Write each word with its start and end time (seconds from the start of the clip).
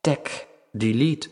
Tek. 0.00 0.46
Delete. 0.72 1.30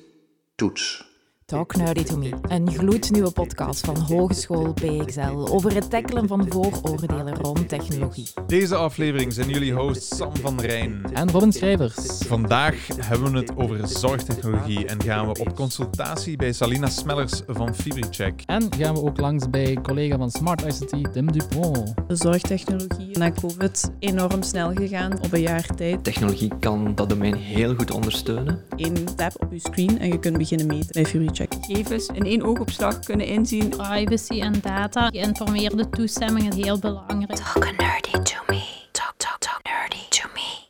Toets. 0.57 1.12
Talk 1.53 1.77
Nerdy 1.77 2.03
to 2.03 2.17
Me, 2.17 2.31
een 2.49 2.73
gloednieuwe 2.73 3.31
podcast 3.31 3.85
van 3.87 3.97
Hogeschool 3.97 4.73
BXL 4.73 5.47
over 5.51 5.75
het 5.75 5.91
tackelen 5.91 6.29
van 6.29 6.47
vooroordelen 6.49 7.35
rond 7.35 7.69
technologie. 7.69 8.27
Deze 8.47 8.75
aflevering 8.75 9.33
zijn 9.33 9.49
jullie 9.49 9.73
hosts 9.73 10.17
Sam 10.17 10.37
van 10.37 10.61
Rijn. 10.61 11.05
En 11.13 11.31
Robin 11.31 11.53
Schrijvers. 11.53 11.95
Vandaag 12.27 12.87
hebben 12.97 13.33
we 13.33 13.39
het 13.39 13.57
over 13.57 13.89
zorgtechnologie 13.89 14.87
en 14.87 15.03
gaan 15.03 15.27
we 15.27 15.41
op 15.41 15.55
consultatie 15.55 16.37
bij 16.37 16.53
Salina 16.53 16.89
Smellers 16.89 17.41
van 17.47 17.75
FibriCheck. 17.75 18.43
En 18.47 18.75
gaan 18.79 18.95
we 18.95 19.03
ook 19.03 19.21
langs 19.21 19.51
bij 19.51 19.79
collega 19.83 20.17
van 20.17 20.31
Smart 20.31 20.63
ICT, 20.65 21.13
Tim 21.13 21.33
Dupont. 21.33 21.95
De 22.09 22.17
zorgtechnologie 22.17 23.19
na 23.19 23.31
COVID 23.31 23.91
enorm 23.99 24.43
snel 24.43 24.73
gegaan 24.75 25.23
op 25.23 25.33
een 25.33 25.41
jaar 25.41 25.67
tijd. 25.67 26.05
Technologie 26.05 26.53
kan 26.61 26.95
dat 26.95 27.09
domein 27.09 27.35
heel 27.35 27.75
goed 27.75 27.91
ondersteunen. 27.91 28.61
Eén 28.77 29.05
tab 29.17 29.43
op 29.43 29.53
je 29.53 29.59
screen 29.59 29.99
en 29.99 30.09
je 30.09 30.19
kunt 30.19 30.39
beginnen 30.39 30.67
meten 30.67 30.93
bij 30.93 31.05
FuryCheck. 31.43 31.65
gegevens 31.65 32.07
in 32.07 32.25
één 32.25 32.43
oogopslag 32.43 32.99
kunnen 32.99 33.27
inzien. 33.27 33.69
privacy 33.69 34.41
en 34.41 34.61
data. 34.61 35.09
Geïnformeerde 35.09 35.89
toestemming 35.89 36.55
is 36.55 36.65
heel 36.65 36.79
belangrijk. 36.79 37.35
Talk 37.35 37.65
nerdy 37.65 38.11
to 38.11 38.37
me. 38.47 38.63
Talk, 38.93 39.15
talk, 39.17 39.39
talk 39.39 39.61
nerdy 39.63 40.09
to 40.09 40.29
me. 40.35 40.67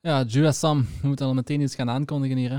Ja, 0.00 0.22
Julia 0.22 0.52
Sam, 0.52 0.86
we 1.00 1.06
moeten 1.08 1.26
al 1.26 1.34
meteen 1.34 1.60
iets 1.60 1.74
gaan 1.74 1.90
aankondigen 1.90 2.36
hier. 2.36 2.50
Hè. 2.50 2.58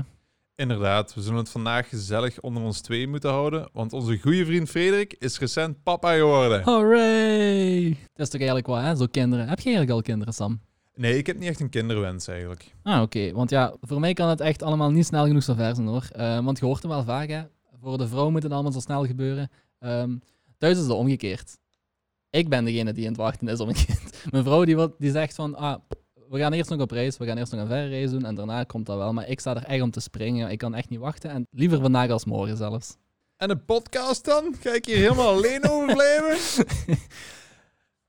Inderdaad, 0.54 1.14
we 1.14 1.22
zullen 1.22 1.38
het 1.38 1.50
vandaag 1.50 1.88
gezellig 1.88 2.40
onder 2.40 2.62
ons 2.62 2.80
twee 2.80 3.08
moeten 3.08 3.30
houden, 3.30 3.68
want 3.72 3.92
onze 3.92 4.18
goede 4.18 4.44
vriend 4.44 4.68
Frederik 4.68 5.16
is 5.18 5.38
recent 5.38 5.82
papa 5.82 6.14
geworden. 6.14 6.62
Hooray! 6.62 7.88
Dat 7.88 8.26
is 8.26 8.28
toch 8.28 8.40
eigenlijk 8.40 8.66
wat, 8.66 8.82
hè? 8.82 8.96
Zo 8.96 9.06
kinderen. 9.10 9.48
Heb 9.48 9.58
je 9.58 9.64
eigenlijk 9.64 9.96
al 9.96 10.02
kinderen, 10.02 10.34
Sam? 10.34 10.60
Nee, 11.00 11.16
ik 11.16 11.26
heb 11.26 11.38
niet 11.38 11.48
echt 11.48 11.60
een 11.60 11.68
kinderwens 11.68 12.28
eigenlijk. 12.28 12.74
Ah, 12.82 13.02
oké. 13.02 13.32
Want 13.32 13.50
ja, 13.50 13.74
voor 13.80 14.00
mij 14.00 14.12
kan 14.12 14.28
het 14.28 14.40
echt 14.40 14.62
allemaal 14.62 14.90
niet 14.90 15.06
snel 15.06 15.26
genoeg 15.26 15.42
zo 15.42 15.54
ver 15.54 15.74
zijn, 15.74 15.86
hoor. 15.86 16.08
Eh, 16.12 16.44
want 16.44 16.58
je 16.58 16.64
hoort 16.64 16.82
het 16.82 16.90
wel 16.90 17.04
vaak, 17.04 17.28
hè. 17.28 17.42
Voor 17.80 17.98
de 17.98 18.08
vrouw 18.08 18.30
moet 18.30 18.42
het 18.42 18.52
allemaal 18.52 18.72
zo 18.72 18.80
snel 18.80 19.06
gebeuren. 19.06 19.50
Ehm, 19.78 20.16
thuis 20.58 20.76
is 20.76 20.82
het 20.82 20.92
omgekeerd. 20.92 21.58
Ik 22.30 22.48
ben 22.48 22.64
degene 22.64 22.92
die 22.92 23.04
aan 23.04 23.12
het 23.12 23.20
wachten 23.20 23.48
is 23.48 23.60
om 23.60 23.68
een 23.68 23.74
kind. 23.74 24.24
Mijn 24.30 24.44
vrouw 24.44 24.64
die, 24.64 24.76
die 24.98 25.10
zegt 25.10 25.34
van, 25.34 25.54
ah, 25.54 25.80
we 26.28 26.38
gaan 26.38 26.52
eerst 26.52 26.70
nog 26.70 26.80
op 26.80 26.90
reis, 26.90 27.16
we 27.16 27.26
gaan 27.26 27.38
eerst 27.38 27.52
nog 27.52 27.60
een 27.60 27.66
verre 27.66 27.88
reis 27.88 28.10
doen 28.10 28.24
en 28.24 28.34
daarna 28.34 28.64
komt 28.64 28.86
dat 28.86 28.96
wel. 28.96 29.12
Maar 29.12 29.28
ik 29.28 29.40
sta 29.40 29.56
er 29.56 29.64
echt 29.64 29.82
om 29.82 29.90
te 29.90 30.00
springen. 30.00 30.50
Ik 30.50 30.58
kan 30.58 30.74
echt 30.74 30.88
niet 30.88 31.00
wachten 31.00 31.30
en 31.30 31.46
liever 31.50 31.80
vandaag 31.80 32.10
als 32.10 32.24
morgen 32.24 32.56
zelfs. 32.56 32.96
En 33.36 33.50
een 33.50 33.64
podcast 33.64 34.24
dan? 34.24 34.54
Ga 34.60 34.74
ik 34.74 34.84
hier 34.84 34.96
helemaal 34.96 35.28
alleen 35.28 35.68
over 35.68 35.94
blijven? 35.94 36.66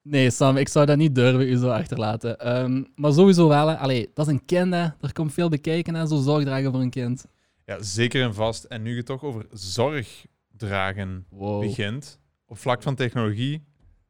Nee, 0.04 0.30
Sam, 0.30 0.58
ik 0.58 0.68
zou 0.70 0.86
dat 0.86 0.98
niet 0.98 1.16
durven 1.16 1.42
u 1.48 1.56
zo 1.58 1.70
achterlaten. 1.70 2.40
Ehm, 2.40 2.84
maar 2.96 3.14
sowieso 3.14 3.48
wel, 3.48 3.68
hè. 3.68 3.78
Allee, 3.78 4.12
dat 4.14 4.28
is 4.28 4.34
een 4.34 4.46
kind, 4.46 4.74
hè. 4.74 4.82
Er 5.02 5.14
komt 5.14 5.34
veel 5.34 5.50
bekijken, 5.50 5.96
hè. 5.96 6.08
Zo 6.08 6.22
zorg 6.22 6.44
dragen 6.44 6.72
voor 6.72 6.82
een 6.82 6.90
kind. 6.90 7.26
Ja, 7.66 7.82
zeker 7.84 8.24
en 8.24 8.34
vast. 8.34 8.64
En 8.64 8.82
nu 8.82 8.96
je 8.96 9.04
toch 9.04 9.24
over 9.24 9.46
zorg 9.52 10.26
dragen 10.58 11.26
Wow. 11.30 11.60
begint, 11.62 12.20
op 12.46 12.58
vlak 12.58 12.82
van 12.82 12.96
technologie, 12.96 13.64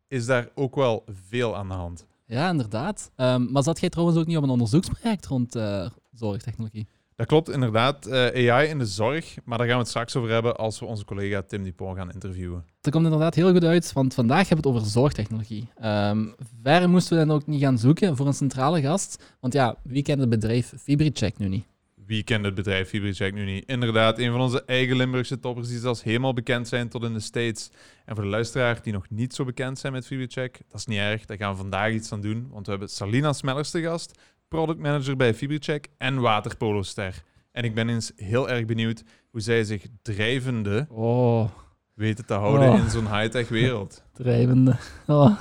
is 0.08 0.25
daar 0.25 0.50
ook 0.56 0.75
wel 0.75 1.03
veel 1.28 1.56
aan 1.58 1.67
de 1.67 1.73
hand. 1.73 2.05
Ja, 2.26 2.50
inderdaad. 2.50 3.11
Ehm, 3.16 3.52
maar 3.52 3.64
zat 3.64 3.80
jij 3.80 3.89
trouwens 3.89 4.17
ook 4.20 4.26
niet 4.26 4.38
op 4.38 4.44
een 4.44 4.50
onderzoeksproject 4.50 5.26
rond 5.26 5.55
eh, 5.55 5.89
zorgtechnologie? 6.11 6.88
Dat 7.22 7.30
klopt, 7.30 7.50
inderdaad. 7.50 8.05
eh, 8.05 8.52
AI 8.52 8.67
in 8.67 8.77
de 8.77 8.86
zorg, 8.86 9.36
maar 9.45 9.58
daar 9.58 9.67
gaan 9.67 9.75
we 9.75 9.81
het 9.81 9.89
straks 9.89 10.16
over 10.16 10.30
hebben 10.30 10.55
als 10.55 10.80
we 10.80 10.86
onze 10.86 11.05
collega 11.05 11.41
Tim 11.41 11.64
Dupont 11.64 11.97
gaan 11.97 12.11
interviewen. 12.11 12.66
Dat 12.81 12.94
komt 12.94 13.05
inderdaad 13.05 13.36
heel 13.36 13.52
goed 13.52 13.64
uit, 13.64 13.94
want 13.94 14.14
vandaag 14.14 14.50
hebben 14.50 14.64
we 14.64 14.69
het 14.69 14.77
over 14.77 14.91
zorgtechnologie. 14.91 15.69
Ehm 15.75 16.27
ver 16.64 16.89
moesten 16.89 17.17
we 17.17 17.25
dan 17.25 17.36
ook 17.36 17.47
niet 17.47 17.61
gaan 17.61 17.77
zoeken 17.77 18.16
voor 18.16 18.27
een 18.27 18.33
centrale 18.33 18.81
gast. 18.81 19.36
Want 19.39 19.53
ja, 19.53 19.75
wie 19.83 20.03
kent 20.03 20.19
het 20.19 20.30
bedrijf 20.30 20.73
FibriCheck 20.77 21.38
nu 21.38 21.47
niet? 21.47 21.66
Wie 22.05 22.23
kent 22.23 22.45
het 22.45 22.55
bedrijf 22.55 22.89
FibriCheck 22.89 23.33
nu 23.33 23.45
niet? 23.45 23.64
Inderdaad, 23.66 24.19
een 24.19 24.31
van 24.31 24.42
onze 24.42 24.64
eigen 24.66 24.95
Limburgse 24.95 25.39
toppers 25.39 25.67
die 25.67 25.80
zelfs 25.80 26.04
helemaal 26.04 26.33
bekend 26.33 26.67
zijn 26.67 26.89
tot 26.89 27.04
in 27.04 27.14
de 27.14 27.20
States. 27.20 27.70
En 28.05 28.15
voor 28.15 28.23
de 28.23 28.30
luisteraar 28.30 28.80
die 28.83 28.93
nog 28.93 29.10
niet 29.10 29.33
zo 29.33 29.45
bekend 29.45 29.80
zijn 29.80 29.93
met 29.93 30.05
FibriCheck, 30.05 30.60
dat 30.70 30.80
is 30.80 30.86
niet 30.86 30.98
erg, 30.98 31.26
daar 31.26 31.37
gaan 31.37 31.52
we 31.52 31.58
vandaag 31.58 31.92
iets 31.92 32.11
aan 32.11 32.21
doen. 32.21 32.48
Want 32.49 32.65
we 32.65 32.71
hebben 32.71 32.89
Salina 32.89 33.33
Smellers 33.33 33.70
te 33.70 33.81
gast, 33.81 34.20
product 34.52 34.80
manager 34.80 35.16
bij 35.16 35.34
FibriCheck 35.34 35.88
en 35.98 36.20
waterpoloster. 36.22 37.23
En 37.52 37.64
ik 37.64 37.76
ben 37.76 37.89
eens 37.89 38.12
heel 38.16 38.50
erg 38.50 38.66
benieuwd 38.66 39.04
hoe 39.30 39.42
zij 39.42 39.64
zich 39.64 39.86
drijvende 40.02 40.86
Oh, 40.89 41.50
weten 41.94 42.26
te 42.26 42.34
houden 42.34 42.70
Oh. 42.70 42.78
in 42.80 42.90
zo'n 42.90 43.16
high-tech 43.17 43.50
wereld. 43.50 44.04
drijvende. 44.14 44.76
Oh. 45.08 45.40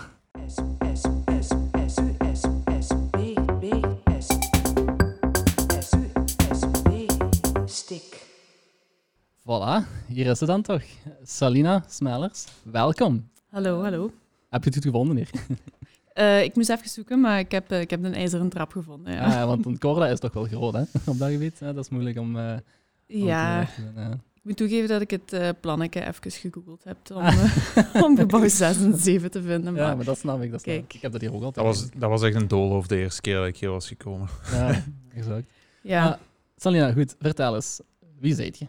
Voilà, 9.43 9.85
hier 10.07 10.27
is 10.27 10.39
ze 10.39 10.47
dan 10.47 10.63
toch. 10.63 10.83
Salina 11.23 11.85
Smellers, 11.89 12.47
welkom. 12.63 13.31
Hallo, 13.49 13.83
hallo. 13.83 14.11
Heb 14.49 14.65
je 14.65 14.71
het 14.71 14.75
goed 14.75 14.85
gevonden 14.85 15.17
hier? 15.17 15.31
Eh, 16.13 16.43
ik 16.43 16.55
moest 16.57 16.69
even 16.69 16.89
zoeken, 16.89 17.21
maar 17.21 17.39
ik 17.39 17.51
heb, 17.51 17.71
eh, 17.71 17.81
ik 17.81 17.91
heb 17.91 18.05
een 18.05 18.15
ijzeren 18.15 18.49
trap 18.49 18.73
gevonden. 18.73 19.13
Ja, 19.15 19.29
Ja, 19.31 19.47
want 19.47 19.67
een 19.67 19.79
Corda 19.79 20.07
is 20.07 20.19
toch 20.19 20.33
wel 20.33 20.45
groot, 20.45 20.73
hè? 20.75 20.81
Op 21.13 21.19
dat 21.19 21.31
gebied. 21.31 21.59
hè? 21.61 21.75
Dat 21.75 21.85
is 21.85 21.91
moeilijk 21.91 22.19
om... 22.19 22.37
eh, 22.39 22.43
om 22.53 22.59
ja 23.07 23.65
te 23.65 23.83
doen, 23.83 24.03
hè. 24.05 24.11
ik 24.13 24.19
moet 24.43 24.57
toegeven 24.57 24.89
dat 24.89 25.01
ik 25.01 25.11
het 25.11 25.33
eh 25.33 25.49
plannetje 25.61 26.01
even 26.07 26.31
gegoogeld 26.31 26.85
heb 26.85 26.97
om, 27.15 27.23
eh, 27.95 28.03
om 28.03 28.17
gebouw 28.17 28.49
6 28.49 28.61
en 28.83 28.99
7 28.99 29.31
te 29.31 29.43
vinden. 29.43 29.73
Maar, 29.73 29.83
Ja, 29.83 29.95
maar 29.95 30.05
dat 30.05 30.19
snap 30.19 30.43
ik. 30.43 30.51
Dat 30.51 30.61
snap 30.61 30.75
Kijk. 30.75 30.95
ik. 30.95 31.03
heb 31.03 31.13
dat 31.13 31.21
hier 31.21 31.33
ook 31.35 31.41
Dat 31.41 31.59
altijd. 31.59 31.67
was, 31.67 31.91
dat 32.01 32.11
was 32.11 32.23
echt 32.23 32.35
een 32.35 32.49
doolhof 32.49 32.87
de 32.87 32.97
eerste 32.99 33.21
keer 33.21 33.35
dat 33.37 33.47
ik 33.47 33.57
hier 33.57 33.71
was 33.71 33.89
gekomen. 33.89 34.29
Ja, 34.53 34.83
exact. 35.15 35.47
ja. 35.83 36.07
Ah, 36.09 36.15
Salina, 36.57 36.93
goed. 36.93 37.15
Vertel 37.19 37.55
eens. 37.55 37.81
Wie 38.19 38.35
zijt 38.35 38.59
je? 38.59 38.67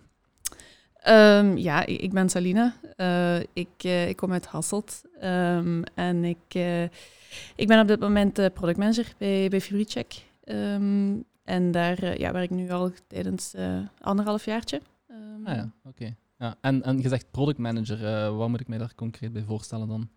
Ehm, 0.96 1.58
ja, 1.58 1.86
ik 1.86 2.02
ik 2.02 2.12
ben 2.14 2.30
Salina. 2.30 2.76
Eh, 2.96 3.40
ik, 3.54 3.70
eh, 3.78 4.08
ik 4.10 4.16
kom 4.16 4.32
uit 4.32 4.46
Hasselt. 4.46 5.02
Ehm, 5.20 5.82
en 5.96 6.24
ik, 6.24 6.38
eh, 6.48 6.84
ik 7.56 7.68
ben 7.68 7.80
op 7.80 7.88
dit 7.88 8.00
moment 8.00 8.40
eh, 8.40 8.46
productmanager 8.54 9.14
bij, 9.18 9.50
bij 9.50 9.62
FibriCheck. 9.62 10.14
Ehm, 10.44 11.14
en 11.44 11.72
daar 11.72 12.04
eh, 12.04 12.16
ja, 12.18 12.32
werk 12.32 12.44
ik 12.52 12.58
nu 12.58 12.70
al 12.72 12.92
tijdens 13.08 13.54
eh, 13.54 13.80
anderhalf 14.02 14.46
jaartje. 14.46 14.82
Ehm, 15.08 15.48
Ah 15.48 15.56
ja, 15.56 15.72
oké. 15.84 16.16
Ja, 16.38 16.56
en, 16.62 16.84
en 16.84 17.00
je 17.02 17.08
zegt 17.08 17.32
product 17.32 17.58
manager. 17.58 18.06
eh, 18.06 18.38
wat 18.38 18.50
moet 18.50 18.60
ik 18.60 18.68
mij 18.68 18.78
daar 18.78 18.96
concreet 18.96 19.34
bij 19.34 19.44
voorstellen 19.44 19.88
dan? 19.88 20.10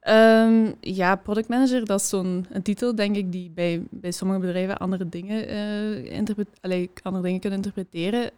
Ehm, 0.00 0.72
ja, 0.80 1.16
product 1.16 1.48
manager, 1.48 1.84
dat 1.84 2.00
is 2.00 2.08
zo'n 2.08 2.46
een 2.50 2.62
titel, 2.62 2.94
denk 2.94 3.16
ik, 3.16 3.32
die 3.32 3.50
bij, 3.50 3.82
bij 3.90 4.10
sommige 4.10 4.40
bedrijven 4.40 4.78
andere 4.78 5.08
dingen, 5.08 5.46
interpret- 6.06 6.58
allee, 6.60 6.90
andere 7.02 7.24
dingen 7.24 7.40
kunnen 7.40 7.58
interpreteren. 7.58 8.30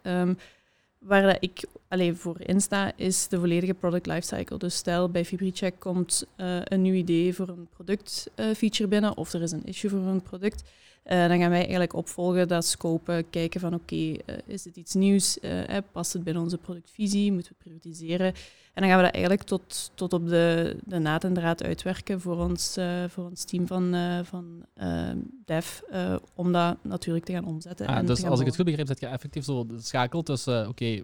Waar 1.06 1.22
dat 1.22 1.36
ik 1.40 1.64
allee, 1.88 2.14
voor 2.14 2.36
insta, 2.40 2.92
is 2.96 3.28
de 3.28 3.38
volledige 3.38 3.74
product 3.74 4.06
lifecycle. 4.06 4.58
Dus 4.58 4.76
stel, 4.76 5.10
bij 5.10 5.24
FibriCheck 5.24 5.74
komt 5.78 6.26
eh, 6.36 6.58
een 6.64 6.82
nieuw 6.82 6.94
idee 6.94 7.34
voor 7.34 7.48
een 7.48 7.68
productfeature 7.70 8.54
feature 8.54 8.88
binnen, 8.88 9.16
of 9.16 9.32
er 9.32 9.42
is 9.42 9.52
een 9.52 9.64
issue 9.64 9.90
voor 9.90 10.00
een 10.00 10.22
product. 10.22 10.62
Eh, 11.06 11.28
dan 11.28 11.38
gaan 11.38 11.50
wij 11.50 11.58
eigenlijk 11.58 11.94
opvolgen, 11.94 12.48
dat 12.48 12.64
scopen, 12.64 13.30
kijken 13.30 13.60
van 13.60 13.74
oké, 13.74 13.94
eh, 13.94 14.36
is 14.46 14.64
het 14.64 14.76
iets 14.76 14.94
nieuws? 14.94 15.40
Eh, 15.40 15.76
past 15.92 16.12
het 16.12 16.24
binnen 16.24 16.42
onze 16.42 16.58
productvisie? 16.58 17.32
Moeten 17.32 17.52
we 17.52 17.64
prioritiseren? 17.64 18.26
En 18.74 18.82
dan 18.82 18.88
gaan 18.88 18.96
we 18.96 19.04
dat 19.04 19.14
eigenlijk 19.14 19.42
tot, 19.42 19.90
tot 19.94 20.12
op 20.12 20.28
de, 20.28 20.76
de 20.84 20.98
naad 20.98 21.24
en 21.24 21.34
draad 21.34 21.62
uitwerken 21.62 22.20
voor 22.20 22.36
ons, 22.36 22.78
voor 23.08 23.24
ons 23.24 23.44
team 23.44 23.66
van, 23.66 23.94
van 24.24 24.66
eh, 24.74 25.10
dev, 25.44 25.80
eh, 25.90 26.16
om 26.34 26.52
dat 26.52 26.76
natuurlijk 26.82 27.24
te 27.24 27.32
gaan 27.32 27.44
omzetten. 27.44 27.86
Ah, 27.86 27.96
en 27.96 28.06
dus 28.06 28.24
als 28.24 28.40
ik 28.40 28.46
het 28.46 28.54
goed 28.54 28.64
begrijp, 28.64 28.86
zet 28.86 29.00
je 29.00 29.06
effectief 29.06 29.44
zo 29.44 29.66
de 29.66 29.80
schakel 29.80 30.22
tussen, 30.22 30.68
oké, 30.68 31.02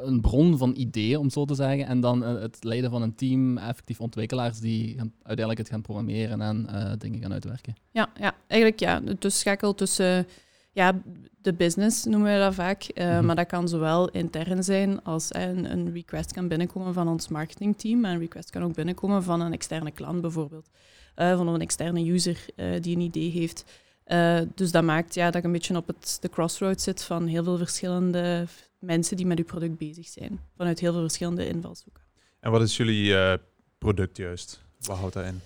een 0.00 0.20
bron 0.20 0.58
van 0.58 0.74
ideeën, 0.76 1.18
om 1.18 1.30
zo 1.30 1.44
te 1.44 1.54
zeggen, 1.54 1.86
en 1.86 2.00
dan 2.00 2.24
eh, 2.24 2.40
het 2.40 2.64
leiden 2.64 2.90
van 2.90 3.02
een 3.02 3.14
team, 3.14 3.58
effectief 3.58 4.00
ontwikkelaars 4.00 4.58
die 4.58 4.96
uiteindelijk 5.16 5.58
het 5.58 5.68
gaan 5.68 5.82
programmeren 5.82 6.40
en 6.40 6.66
eh, 6.68 6.92
dingen 6.98 7.20
gaan 7.20 7.32
uitwerken. 7.32 7.74
Ja, 7.90 8.08
ja, 8.20 8.34
eigenlijk 8.46 8.80
ja, 8.80 9.00
de 9.00 9.18
tussenschakel 9.18 9.74
tussen 9.74 10.26
ja, 10.72 11.00
de 11.42 11.52
business 11.52 12.04
noemen 12.04 12.32
we 12.32 12.38
dat 12.38 12.54
vaak. 12.54 12.82
eh, 12.82 13.06
Mhm. 13.16 13.26
Maar 13.26 13.36
dat 13.36 13.46
kan 13.46 13.68
zowel 13.68 14.08
intern 14.08 14.64
zijn 14.64 15.02
als 15.04 15.30
eh, 15.30 15.42
een, 15.48 15.72
een 15.72 15.92
request 15.92 16.32
kan 16.32 16.48
binnenkomen 16.48 16.94
van 16.94 17.08
ons 17.08 17.28
marketingteam. 17.28 18.00
Maar 18.00 18.12
een 18.12 18.18
request 18.18 18.50
kan 18.50 18.62
ook 18.62 18.74
binnenkomen 18.74 19.22
van 19.22 19.40
een 19.40 19.52
externe 19.52 19.90
klant 19.90 20.20
bijvoorbeeld. 20.20 20.68
Eh, 21.14 21.36
van 21.36 21.48
een 21.48 21.60
externe 21.60 22.10
user 22.12 22.44
eh, 22.56 22.80
die 22.80 22.94
een 22.96 23.02
idee 23.02 23.30
heeft. 23.30 23.64
Eh, 24.04 24.40
dus 24.54 24.70
dat 24.70 24.82
maakt 24.84 25.14
ja, 25.14 25.30
dat 25.30 25.40
je 25.40 25.46
een 25.46 25.52
beetje 25.52 25.76
op 25.76 25.86
het, 25.86 26.18
de 26.20 26.28
crossroads 26.28 26.84
zit 26.84 27.02
van 27.04 27.26
heel 27.26 27.44
veel 27.44 27.56
verschillende 27.56 28.46
mensen 28.82 29.16
die 29.16 29.26
met 29.26 29.38
uw 29.38 29.44
product 29.44 29.78
bezig 29.78 30.08
zijn. 30.08 30.40
Vanuit 30.56 30.80
heel 30.80 30.92
veel 30.92 31.00
verschillende 31.00 31.48
invalshoeken. 31.48 32.02
En 32.40 32.50
wat 32.50 32.62
is 32.62 32.76
jullie 32.76 33.16
eh, 33.16 33.38
product 33.78 34.16
juist? 34.16 34.62
Wat 34.80 34.96
houdt 34.96 35.14
dat 35.14 35.24
in? 35.24 35.40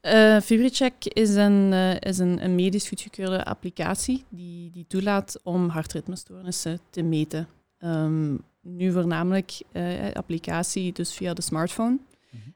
Eh 0.00 0.40
FibriCheck 0.40 1.04
is, 1.04 1.34
een, 1.34 1.72
eh, 1.72 2.00
is 2.00 2.18
een, 2.18 2.44
een 2.44 2.54
medisch 2.54 2.88
goedgekeurde 2.88 3.44
applicatie 3.44 4.24
die, 4.28 4.70
die 4.70 4.84
toelaat 4.88 5.40
om 5.42 5.68
hartritmestoornissen 5.68 6.80
te 6.90 7.02
meten. 7.02 7.48
Ehm, 7.78 8.36
nu 8.60 8.92
voornamelijk 8.92 9.60
eh, 9.72 10.12
applicatie 10.12 10.92
dus 10.92 11.14
via 11.14 11.34
de 11.34 11.42
smartphone. 11.42 11.98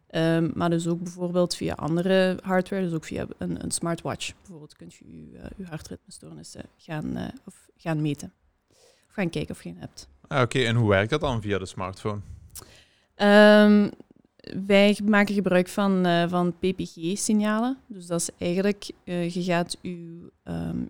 Ehm, 0.06 0.50
maar 0.54 0.70
dus 0.70 0.86
ook 0.86 1.02
bijvoorbeeld 1.02 1.54
via 1.54 1.74
andere 1.74 2.38
hardware, 2.42 2.82
dus 2.82 2.92
ook 2.92 3.04
via 3.04 3.26
een, 3.38 3.64
een 3.64 3.70
smartwatch. 3.70 4.32
Bijvoorbeeld 4.36 4.76
kunt 4.76 4.94
je 4.94 5.04
je, 5.06 5.32
uh, 5.32 5.44
je 5.56 5.64
hartritmestoornissen 5.64 6.62
gaan, 6.76 7.18
uh, 7.18 7.28
of 7.44 7.68
gaan 7.76 8.02
meten. 8.02 8.32
Of 9.08 9.12
gaan 9.12 9.30
kijken 9.30 9.54
of 9.54 9.62
je 9.62 9.68
een 9.68 9.78
hebt. 9.78 10.08
Ah, 10.28 10.40
Oké, 10.40 10.64
en 10.64 10.76
hoe 10.76 10.88
werkt 10.88 11.10
dat 11.10 11.20
dan 11.20 11.42
via 11.42 11.58
de 11.58 11.66
smartphone? 11.66 12.20
Um, 13.16 13.90
wij 14.66 14.98
maken 15.04 15.34
gebruik 15.34 15.68
van, 15.68 16.06
uh, 16.06 16.28
van 16.28 16.54
PPG-signalen. 16.58 17.78
Dus 17.86 18.06
dat 18.06 18.20
is 18.20 18.30
eigenlijk, 18.38 18.90
uh, 19.04 19.28
je 19.30 19.42
gaat 19.42 19.76
um, 19.82 20.30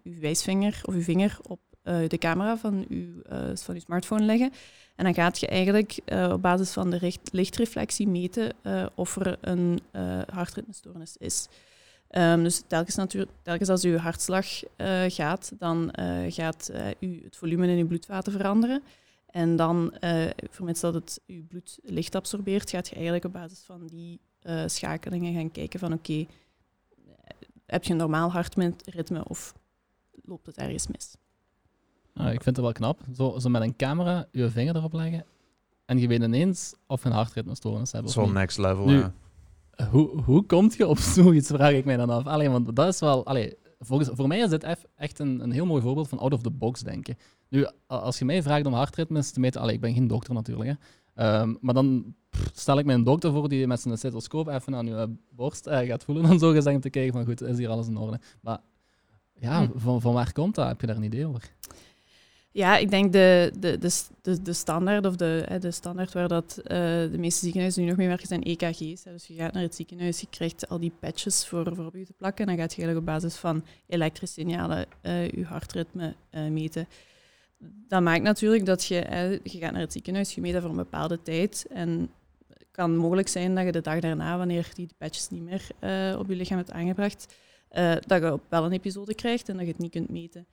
uw 0.03 0.21
wijsvinger 0.21 0.81
of 0.83 0.95
uw 0.95 1.03
vinger 1.03 1.39
op 1.43 1.61
uh, 1.85 2.09
de 2.09 2.19
camera 2.19 2.57
van 2.57 2.87
uw, 2.89 3.23
van 3.55 3.75
uw 3.75 3.81
smartphone 3.81 4.25
leggen. 4.25 4.53
En 4.97 5.05
dan 5.05 5.15
gaat 5.15 5.41
je 5.41 5.47
eigenlijk 5.47 5.99
op 6.33 6.43
basis 6.43 6.73
van 6.73 6.91
de 6.91 7.13
lichtreflectie 7.33 8.09
meten 8.09 8.53
of 8.95 9.17
er 9.17 9.37
een 9.41 9.81
hartritmestoornis 10.33 11.17
is. 11.19 11.49
Um, 12.11 12.43
dus 12.43 12.63
telkens, 12.67 12.97
telkens 13.43 13.69
als 13.69 13.85
uw 13.85 13.97
hartslag 13.97 14.47
gaat, 15.07 15.53
dan 15.59 15.91
gaat 16.29 16.71
u 17.01 17.21
het 17.25 17.37
volume 17.37 17.69
in 17.69 17.79
uw 17.79 17.87
bloedvaten 17.87 18.33
veranderen. 18.33 18.83
En 19.27 19.57
dan, 19.57 19.95
uh, 20.01 20.27
vermits 20.51 20.81
dat 20.81 20.95
het 20.95 21.21
je 21.27 21.43
bloed 21.43 21.79
licht 21.83 22.15
absorbeert, 22.15 22.71
gaat 22.71 22.89
je 22.89 22.95
eigenlijk 22.95 23.25
op 23.25 23.33
basis 23.33 23.63
van 23.63 23.87
die 23.87 24.21
uh, 24.43 24.63
schakelingen 24.67 25.35
gaan 25.35 25.51
kijken 25.51 25.79
van 25.79 25.93
oké, 25.93 26.13
okay, 26.13 26.29
heb 27.67 27.85
je 27.85 27.91
een 27.91 27.99
normaal 27.99 28.31
hartritme 28.31 29.25
of 29.29 29.55
loopt 30.25 30.47
het 30.47 30.57
ergens 30.57 30.87
mis? 30.87 31.17
Ah, 32.15 32.33
ik 32.33 32.43
vind 32.43 32.57
het 32.57 32.65
wel 32.65 32.73
knap. 32.73 33.01
Zo, 33.15 33.39
zo 33.39 33.49
met 33.49 33.63
een 33.63 33.77
camera 33.77 34.29
je 34.33 34.51
vinger 34.51 34.77
erop 34.77 34.93
leggen 34.93 35.25
en 35.85 35.99
je 35.99 36.09
weet 36.09 36.23
ineens 36.23 36.75
of 36.87 37.03
je 37.03 37.09
een 37.09 37.15
hartritmestoornis 37.15 37.93
hebt. 37.93 38.11
Zo'n 38.11 38.33
next 38.33 38.59
level, 38.59 38.87
nu, 38.87 38.99
ja. 38.99 39.13
Hoe, 39.91 40.21
hoe 40.23 40.47
kom 40.47 40.71
je 40.77 40.87
op 40.87 40.99
zoiets, 41.17 41.49
vraag 41.49 41.73
ik 41.73 41.85
mij 41.85 41.97
dan 41.97 42.11
af. 42.11 42.27
Allee, 42.27 42.51
want 42.51 42.77
dat 42.77 42.89
is 42.89 43.01
wel... 43.01 43.27
Allee, 43.27 43.55
volgens, 43.79 44.11
voor 44.13 44.29
mij 44.29 44.39
is 44.39 44.51
dit 44.51 44.67
echt 44.97 45.19
een, 45.19 45.41
een 45.41 45.53
heel 45.53 45.67
mooi 45.67 45.83
voorbeeld 45.83 46.09
van 46.09 46.19
out 46.19 46.33
of 46.33 46.43
the 46.43 46.51
box 46.51 46.81
denken. 46.81 47.17
Nu, 47.49 47.67
als 47.87 48.19
je 48.19 48.25
mij 48.25 48.43
vraagt 48.43 48.67
om 48.67 48.73
hartritmes 48.73 49.31
te 49.31 49.41
meten, 49.41 49.61
allee, 49.61 49.75
ik 49.75 49.81
ben 49.81 49.95
geen 49.95 50.07
dokter 50.07 50.35
natuurlijk, 50.35 50.71
hè, 50.71 51.41
um, 51.41 51.59
maar 51.61 51.75
dan 51.75 52.15
pff, 52.31 52.51
stel 52.55 52.79
ik 52.79 52.85
mij 52.85 52.95
een 52.95 53.05
dokter 53.05 53.33
voor 53.33 53.49
die 53.49 53.67
met 53.67 53.81
zijn 53.81 53.99
stethoscoop 53.99 54.49
even 54.49 54.75
aan 54.75 54.87
je 54.87 55.15
borst 55.31 55.67
uh, 55.67 55.79
gaat 55.79 56.05
voelen 56.05 56.25
en 56.25 56.39
zo 56.39 56.53
gezegd 56.53 56.77
om 56.77 56.83
te 56.83 56.91
kijken 56.91 57.13
van 57.13 57.25
goed, 57.25 57.43
is 57.43 57.59
hier 57.59 57.69
alles 57.69 57.87
in 57.87 57.97
orde. 57.97 58.21
Maar 58.41 58.59
ja, 59.35 59.67
hm. 59.67 59.79
van, 59.79 60.01
van 60.01 60.13
waar 60.13 60.33
komt 60.33 60.55
dat? 60.55 60.69
Heb 60.69 60.81
je 60.81 60.87
daar 60.87 60.97
een 60.97 61.03
idee 61.03 61.27
over? 61.27 61.55
Ja, 62.51 62.77
ik 62.77 62.91
denk 62.91 63.13
de, 63.13 63.53
de, 63.59 63.79
de, 64.23 64.43
de, 64.43 64.53
standaard 64.53 65.07
of 65.07 65.17
de, 65.17 65.59
de 65.61 65.71
standaard 65.71 66.13
waar 66.13 66.29
dat, 66.29 66.59
uh, 66.63 66.69
de 66.69 67.19
meeste 67.19 67.41
ziekenhuizen 67.41 67.83
nu 67.83 67.89
nog 67.89 67.97
mee 67.97 68.07
werken 68.07 68.27
zijn 68.27 68.43
EKG's. 68.43 69.03
Dus 69.03 69.27
je 69.27 69.35
gaat 69.35 69.53
naar 69.53 69.63
het 69.63 69.75
ziekenhuis, 69.75 70.21
je 70.21 70.27
krijgt 70.31 70.69
al 70.69 70.79
die 70.79 70.93
patches 71.01 71.47
voor, 71.47 71.75
voor 71.75 71.87
op 71.87 71.95
je 71.95 72.05
te 72.05 72.13
plakken 72.13 72.47
en 72.47 72.57
dan 72.57 72.61
gaat 72.61 72.75
je 72.75 72.83
eigenlijk 72.83 73.09
op 73.09 73.15
basis 73.15 73.37
van 73.37 73.65
elektrische 73.87 74.41
signalen 74.41 74.87
uh, 75.03 75.29
je 75.31 75.45
hartritme 75.45 76.15
uh, 76.31 76.49
meten. 76.49 76.89
Dat 77.89 78.03
maakt 78.03 78.23
natuurlijk 78.23 78.67
dat 78.67 78.85
je, 78.85 79.41
je 79.43 79.59
gaat 79.59 79.73
naar 79.73 79.81
het 79.81 79.93
ziekenhuis, 79.93 80.35
je 80.35 80.41
meet 80.41 80.61
voor 80.61 80.71
een 80.71 80.77
bepaalde 80.77 81.23
tijd 81.23 81.67
en 81.71 82.11
het 82.49 82.67
kan 82.71 82.97
mogelijk 82.97 83.29
zijn 83.29 83.55
dat 83.55 83.65
je 83.65 83.73
de 83.73 83.81
dag 83.81 84.01
daarna, 84.01 84.39
wanneer 84.39 84.71
die 84.75 84.89
patches 84.99 85.29
niet 85.29 85.43
meer 85.43 85.69
op 86.19 86.29
je 86.29 86.37
lichaam 86.37 86.57
hebt 86.57 86.73
aangebracht, 86.73 87.35
dat 88.07 88.23
je 88.23 88.41
wel 88.49 88.65
een 88.65 88.73
episode 88.73 89.15
krijgt 89.15 89.49
en 89.49 89.57
dat 89.57 89.65
je 89.65 89.73
het 89.73 89.81
niet 89.81 89.91
kunt 89.91 90.11
meten. 90.11 90.47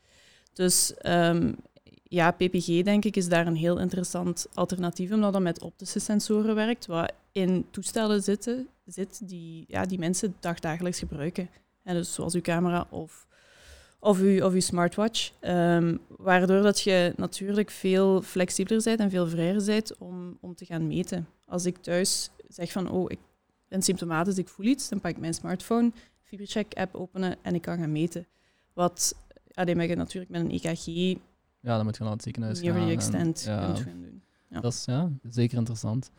Dus 0.53 0.93
um, 1.05 1.55
ja, 2.03 2.31
PPG 2.31 2.83
denk 2.83 3.05
ik 3.05 3.15
is 3.15 3.29
daar 3.29 3.47
een 3.47 3.55
heel 3.55 3.79
interessant 3.79 4.47
alternatief, 4.53 5.11
omdat 5.11 5.33
dat 5.33 5.41
met 5.41 5.61
optische 5.61 5.99
sensoren 5.99 6.55
werkt, 6.55 6.85
wat 6.85 7.13
in 7.31 7.65
toestellen 7.71 8.23
zitten, 8.23 8.67
zit 8.85 9.27
die, 9.27 9.65
ja, 9.67 9.85
die 9.85 9.99
mensen 9.99 10.35
dagdagelijks 10.39 10.99
gebruiken. 10.99 11.49
En 11.83 11.95
dus 11.95 12.13
zoals 12.13 12.33
uw 12.33 12.41
camera 12.41 12.87
of, 12.89 13.27
of, 14.03 14.19
uw, 14.19 14.45
of 14.45 14.53
uw 14.53 14.59
smartwatch. 14.59 15.31
Um, 15.41 15.99
waardoor 16.07 16.61
dat 16.61 16.81
je 16.81 17.13
natuurlijk 17.17 17.71
veel 17.71 18.21
flexibeler 18.21 18.83
bent 18.83 18.99
en 18.99 19.09
veel 19.09 19.27
vrijer 19.27 19.65
bent 19.65 19.97
om, 19.97 20.37
om 20.41 20.55
te 20.55 20.65
gaan 20.65 20.87
meten. 20.87 21.27
Als 21.45 21.65
ik 21.65 21.77
thuis 21.77 22.29
zeg 22.47 22.71
van, 22.71 22.89
oh, 22.89 23.11
ik 23.11 23.19
ben 23.67 23.81
symptomatisch, 23.81 24.37
ik 24.37 24.47
voel 24.47 24.65
iets, 24.65 24.89
dan 24.89 24.99
pak 24.99 25.11
ik 25.11 25.17
mijn 25.17 25.33
smartphone, 25.33 25.91
FiberCheck-app 26.21 26.95
openen 26.95 27.35
en 27.41 27.55
ik 27.55 27.61
kan 27.61 27.77
gaan 27.77 27.91
meten. 27.91 28.27
Wat, 28.73 29.15
ja, 29.47 29.65
die 29.65 29.87
je 29.87 29.95
natuurlijk 29.95 30.31
met 30.31 30.41
een 30.41 30.51
EKG 30.51 31.17
ja, 31.63 31.75
dan 31.75 31.85
moet 31.85 31.97
je 31.97 32.03
naar 32.03 32.11
het 32.11 32.23
ziekenhuis 32.23 32.61
Near 32.61 32.75
gaan. 32.75 32.85
the 32.85 32.91
extent 32.91 33.45
en, 33.45 33.53
ja, 33.53 33.65
kunt 33.65 33.79
gaan 33.79 34.01
doen. 34.01 34.23
Ja. 34.49 34.59
Dat 34.59 34.73
is 34.73 34.85
ja, 34.85 35.09
zeker 35.29 35.57
interessant. 35.57 36.11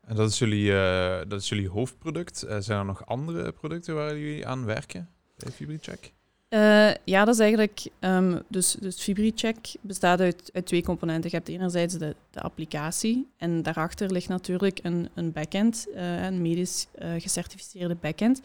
En 0.00 0.16
dat 0.16 0.30
is 0.30 0.38
jullie, 0.38 0.70
uh, 0.70 1.18
dat 1.28 1.40
is 1.40 1.48
jullie 1.48 1.68
hoofdproduct. 1.68 2.44
Uh, 2.44 2.56
zijn 2.58 2.78
er 2.78 2.84
nog 2.84 3.06
andere 3.06 3.52
producten 3.52 3.94
waar 3.94 4.18
jullie 4.18 4.46
aan 4.46 4.64
werken 4.64 5.08
bij 5.36 5.52
FibriCheck? 5.52 6.12
Uh, 6.50 6.94
ja, 7.04 7.24
dat 7.24 7.34
is 7.34 7.40
eigenlijk... 7.40 7.86
Um, 8.00 8.42
dus, 8.48 8.76
dus 8.80 9.00
FibriCheck 9.00 9.74
bestaat 9.80 10.20
uit, 10.20 10.50
uit 10.52 10.66
twee 10.66 10.82
componenten. 10.82 11.30
Je 11.30 11.36
hebt 11.36 11.48
enerzijds 11.48 11.98
de, 11.98 12.16
de 12.30 12.40
applicatie 12.40 13.28
en 13.36 13.62
daarachter 13.62 14.12
ligt 14.12 14.28
natuurlijk 14.28 14.78
een, 14.82 15.08
een 15.14 15.32
backend, 15.32 15.86
een 15.94 16.42
medisch 16.42 16.86
gecertificeerde 17.18 17.96
backend. 18.00 18.40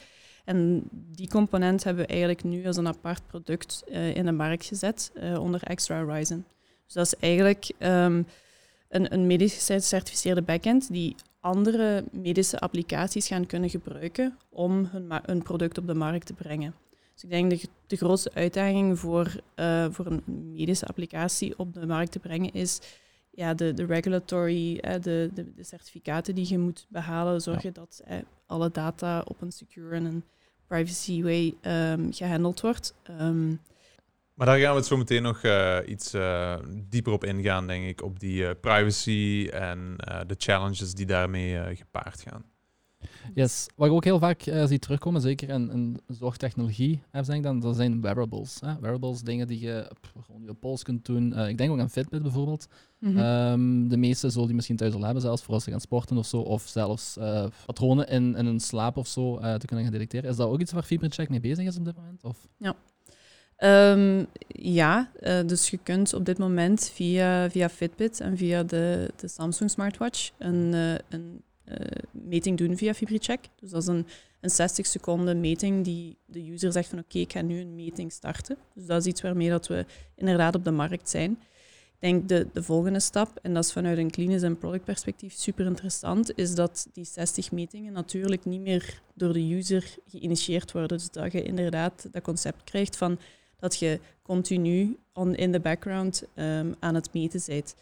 En 0.45 0.83
die 0.91 1.27
component 1.27 1.83
hebben 1.83 2.03
we 2.03 2.09
eigenlijk 2.09 2.43
nu 2.43 2.65
als 2.65 2.77
een 2.77 2.87
apart 2.87 3.27
product 3.27 3.83
uh, 3.87 4.15
in 4.15 4.25
de 4.25 4.31
markt 4.31 4.65
gezet 4.65 5.11
uh, 5.15 5.39
onder 5.39 5.63
Extra 5.63 6.03
Horizon. 6.03 6.45
Dus 6.85 6.93
dat 6.93 7.05
is 7.05 7.15
eigenlijk 7.15 7.71
um, 7.79 8.27
een, 8.89 9.13
een 9.13 9.27
medisch 9.27 9.53
gecertificeerde 9.53 10.41
backend 10.41 10.91
die 10.91 11.15
andere 11.39 12.03
medische 12.11 12.59
applicaties 12.59 13.27
gaan 13.27 13.45
kunnen 13.45 13.69
gebruiken 13.69 14.37
om 14.49 14.85
hun, 14.91 15.11
hun 15.25 15.41
product 15.41 15.77
op 15.77 15.87
de 15.87 15.93
markt 15.93 16.25
te 16.25 16.33
brengen. 16.33 16.73
Dus 17.13 17.23
ik 17.23 17.29
denk 17.29 17.49
de, 17.49 17.67
de 17.87 17.95
grootste 17.95 18.31
uitdaging 18.33 18.99
voor, 18.99 19.35
uh, 19.55 19.87
voor 19.89 20.05
een 20.05 20.23
medische 20.53 20.85
applicatie 20.85 21.59
op 21.59 21.73
de 21.73 21.85
markt 21.85 22.11
te 22.11 22.19
brengen 22.19 22.53
is 22.53 22.79
ja, 23.31 23.53
de, 23.53 23.73
de 23.73 23.85
regulatory, 23.85 24.75
de, 24.77 25.29
de, 25.33 25.53
de 25.55 25.63
certificaten 25.63 26.35
die 26.35 26.49
je 26.49 26.57
moet 26.57 26.85
behalen, 26.89 27.41
zorgen 27.41 27.71
ja. 27.73 27.81
dat 27.81 28.03
alle 28.45 28.71
data 28.71 29.21
op 29.25 29.41
een 29.41 29.51
secure 29.51 29.95
en 29.95 30.05
een 30.05 30.23
privacy 30.67 31.21
way 31.21 31.55
um, 31.91 32.13
gehandeld 32.13 32.61
wordt. 32.61 32.93
Um, 33.19 33.61
maar 34.33 34.47
daar 34.47 34.59
gaan 34.59 34.71
we 34.71 34.77
het 34.77 34.85
zo 34.85 34.97
meteen 34.97 35.21
nog 35.21 35.43
uh, 35.43 35.77
iets 35.85 36.13
uh, 36.13 36.57
dieper 36.89 37.13
op 37.13 37.23
ingaan, 37.23 37.67
denk 37.67 37.85
ik, 37.85 38.03
op 38.03 38.19
die 38.19 38.41
uh, 38.41 38.49
privacy 38.61 39.49
en 39.51 39.95
de 40.27 40.35
challenges 40.37 40.93
die 40.93 41.05
daarmee 41.05 41.75
gepaard 41.75 42.21
gaan. 42.21 42.52
Yes, 43.33 43.67
wat 43.75 43.87
ik 43.87 43.93
ook 43.93 44.03
heel 44.03 44.19
vaak 44.19 44.41
zie 44.41 44.79
terugkomen, 44.79 45.21
zeker 45.21 45.49
in, 45.49 45.71
in 45.71 45.99
zorgtechnologie, 46.07 47.01
heb 47.11 47.25
ik 47.25 47.43
dan, 47.43 47.59
dat 47.59 47.75
zijn 47.75 48.01
wearables. 48.01 48.57
Hè? 48.59 48.79
Wearables, 48.79 49.21
dingen 49.21 49.47
die 49.47 49.59
je 49.59 49.87
op 49.89 50.23
gewoon 50.25 50.43
je 50.43 50.53
pols 50.53 50.83
kunt 50.83 51.05
doen. 51.05 51.37
ik 51.37 51.57
denk 51.57 51.71
ook 51.71 51.79
aan 51.79 51.89
Fitbit 51.89 52.21
bijvoorbeeld. 52.21 52.67
Mm 52.99 53.17
-hmm. 53.17 53.51
um, 53.51 53.89
de 53.89 53.97
meeste 53.97 54.29
zullen 54.29 54.47
die 54.47 54.55
misschien 54.55 54.77
thuis 54.77 54.93
al 54.93 55.03
hebben, 55.03 55.21
zelfs 55.21 55.43
voor 55.43 55.53
als 55.53 55.63
ze 55.63 55.71
gaan 55.71 55.81
sporten 55.81 56.17
of 56.17 56.25
zo, 56.25 56.37
of 56.37 56.67
zelfs 56.67 57.17
patronen 57.65 58.07
in, 58.07 58.35
in 58.35 58.45
een 58.45 58.59
slaap 58.59 58.97
of 58.97 59.07
zo 59.07 59.37
te 59.37 59.65
kunnen 59.65 59.85
gaan 59.85 59.93
detecteren. 59.93 60.29
Is 60.29 60.35
dat 60.35 60.49
ook 60.49 60.59
iets 60.59 60.71
waar 60.71 60.83
FiberCheck 60.83 61.29
mee 61.29 61.39
bezig 61.39 61.65
is 61.65 61.77
op 61.77 61.85
dit 61.85 61.95
moment? 61.95 62.23
Of? 62.23 62.47
Ja. 62.57 62.75
Um, 63.63 64.27
ja, 64.47 65.11
uh, 65.19 65.39
dus 65.45 65.69
je 65.69 65.79
kunt 65.83 66.13
op 66.13 66.25
dit 66.25 66.37
moment 66.37 66.91
via, 66.93 67.49
via 67.49 67.69
Fitbit 67.69 68.19
en 68.19 68.37
via 68.37 68.63
de, 68.63 69.11
de 69.15 69.27
Samsung 69.27 69.69
Smartwatch 69.69 70.31
een, 70.37 70.73
uh, 70.73 70.91
een 70.91 71.01
uh, 71.11 71.52
meting 72.11 72.57
doen 72.57 72.77
via 72.77 72.93
FibriCheck. 72.93 73.39
Dus 73.59 73.69
dat 73.69 73.81
is 73.81 73.87
een, 73.87 74.07
een 74.39 74.49
60 74.49 74.85
seconden 74.85 75.39
meting 75.39 75.83
die 75.83 76.17
de 76.25 76.51
user 76.51 76.71
zegt 76.71 76.89
van 76.89 76.99
oké, 76.99 77.17
ik 77.17 77.31
ga 77.31 77.41
nu 77.41 77.59
een 77.59 77.75
meting 77.75 78.11
starten. 78.11 78.57
Dus 78.73 78.85
dat 78.85 79.01
is 79.01 79.07
iets 79.07 79.21
waarmee 79.21 79.49
dat 79.49 79.67
we 79.67 79.85
inderdaad 80.15 80.55
op 80.55 80.63
de 80.63 80.71
markt 80.71 81.09
zijn. 81.09 81.31
Ik 81.99 82.09
denk 82.09 82.29
de, 82.29 82.47
de 82.53 82.63
volgende 82.63 82.99
stap, 82.99 83.39
en 83.41 83.53
dat 83.53 83.63
is 83.63 83.71
vanuit 83.71 83.97
een 83.97 84.11
klinisch 84.11 84.41
en 84.41 84.57
productperspectief 84.57 85.33
super 85.33 85.65
interessant, 85.65 86.37
is 86.37 86.55
dat 86.55 86.87
die 86.93 87.05
60 87.05 87.51
metingen 87.51 87.93
natuurlijk 87.93 88.45
niet 88.45 88.61
meer 88.61 89.01
door 89.13 89.33
de 89.33 89.55
user 89.55 89.95
geïnitieerd 90.07 90.71
worden. 90.71 90.97
Dus 90.97 91.11
dat 91.11 91.31
je 91.31 91.43
inderdaad 91.43 92.07
dat 92.11 92.21
concept 92.21 92.63
krijgt 92.63 92.97
van 92.97 93.19
dat 93.59 93.79
je 93.79 93.99
continu 94.21 94.97
on, 95.13 95.35
in 95.35 95.51
de 95.51 95.59
background 95.59 96.23
um, 96.35 96.75
aan 96.79 96.95
het 96.95 97.13
meten 97.13 97.41
bent. 97.45 97.75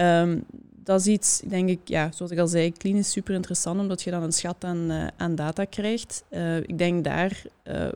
Um, 0.00 0.44
dat 0.88 1.00
is 1.00 1.06
iets, 1.06 1.40
denk 1.40 1.68
ik, 1.68 1.78
ja, 1.84 2.12
zoals 2.12 2.32
ik 2.32 2.38
al 2.38 2.46
zei, 2.46 2.72
klinisch 2.72 3.10
super 3.10 3.34
interessant, 3.34 3.80
omdat 3.80 4.02
je 4.02 4.10
dan 4.10 4.22
een 4.22 4.32
schat 4.32 4.64
aan, 4.64 4.90
uh, 4.90 5.06
aan 5.16 5.34
data 5.34 5.64
krijgt. 5.64 6.24
Uh, 6.30 6.56
ik 6.56 6.78
denk 6.78 7.04
daar, 7.04 7.42
uh, 7.64 7.88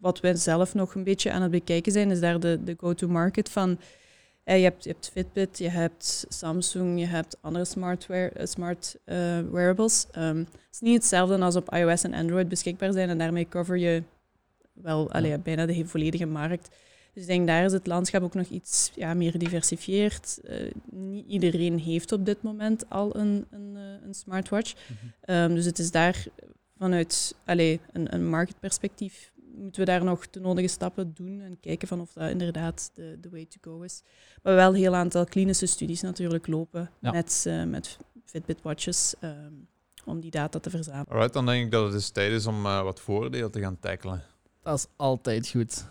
wat 0.00 0.20
wij 0.20 0.34
zelf 0.34 0.74
nog 0.74 0.94
een 0.94 1.04
beetje 1.04 1.30
aan 1.30 1.42
het 1.42 1.50
bekijken 1.50 1.92
zijn, 1.92 2.10
is 2.10 2.20
daar 2.20 2.40
de, 2.40 2.58
de 2.64 2.74
go-to-market 2.78 3.48
van. 3.48 3.78
je, 4.44 4.52
hebt, 4.52 4.84
je 4.84 4.90
hebt 4.90 5.10
Fitbit, 5.12 5.58
je 5.58 5.68
hebt 5.68 6.26
Samsung, 6.28 7.00
je 7.00 7.06
hebt 7.06 7.36
andere 7.40 7.64
smartware, 7.64 8.46
smart 8.46 8.96
wearables. 9.50 10.06
Um, 10.18 10.38
het 10.38 10.68
is 10.72 10.80
niet 10.80 10.94
hetzelfde 10.94 11.38
als 11.38 11.56
op 11.56 11.74
iOS 11.74 12.02
en 12.02 12.14
Android 12.14 12.48
beschikbaar 12.48 12.92
zijn 12.92 13.08
en 13.08 13.18
daarmee 13.18 13.48
cover 13.48 13.76
je 13.76 14.02
wel 14.72 15.12
allee, 15.12 15.38
bijna 15.38 15.66
de 15.66 15.86
volledige 15.86 16.26
markt. 16.26 16.68
Dus 17.16 17.24
ik 17.24 17.30
denk 17.30 17.46
daar 17.46 17.64
is 17.64 17.72
het 17.72 17.86
landschap 17.86 18.22
ook 18.22 18.34
nog 18.34 18.46
iets 18.46 18.92
ja, 18.94 19.14
meer 19.14 19.30
gediversifieerd. 19.30 20.40
Uh, 20.44 20.70
niet 20.90 21.26
iedereen 21.26 21.78
heeft 21.78 22.12
op 22.12 22.26
dit 22.26 22.42
moment 22.42 22.90
al 22.90 23.16
een, 23.16 23.46
een, 23.50 23.74
uh, 23.74 24.06
een 24.06 24.14
smartwatch. 24.14 24.74
um, 25.26 25.54
dus 25.54 25.64
het 25.64 25.78
is 25.78 25.90
daar 25.90 26.26
vanuit 26.78 27.34
allez, 27.44 27.78
een, 27.92 28.14
een 28.14 28.28
marktperspectief 28.28 29.32
moeten 29.54 29.80
we 29.80 29.86
daar 29.90 30.04
nog 30.04 30.30
de 30.30 30.40
nodige 30.40 30.68
stappen 30.68 31.12
doen 31.14 31.40
en 31.40 31.60
kijken 31.60 31.88
van 31.88 32.00
of 32.00 32.12
dat 32.12 32.30
inderdaad 32.30 32.90
de, 32.94 33.18
de 33.20 33.30
way 33.30 33.46
to 33.48 33.70
go 33.70 33.82
is. 33.82 34.02
Maar 34.42 34.54
wel 34.54 34.68
een 34.68 34.74
heel 34.74 34.94
aantal 34.94 35.24
klinische 35.24 35.66
studies 35.66 36.00
natuurlijk 36.00 36.46
lopen 36.46 36.90
Ja. 37.00 37.10
met, 37.10 37.44
uh, 37.48 37.64
met 37.64 37.96
Fitbit 38.24 38.62
watches 38.62 39.14
um, 39.20 39.68
om 40.04 40.20
die 40.20 40.30
data 40.30 40.58
te 40.58 40.70
verzamelen. 40.70 41.08
Alright, 41.08 41.32
dan 41.32 41.46
denk 41.46 41.64
ik 41.64 41.70
dat 41.70 41.82
het 41.84 41.92
dus 41.92 42.10
tijd 42.10 42.32
is 42.32 42.46
om 42.46 42.66
uh, 42.66 42.82
wat 42.82 43.00
voordelen 43.00 43.50
te 43.50 43.60
gaan 43.60 43.78
tackelen. 43.78 44.22
Dat 44.62 44.78
is 44.78 44.86
altijd 44.96 45.48
goed. 45.48 45.86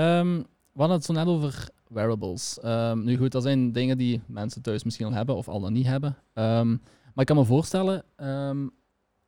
Um, 0.00 0.46
we 0.72 0.78
hadden 0.78 0.96
het 0.96 1.06
zo 1.06 1.12
net 1.12 1.26
over 1.26 1.68
wearables. 1.88 2.58
Um, 2.64 3.04
nu 3.04 3.16
goed, 3.16 3.32
dat 3.32 3.42
zijn 3.42 3.72
dingen 3.72 3.98
die 3.98 4.22
mensen 4.26 4.62
thuis 4.62 4.84
misschien 4.84 5.06
al 5.06 5.12
hebben 5.12 5.36
of 5.36 5.48
al 5.48 5.60
dan 5.60 5.72
niet 5.72 5.86
hebben. 5.86 6.16
Um, 6.34 6.80
maar 7.14 7.24
ik 7.24 7.26
kan 7.26 7.36
me 7.36 7.44
voorstellen. 7.44 8.04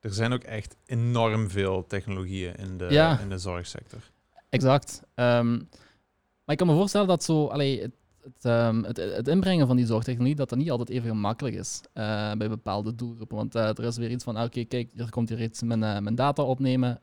er 0.01 0.13
zijn 0.13 0.33
ook 0.33 0.43
echt 0.43 0.77
enorm 0.85 1.51
veel 1.51 1.87
technologieën 1.87 2.55
in 2.55 2.79
de, 2.79 2.87
ja, 2.91 3.19
in 3.19 3.29
de 3.29 3.39
zorgsector. 3.39 4.11
Exact. 4.49 5.03
maar 5.15 5.45
ik 6.47 6.57
kan 6.57 6.67
me 6.67 6.75
voorstellen 6.75 7.07
dat 7.07 7.25
zo, 7.25 7.47
allee, 7.47 7.81
het, 7.81 7.95
het, 8.43 8.97
het, 8.97 8.97
het, 8.97 9.29
inbrengen 9.29 9.67
van 9.67 9.77
die 9.77 9.87
zorgtechnologie, 9.87 10.37
dat 10.37 10.49
dat 10.49 10.59
niet 10.59 10.71
altijd 10.71 10.89
even 10.89 11.09
gemakkelijk 11.09 11.57
is 11.57 11.81
uh, 11.95 12.33
bij 12.33 12.49
bepaalde 12.49 12.95
doelgroepen. 12.95 13.37
Want 13.37 13.55
uh, 13.55 13.69
er 13.69 13.85
is 13.85 13.97
weer 13.97 14.11
iets 14.11 14.25
van, 14.25 14.37
oké, 14.37 14.45
okay, 14.45 14.65
kijk, 14.65 14.91
hier 14.95 15.11
komt 15.11 15.29
hier 15.29 15.43
iets 15.43 15.63
mijn, 15.63 15.83
uh, 15.83 15.99
mijn 15.99 16.15
data 16.15 16.43
opnemen. 16.43 17.01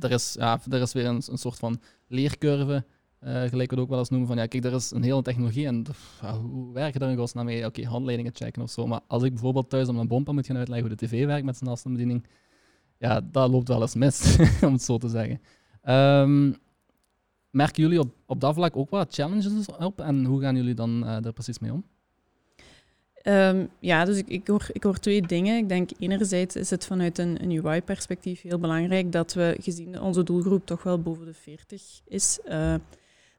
er, 0.00 0.10
is, 0.10 0.34
ja, 0.38 0.60
er 0.70 0.80
is 0.80 0.92
weer 0.92 1.06
een, 1.06 1.22
een 1.28 1.38
soort 1.38 1.58
van 1.58 1.80
leercurve, 2.14 2.84
uh, 3.24 3.42
gelijk 3.42 3.70
het 3.70 3.78
ook 3.80 3.88
wel 3.88 3.98
eens 3.98 4.08
noemen, 4.08 4.28
van 4.28 4.36
ja, 4.36 4.46
kijk, 4.46 4.64
er 4.64 4.72
is 4.72 4.90
een 4.90 5.02
hele 5.02 5.22
technologie 5.22 5.66
en 5.66 5.84
hoe 6.40 6.72
werk 6.72 6.92
je 6.92 6.98
daar 6.98 7.10
in 7.10 7.44
mee? 7.44 7.58
Oké, 7.58 7.66
okay, 7.66 7.84
handleidingen 7.84 8.34
checken 8.34 8.62
of 8.62 8.70
zo. 8.70 8.86
Maar 8.86 9.00
als 9.06 9.22
ik 9.22 9.32
bijvoorbeeld 9.32 9.70
thuis 9.70 9.88
aan 9.88 9.94
mijn 9.94 10.08
bompa 10.08 10.32
moet 10.32 10.46
gaan 10.46 10.56
uitleggen 10.56 10.88
hoe 10.88 10.96
de 10.96 11.06
tv 11.06 11.26
werkt 11.26 11.44
met 11.44 11.56
zijn 11.56 11.70
afstandsbediening, 11.70 12.26
ja, 12.98 13.20
dat 13.20 13.50
loopt 13.50 13.68
wel 13.68 13.80
eens 13.80 13.94
mis, 13.94 14.36
om 14.66 14.72
het 14.72 14.82
zo 14.82 14.98
te 14.98 15.08
zeggen. 15.08 15.40
Um, 16.22 16.56
merken 17.50 17.82
jullie 17.82 18.00
op, 18.00 18.14
op 18.26 18.40
dat 18.40 18.54
vlak 18.54 18.76
ook 18.76 18.90
wat 18.90 19.14
challenges 19.14 19.66
op 19.66 20.00
en 20.00 20.24
hoe 20.24 20.40
gaan 20.40 20.56
jullie 20.56 20.74
dan 20.74 21.02
uh, 21.02 21.16
daar 21.20 21.32
precies 21.32 21.58
mee 21.58 21.72
om? 21.72 21.84
Um, 23.26 23.68
ja, 23.78 24.04
dus 24.04 24.16
ik, 24.16 24.28
ik, 24.28 24.46
hoor, 24.46 24.66
ik 24.72 24.82
hoor 24.82 24.98
twee 24.98 25.22
dingen. 25.22 25.56
Ik 25.56 25.68
denk 25.68 25.90
enerzijds 25.98 26.56
is 26.56 26.70
het 26.70 26.86
vanuit 26.86 27.18
een, 27.18 27.64
UI-perspectief 27.64 28.42
heel 28.42 28.58
belangrijk 28.58 29.12
dat 29.12 29.34
we, 29.34 29.56
gezien 29.60 30.00
onze 30.00 30.22
doelgroep 30.22 30.66
toch 30.66 30.82
wel 30.82 31.02
boven 31.02 31.26
de 31.26 31.34
40 31.34 32.00
is, 32.08 32.38
uh, 32.48 32.74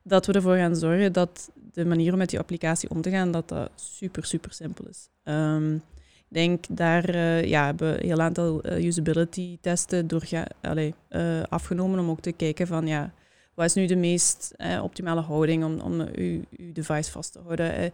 dat 0.04 0.26
we 0.26 0.34
ervoor 0.34 0.56
gaan 0.56 0.76
zorgen 0.76 1.14
dat 1.14 1.52
de 1.74 1.86
manier 1.86 2.12
om 2.12 2.18
met 2.18 2.30
die 2.30 2.40
applicatie 2.40 2.90
om 2.90 3.02
te 3.02 3.10
gaan, 3.10 3.32
dat 3.32 3.50
dat 3.50 3.72
super, 3.76 4.26
super 4.26 4.54
simpel 4.54 4.86
is. 4.88 5.10
Um, 5.24 5.74
ik 5.76 5.82
denk 6.28 6.66
daar 6.70 7.16
uh, 7.16 7.44
ja, 7.44 7.66
hebben 7.66 7.92
we 7.92 8.00
een 8.00 8.08
heel 8.08 8.22
aantal 8.22 8.66
uh, 8.66 8.86
usability-testen 8.86 10.08
door 10.08 10.24
allee, 10.62 10.94
uh, 11.10 11.44
afgenomen 11.44 12.00
om 12.00 12.10
ook 12.10 12.22
te 12.22 12.32
kijken 12.32 12.68
van 12.68 12.88
ja, 12.88 13.14
wat 13.54 13.66
is 13.66 13.74
nu 13.74 13.86
de 13.86 13.96
meest 13.96 14.56
optimale 14.82 15.22
houding 15.22 15.64
om, 15.64 15.80
om 15.80 16.02
uw, 16.02 16.42
uw 16.58 16.72
device 16.74 17.12
vast 17.12 17.32
te 17.32 17.40
houden. 17.40 17.92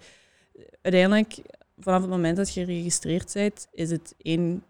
uiteindelijk, 0.81 1.41
vanaf 1.81 2.01
het 2.01 2.09
moment 2.09 2.37
dat 2.37 2.53
je 2.53 2.65
geregistreerd 2.65 3.33
bent, 3.33 3.67
is 3.71 3.91
het 3.91 4.15
één 4.17 4.63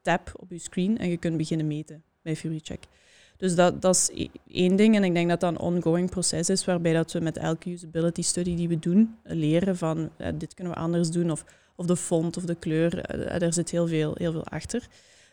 tap 0.00 0.32
op 0.36 0.50
je 0.50 0.58
screen 0.58 0.98
en 0.98 1.08
je 1.08 1.16
kunt 1.16 1.36
beginnen 1.36 1.66
meten 1.66 2.02
bij 2.22 2.36
FuryCheck. 2.36 2.84
Dus 3.36 3.54
dat, 3.54 3.82
dat 3.82 3.94
is 3.94 4.28
één 4.46 4.76
ding. 4.76 4.96
En 4.96 5.04
ik 5.04 5.14
denk 5.14 5.28
dat 5.28 5.40
dat 5.40 5.50
een 5.50 5.58
ongoing 5.58 6.10
proces 6.10 6.48
is, 6.48 6.64
waarbij 6.64 6.92
dat 6.92 7.12
we 7.12 7.20
met 7.20 7.36
elke 7.36 7.70
usability 7.70 8.22
study 8.22 8.56
die 8.56 8.68
we 8.68 8.78
doen, 8.78 9.16
leren 9.22 9.76
van 9.76 10.10
uh, 10.18 10.28
dit 10.34 10.54
kunnen 10.54 10.72
we 10.72 10.78
anders 10.78 11.10
doen, 11.10 11.30
of, 11.30 11.44
of 11.76 11.86
de 11.86 11.96
font 11.96 12.36
of 12.36 12.44
de 12.44 12.54
kleur, 12.54 13.00
er 13.42 13.52
zit 13.52 13.70
heel 13.70 13.86
veel, 13.86 14.14
heel 14.16 14.32
veel 14.32 14.46
achter. 14.46 14.86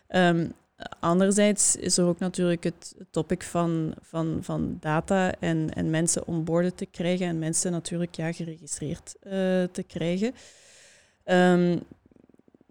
Um, 0.08 0.52
anderzijds 1.00 1.76
is 1.76 1.98
er 1.98 2.06
ook 2.06 2.18
natuurlijk 2.18 2.64
het 2.64 2.94
topic 3.10 3.42
van, 3.42 3.94
van, 4.00 4.38
van 4.40 4.76
data 4.80 5.34
en, 5.40 5.70
en 5.74 5.90
mensen 5.90 6.26
onboorden 6.26 6.74
te 6.74 6.86
krijgen 6.86 7.26
en 7.26 7.38
mensen 7.38 7.72
natuurlijk 7.72 8.14
ja, 8.14 8.32
geregistreerd 8.32 9.16
te 9.72 9.84
krijgen. 9.86 10.34
Um, 11.30 11.72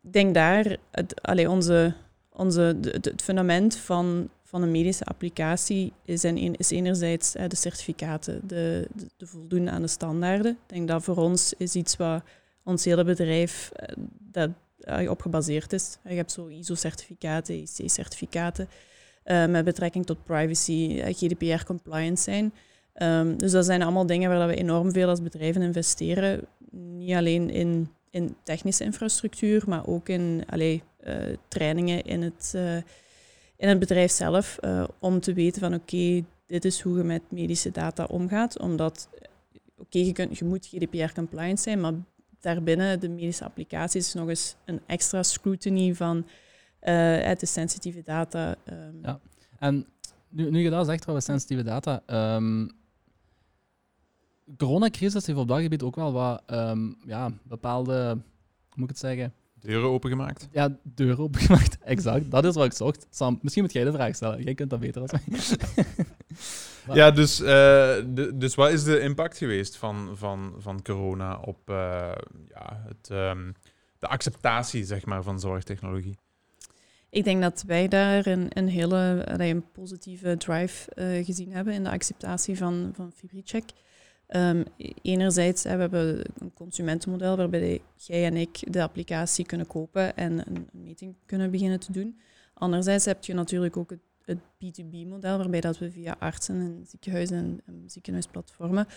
ik 0.01 0.13
denk 0.13 0.33
daar, 0.33 0.77
het, 0.91 1.21
onze, 1.47 1.93
onze, 2.29 2.77
het 2.81 3.21
fundament 3.21 3.75
van, 3.75 4.29
van 4.43 4.62
een 4.62 4.71
medische 4.71 5.03
applicatie 5.03 5.93
is, 6.05 6.24
een, 6.24 6.55
is 6.55 6.69
enerzijds 6.69 7.31
de 7.31 7.55
certificaten, 7.55 8.47
de, 8.47 8.88
de, 9.17 9.27
voldoen 9.27 9.69
aan 9.69 9.81
de 9.81 9.88
standaarden. 9.88 10.51
Ik 10.51 10.57
denk 10.74 10.88
dat 10.88 11.03
voor 11.03 11.17
ons 11.17 11.53
is 11.57 11.75
iets 11.75 11.97
wat 11.97 12.24
ons 12.63 12.85
hele 12.85 13.03
bedrijf 13.03 13.71
dat, 14.19 14.50
op 15.07 15.21
gebaseerd 15.21 15.74
is. 15.74 15.97
Je 16.03 16.15
hebt 16.15 16.31
zo 16.31 16.47
ISO-certificaten, 16.47 17.55
IC-certificaten, 17.55 18.67
uh, 19.25 19.45
met 19.45 19.65
betrekking 19.65 20.05
tot 20.05 20.24
privacy, 20.24 21.01
GDPR-compliant 21.13 22.19
zijn. 22.19 22.53
Um, 22.97 23.38
dus 23.38 23.51
dat 23.51 23.65
zijn 23.65 23.81
allemaal 23.81 24.05
dingen 24.05 24.29
waar 24.29 24.47
we 24.47 24.55
enorm 24.55 24.91
veel 24.91 25.09
als 25.09 25.21
bedrijven 25.21 25.62
investeren. 25.62 26.41
Niet 26.71 27.13
alleen 27.13 27.50
in, 27.50 27.89
in 28.15 28.36
technische 28.43 28.84
infrastructuur, 28.84 29.63
maar 29.67 29.88
ook 29.88 30.10
in 30.10 30.43
allee, 30.50 30.84
uh, 31.03 31.15
trainingen 31.48 32.03
in 32.03 32.22
het... 32.22 32.53
Uh, 32.55 32.77
in 33.57 33.67
het 33.67 33.79
bedrijf 33.79 34.12
zelf 34.12 34.57
uh, 34.62 34.84
om 35.00 35.19
te 35.19 35.34
weten 35.34 35.62
van 35.62 35.74
oké, 35.74 36.25
dit 36.45 36.65
is 36.65 36.81
hoe 36.81 36.98
je 36.98 37.03
met 37.03 37.22
medische 37.29 37.72
data 37.72 38.03
omgaat. 38.03 38.60
Omdat, 38.60 39.10
oké, 39.77 39.98
je, 39.98 40.27
je 40.31 40.45
moet 40.45 40.65
GDPR-compliant 40.65 41.60
zijn, 41.60 41.79
maar 41.79 41.93
daarbinnen 42.39 43.00
de 43.00 43.10
medische 43.10 43.43
applicaties 43.43 44.13
nog 44.13 44.29
eens 44.29 44.55
een 44.65 44.81
extra 44.86 45.24
scrutiny 45.24 45.93
van 45.93 46.17
uh, 46.17 47.31
de 47.38 47.45
sensitieve 47.45 48.01
data. 48.01 48.55
Um. 48.69 49.00
Ja, 49.01 49.19
en 49.60 49.86
nu, 50.29 50.50
nu 50.50 50.60
je 50.60 50.69
dat 50.69 50.86
zegt 50.86 51.07
over 51.07 51.22
sensitieve 51.22 51.63
data, 51.63 52.01
um, 52.36 52.72
coronacrisis 54.57 55.25
heeft 55.25 55.39
op 55.39 55.47
dat 55.47 55.61
gebied 55.61 55.83
ook 55.83 55.95
wel 55.95 56.13
wat 56.13 56.43
um, 56.51 56.97
ja, 57.05 57.31
bepaalde, 57.43 58.07
hoe 58.09 58.75
moet 58.75 58.83
ik 58.83 58.89
het 58.89 58.99
zeggen, 58.99 59.33
Deuren 59.65 59.89
opengemaakt? 59.89 60.47
Ja, 60.51 60.77
deuren 60.83 61.23
opengemaakt, 61.23 61.77
exact. 61.83 62.31
Dat 62.31 62.45
is 62.45 62.55
wat 62.55 62.65
ik 62.65 62.73
zocht. 62.73 63.07
Sam, 63.09 63.39
misschien 63.41 63.63
moet 63.63 63.73
jij 63.73 63.83
de 63.83 63.91
vraag 63.91 64.15
stellen. 64.15 64.43
Jij 64.43 64.53
kunt 64.53 64.69
dat 64.69 64.79
beter 64.79 65.01
als 65.01 65.11
mij. 65.11 65.21
ja, 66.95 67.11
dus, 67.11 67.39
uh, 67.39 67.47
de, 67.47 68.31
dus 68.33 68.55
wat 68.55 68.71
is 68.71 68.83
de 68.83 68.99
impact 68.99 69.37
geweest 69.37 69.77
van, 69.77 70.09
van, 70.13 70.53
van 70.57 70.81
corona 70.81 71.37
op 71.37 71.69
uh, 71.69 71.75
ja, 72.49 72.83
het, 72.87 73.09
um, 73.11 73.53
de 73.99 74.07
acceptatie 74.07 74.85
zeg 74.85 75.05
maar, 75.05 75.23
van 75.23 75.39
zorgtechnologie? 75.39 76.17
Ik 77.09 77.23
denk 77.23 77.41
dat 77.41 77.63
wij 77.67 77.87
daar 77.87 78.27
een, 78.27 78.47
een 78.49 78.67
hele 78.67 79.21
een 79.25 79.65
positieve 79.71 80.37
drive 80.37 80.91
uh, 80.95 81.25
gezien 81.25 81.51
hebben 81.51 81.73
in 81.73 81.83
de 81.83 81.91
acceptatie 81.91 82.57
van, 82.57 82.91
van 82.95 83.11
FibriCheck. 83.11 83.69
Um, 84.27 84.63
enerzijds, 85.01 85.63
hè, 85.63 85.75
we 85.75 85.82
hebben 85.82 86.22
een 86.38 86.53
consumentenmodel 86.53 87.38
waarbij 87.38 87.82
jij 87.96 88.25
en 88.25 88.36
ik 88.36 88.74
de 88.74 88.82
applicatie 88.82 89.46
kunnen 89.46 89.67
kopen 89.67 90.17
en 90.17 90.44
een, 90.48 90.67
meting 90.72 91.15
kunnen 91.25 91.51
beginnen 91.51 91.79
te 91.79 91.91
doen. 91.91 92.20
Anderzijds 92.53 93.05
heb 93.05 93.24
je 93.24 93.34
natuurlijk 93.34 93.77
ook 93.77 93.89
het, 93.89 94.00
het 94.25 94.38
B2B-model, 94.38 95.38
waarbij 95.38 95.62
dat 95.62 95.77
we 95.77 95.91
via 95.91 96.15
artsen 96.20 96.55
en 96.55 96.84
ziekenhuizen 96.88 97.38
en, 97.38 97.62
en 97.65 97.84
ziekenhuisplatformen 97.86 98.88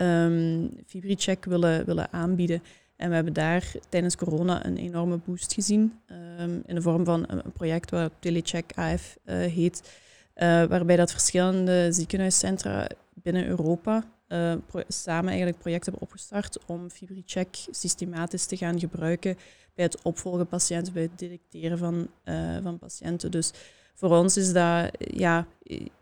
um, 0.00 0.70
FibriCheck 0.86 1.44
willen, 1.44 1.84
willen 1.84 2.12
aanbieden. 2.12 2.62
En 2.96 3.08
we 3.08 3.14
hebben 3.14 3.32
daar 3.32 3.72
tijdens 3.88 4.16
corona 4.16 4.66
een 4.66 4.76
enorme 4.76 5.16
boost 5.16 5.52
gezien 5.52 6.00
um, 6.40 6.62
in 6.66 6.74
de 6.74 6.82
vorm 6.82 7.04
van 7.04 7.24
een, 7.28 7.52
project 7.52 7.90
wat 7.90 8.12
Telecheck 8.18 8.72
AF 8.74 9.18
uh, 9.24 9.34
heet, 9.36 9.98
uh, 10.36 10.64
waarbij 10.64 10.96
dat 10.96 11.10
verschillende 11.10 11.92
ziekenhuiscentra 11.92 12.86
binnen 13.14 13.46
Europa 13.46 14.04
uh, 14.32 14.54
samen 14.88 15.28
eigenlijk 15.28 15.58
project 15.58 15.84
hebben 15.84 16.02
opgestart 16.02 16.58
om 16.66 16.90
FibriCheck 16.90 17.56
systematisch 17.70 18.46
te 18.46 18.56
gaan 18.56 18.78
gebruiken 18.78 19.36
bij 19.74 19.84
het 19.84 20.02
opvolgen 20.02 20.46
patiënten, 20.46 20.92
bij 20.92 21.02
het 21.02 21.18
detecteren 21.18 21.78
van, 21.78 22.08
uh, 22.24 22.62
van 22.62 22.78
patiënten. 22.78 23.30
Dus 23.30 23.50
voor 23.94 24.10
ons 24.10 24.36
is 24.36 24.52
dat, 24.52 24.90
ja, 24.98 25.46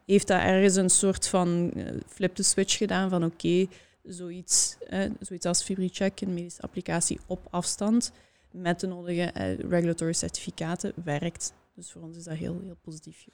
heeft 0.07 0.27
dat 0.27 0.41
ergens 0.41 0.77
een 0.77 0.91
soort 0.91 1.29
van 1.29 1.71
uh, 1.77 1.87
flip 2.07 2.35
the 2.35 2.43
switch 2.43 2.77
gedaan 2.77 3.11
van 3.11 3.25
oké, 3.25 3.67
zoiets, 4.03 4.77
zoiets 5.21 5.47
als 5.47 5.63
FibriCheck, 5.63 6.21
een 6.21 6.35
medische 6.35 6.63
applicatie 6.63 7.21
op 7.27 7.47
afstand, 7.51 8.13
met 8.51 8.81
de 8.81 8.87
nodige 8.87 9.31
regulatory 9.69 10.13
certificaten, 10.13 10.93
werkt. 11.05 11.53
Dus 11.75 11.93
voor 11.93 12.03
ons 12.03 12.17
is 12.17 12.25
dat 12.25 12.37
heel, 12.37 12.61
heel 12.63 12.79
positief 12.83 13.27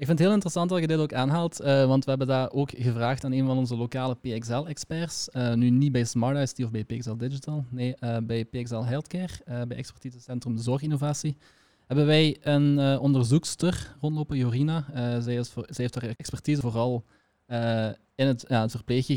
ik 0.00 0.06
vind 0.06 0.18
het 0.18 0.26
heel 0.26 0.36
interessant 0.36 0.70
dat 0.70 0.80
je 0.80 0.86
dit 0.86 0.98
ook 0.98 1.12
aanhaalt, 1.12 1.60
uh, 1.60 1.86
want 1.86 2.04
we 2.04 2.10
hebben 2.10 2.28
dat 2.28 2.52
ook 2.52 2.70
gevraagd 2.76 3.24
aan 3.24 3.32
een 3.32 3.46
van 3.46 3.58
onze 3.58 3.76
lokale 3.76 4.14
PXL-experts. 4.14 5.28
Uh, 5.32 5.54
nu 5.54 5.70
niet 5.70 5.92
bij 5.92 6.04
Smart 6.04 6.36
ICT 6.36 6.64
of 6.64 6.70
bij 6.70 6.84
PXL 6.84 7.16
Digital, 7.16 7.64
nee, 7.70 7.96
uh, 8.00 8.16
bij 8.22 8.44
PXL 8.44 8.82
Healthcare, 8.82 9.66
bij 9.66 9.76
Expertisecentrum 9.76 10.58
Zorginnovatie. 10.58 11.36
hebben 11.86 12.06
wij 12.06 12.36
een 12.40 12.98
onderzoekster 12.98 13.96
rondlopen, 14.00 14.36
Jorina. 14.36 14.84
Zij, 15.20 15.34
is 15.34 15.52
zij 15.52 15.64
heeft 15.66 15.94
haar 15.94 16.14
expertise 16.16 16.60
vooral 16.60 17.04
in 18.14 18.26
het, 18.26 18.44
ja, 18.48 18.68
verpleeg. 18.68 19.08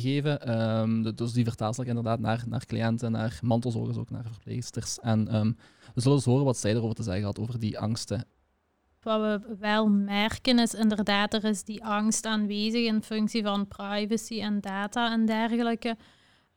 Um, 0.48 1.16
dus 1.16 1.34
die 1.34 1.44
vertaalt 1.44 1.86
inderdaad 1.86 2.20
naar, 2.20 2.44
naar 2.48 2.66
cliënten, 2.66 3.12
naar 3.12 3.40
mantelzorgers, 3.42 3.98
ook 3.98 4.10
naar 4.10 4.26
verpleegsters. 4.32 5.00
En 5.00 5.36
um, 5.36 5.58
we 5.94 6.02
zullen 6.02 6.18
eens 6.18 6.26
horen 6.26 6.46
wat 6.46 6.58
zij 6.58 6.72
erover 6.72 6.96
te 6.96 7.04
zeggen 7.04 7.24
had, 7.24 7.40
over 7.40 7.60
die 7.60 7.80
angsten. 7.80 8.26
Wat 9.04 9.22
we 9.22 9.56
wel 9.60 9.90
merken 9.90 10.60
is 10.60 10.74
inderdaad, 10.74 11.34
er 11.34 11.44
is 11.44 11.64
die 11.64 11.84
angst 11.84 12.26
aanwezig 12.26 12.86
in 12.86 13.04
functie 13.04 13.44
van 13.44 13.68
privacy 13.68 14.42
en 14.42 14.62
data 14.62 15.12
en 15.12 15.26
dergelijke. 15.26 15.98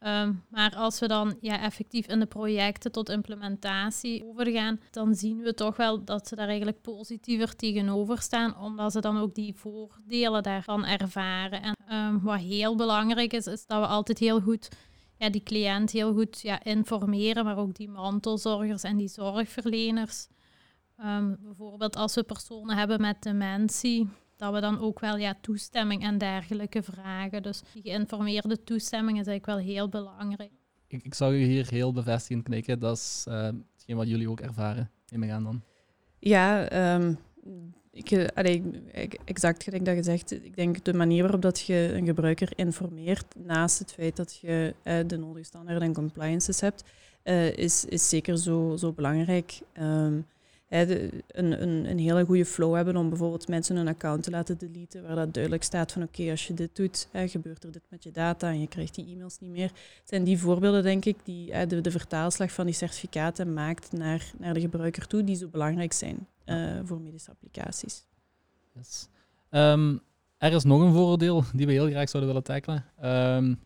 Um, 0.01 0.45
maar 0.49 0.75
als 0.77 0.99
we 0.99 1.09
dan 1.09 1.37
ja, 1.41 1.61
effectief 1.61 2.07
in 2.07 2.21
de 2.21 2.27
projecten 2.27 2.93
tot 2.93 3.09
implementatie 3.09 4.25
overgaan, 4.25 4.81
dan 4.91 5.15
zien 5.15 5.41
we 5.43 5.55
toch 5.55 5.77
wel 5.77 6.05
dat 6.05 6.29
ze 6.29 6.35
daar 6.35 6.47
eigenlijk 6.49 6.83
positiever 6.83 7.57
tegenover 7.57 8.23
staan, 8.23 8.59
omdat 8.59 8.93
ze 8.93 9.01
dan 9.01 9.19
ook 9.19 9.35
die 9.35 9.55
voordelen 9.55 10.43
daarvan 10.43 10.85
ervaren. 10.85 11.63
En 11.63 11.77
um, 11.93 12.23
wat 12.23 12.39
heel 12.39 12.77
belangrijk 12.77 13.33
is, 13.33 13.47
is 13.47 13.67
dat 13.67 13.81
we 13.81 13.87
altijd 13.87 14.19
heel 14.19 14.41
goed 14.41 14.69
ja, 15.19 15.31
die 15.31 15.43
cliënt 15.43 15.91
heel 15.91 16.13
goed 16.13 16.41
ja, 16.41 16.65
informeren, 16.65 17.45
maar 17.45 17.59
ook 17.59 17.75
die 17.75 17.89
mantelzorgers 17.89 18.83
en 18.83 18.97
die 18.97 19.09
zorgverleners. 19.09 20.29
Um, 21.05 21.37
bijvoorbeeld 21.43 21.97
als 21.97 22.15
we 22.15 22.23
personen 22.23 22.77
hebben 22.77 23.01
met 23.01 23.23
dementie, 23.23 24.09
dat 24.37 24.55
we 24.55 24.61
dan 24.61 24.81
ook 24.81 25.01
wel 25.01 25.17
ja, 25.17 25.37
toestemming 25.41 26.03
en 26.03 26.19
dergelijke 26.19 26.83
vragen. 26.83 27.43
Dus 27.43 27.63
die 27.73 27.83
geïnformeerde 27.83 28.63
toestemming 28.65 29.21
is 29.21 29.27
eigenlijk 29.27 29.59
wel 29.59 29.75
heel 29.75 29.89
belangrijk. 29.89 30.51
Ik, 30.87 31.03
ik 31.03 31.15
zou 31.15 31.35
u 31.35 31.45
hier 31.45 31.67
heel 31.71 31.93
bevestigend 31.93 32.45
knikken. 32.45 32.79
Dat 32.79 32.97
is 32.97 33.25
uh, 33.29 33.49
hetgeen 33.75 33.97
wat 33.97 34.09
jullie 34.09 34.31
ook 34.31 34.41
ervaren. 34.41 34.91
Neem 35.09 35.31
aan 35.31 35.45
dan. 35.45 35.63
Ja, 36.19 36.73
um, 36.95 37.19
ik, 37.91 38.11
eh, 38.11 38.27
allee, 38.35 38.63
exact 39.25 39.63
gelijk 39.63 39.85
dat 39.85 39.97
je 39.97 40.03
zegt. 40.03 40.45
Ik 40.45 40.57
denk 40.57 40.85
de 40.85 40.95
manier 40.95 41.23
waarop 41.23 41.43
dat 41.43 41.61
je 41.61 41.91
een 41.93 42.07
gebruiker 42.07 42.53
informeert, 42.55 43.35
naast 43.39 43.79
het 43.79 43.93
feit 43.93 44.17
dat 44.17 44.37
je 44.37 44.75
uh, 44.85 44.99
de 45.07 45.17
nodige 45.17 45.45
standaarden 45.45 45.89
en 45.89 45.95
compliances 45.95 46.61
hebt, 46.61 46.85
uh, 47.25 47.53
is, 47.53 47.85
is 47.85 48.09
zeker 48.09 48.39
zo, 48.39 48.77
zo 48.77 48.93
belangrijk. 48.93 49.61
Um, 49.81 50.27
een, 50.69 51.23
een, 51.63 51.91
een, 51.91 51.99
hele 51.99 52.25
goede 52.25 52.45
flow 52.45 52.75
hebben 52.75 52.97
om 52.97 53.09
bijvoorbeeld 53.09 53.49
mensen 53.49 53.77
een 53.77 53.89
account 53.89 54.23
te 54.23 54.31
laten 54.31 54.59
deleten, 54.59 55.03
waar 55.03 55.15
dat 55.15 55.35
duidelijk 55.35 55.63
staat 55.63 55.93
van 55.93 56.03
oké, 56.03 56.31
als 56.31 56.47
je 56.47 56.55
dit 56.55 56.77
doet, 56.77 57.09
hè, 57.11 57.29
gebeurt 57.29 57.65
er 57.65 57.73
dit 57.73 57.83
met 57.89 58.05
je 58.05 58.11
data 58.11 58.49
en 58.49 58.61
je 58.61 58.67
krijgt 58.67 58.95
die 58.95 59.07
e-mails 59.07 59.39
niet 59.39 59.51
meer. 59.51 59.69
Het 59.69 60.09
zijn 60.09 60.25
die 60.25 60.39
voorbeelden, 60.39 60.83
denk 60.83 61.05
ik, 61.05 61.17
die 61.25 61.53
hè, 61.53 61.67
de, 61.67 61.81
de, 61.81 61.91
vertaalslag 61.91 62.53
van 62.53 62.65
die 62.65 62.75
certificaten 62.75 63.53
maakt 63.53 63.93
naar, 63.93 64.33
naar 64.39 64.55
de 64.55 64.61
gebruiker 64.61 65.07
toe, 65.07 65.25
die 65.25 65.37
zo 65.37 65.49
belangrijk 65.49 65.93
zijn 65.93 66.27
uh, 66.47 66.79
voor 66.85 67.01
medische 67.01 67.31
applicaties. 67.31 68.05
Yes. 68.75 69.09
Um, 69.51 70.01
er 70.39 70.53
is 70.53 70.65
nog 70.65 70.81
een 70.81 70.93
voordeel 70.93 71.45
die 71.55 71.67
we 71.67 71.73
heel 71.73 71.89
graag 71.89 72.09
zouden 72.09 72.33
willen 72.33 72.47
tackelen. 72.47 72.85
Um, 73.03 73.59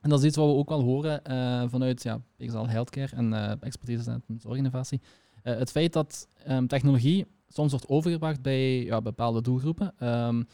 en 0.00 0.10
dat 0.10 0.18
is 0.18 0.24
iets 0.24 0.36
wat 0.36 0.46
we 0.46 0.54
ook 0.54 0.68
wel 0.68 0.82
horen 0.82 1.20
uh, 1.30 1.64
vanuit 1.68 2.02
ja, 2.02 2.20
PXL 2.36 2.66
Healthcare 2.66 3.16
en 3.16 3.32
uh, 3.32 3.52
expertise 3.60 4.10
en 4.10 4.38
zorginnovatie. 4.38 5.00
Uh, 5.44 5.56
het 5.56 5.70
feit 5.70 5.92
dat 5.92 6.28
um, 6.48 6.66
technologie 6.66 7.26
soms 7.48 7.70
wordt 7.70 7.88
overgebracht 7.88 8.42
bij 8.42 8.84
ja, 8.84 9.00
bepaalde 9.00 9.42
doelgroepen. 9.42 10.08
Um, 10.08 10.46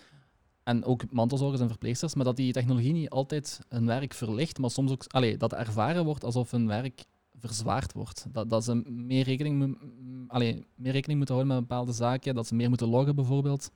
en 0.63 0.85
ook 0.85 1.11
mantelzorgers 1.11 1.61
en 1.61 1.69
verpleegsters, 1.69 2.15
maar 2.15 2.25
dat 2.25 2.37
die 2.37 2.53
technologie 2.53 2.93
niet 2.93 3.11
altijd 3.11 3.61
hun 3.69 3.87
werk 3.87 4.15
verlicht, 4.15 4.59
maar 4.59 4.71
soms 4.71 4.91
ook 4.91 5.39
dat 5.39 5.53
ervaren 5.53 6.05
wordt 6.05 6.25
alsof 6.25 6.51
hun 6.51 6.67
werk 6.67 7.05
verzwaard 7.41 7.93
wordt. 7.93 8.27
Dat, 8.33 8.51
dat 8.51 8.65
ze 8.65 8.75
meer 8.91 9.25
rekening, 9.25 9.79
meer 10.77 10.93
rekening 10.93 11.19
moeten 11.19 11.35
houden 11.35 11.47
met 11.47 11.69
bepaalde 11.69 11.93
zaken, 11.93 12.35
dat 12.35 12.47
ze 12.47 12.55
meer 12.55 12.69
moeten 12.69 12.89
loggen 12.89 13.15
bijvoorbeeld. 13.15 13.71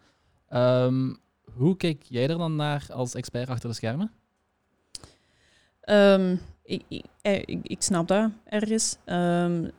Um, 0.52 1.16
hoe 1.52 1.76
kijk 1.76 2.02
jij 2.02 2.28
er 2.28 2.38
dan 2.38 2.56
naar 2.56 2.86
als 2.92 3.14
expert 3.14 3.48
achter 3.48 3.68
de 3.68 3.74
schermen? 3.74 4.12
Ik, 6.68 7.04
eh, 7.22 7.34
ik, 7.34 7.58
ik, 7.62 7.82
snap 7.82 8.08
dat 8.08 8.30
ergens. 8.44 8.96
Um, 9.06 9.70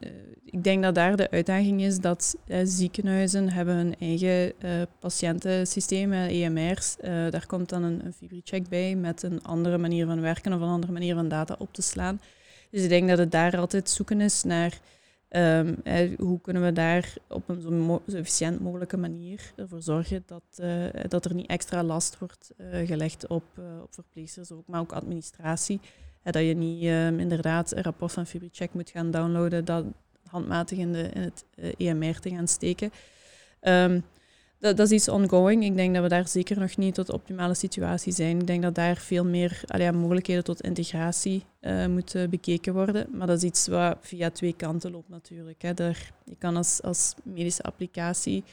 ik 0.46 0.64
denk 0.64 0.84
dat 0.84 0.96
daar 0.96 1.16
de 1.16 1.32
uitdaging 1.32 1.82
is 1.82 2.00
dat 2.00 2.36
uh, 2.48 2.60
ziekenhuizen 2.64 3.50
hebben 3.50 3.76
hun 3.76 3.96
eigen 4.00 4.54
uh, 4.60 4.72
patiëntensysteem, 5.00 6.14
EMR's. 6.14 6.96
Uh, 7.02 7.30
daar 7.30 7.46
komt 7.48 7.70
dan 7.70 7.84
een, 7.84 8.06
een 8.06 8.14
FibriCheck 8.14 8.70
bij 8.70 8.96
met 8.96 9.24
een 9.24 9.44
andere 9.44 9.78
manier 9.78 10.06
van 10.06 10.22
werken 10.22 10.54
of 10.54 10.62
een 10.62 10.68
andere 10.68 10.92
manier 10.92 11.16
van 11.16 11.28
data 11.28 11.56
op 11.60 11.74
te 11.74 11.82
slaan. 11.82 12.22
Dus 12.72 12.84
ik 12.84 12.90
denk 12.90 13.10
dat 13.10 13.18
het 13.18 13.32
daar 13.32 13.58
altijd 13.58 13.90
zoeken 13.90 14.22
is 14.22 14.44
naar 14.44 14.80
um, 15.30 15.78
hoe 16.18 16.42
kunnen 16.42 16.64
we 16.64 16.74
daar 16.74 17.14
op 17.28 17.50
een 17.50 17.62
zo, 17.62 18.02
efficiënt 18.18 18.60
mogelijke 18.60 18.98
manier 18.98 19.52
ervoor 19.56 19.82
zorgen 19.82 20.24
dat, 20.26 20.62
dat 21.08 21.26
er 21.26 21.34
niet 21.34 21.48
extra 21.48 21.84
last 21.84 22.20
wordt 22.20 22.52
gelegd 22.86 23.28
op, 23.28 23.44
op 23.82 23.94
verpleegsters, 23.94 24.52
ook, 24.52 24.68
maar 24.68 24.80
ook 24.80 24.92
administratie. 24.92 25.80
Dat 26.24 26.44
je 26.44 26.54
niet 26.54 26.84
um, 26.84 27.20
inderdaad 27.20 27.76
een 27.76 27.84
rapport 27.84 28.12
van 28.12 28.26
FibriCheck 28.26 28.74
moet 28.74 28.90
gaan 28.90 29.12
downloaden, 29.12 29.66
dat 29.66 29.86
handmatig 30.30 30.78
in, 30.78 30.94
de, 30.94 31.10
in 31.14 31.22
het 31.22 31.46
EMR 31.78 32.04
eh, 32.04 32.10
e 32.10 32.20
te 32.20 32.30
gaan 32.30 32.48
steken. 32.48 32.92
Um, 33.62 34.04
dat, 34.60 34.78
dat, 34.78 34.92
is 34.92 34.96
iets 34.96 35.10
ongoing. 35.10 35.64
Ik 35.64 35.76
denk 35.76 35.94
dat 35.94 36.04
we 36.04 36.10
daar 36.10 36.28
zeker 36.28 36.60
nog 36.60 36.78
niet 36.78 36.96
tot 36.96 37.08
de 37.08 37.14
optimale 37.14 37.54
situatie 37.54 38.14
zijn. 38.14 38.40
Ik 38.40 38.48
denk 38.48 38.62
dat 38.62 38.76
daar 38.76 38.98
veel 38.98 39.26
meer 39.26 39.62
allee, 39.68 39.92
mogelijkheden 39.92 40.44
tot 40.44 40.62
integratie 40.62 41.44
uh, 41.62 41.86
moeten 41.86 42.30
bekeken 42.30 42.74
worden. 42.74 43.08
Maar 43.12 43.28
dat 43.28 43.38
is 43.38 43.44
iets 43.44 43.68
wat 43.68 43.98
via 44.02 44.30
twee 44.30 44.54
kanten 44.54 44.92
loopt 44.92 45.10
natuurlijk. 45.10 45.62
Hè. 45.62 45.74
Daar, 45.74 46.12
je 46.26 46.36
kan 46.36 46.56
als, 46.56 46.82
als 46.82 47.14
medische 47.24 47.64
applicatie... 47.64 48.44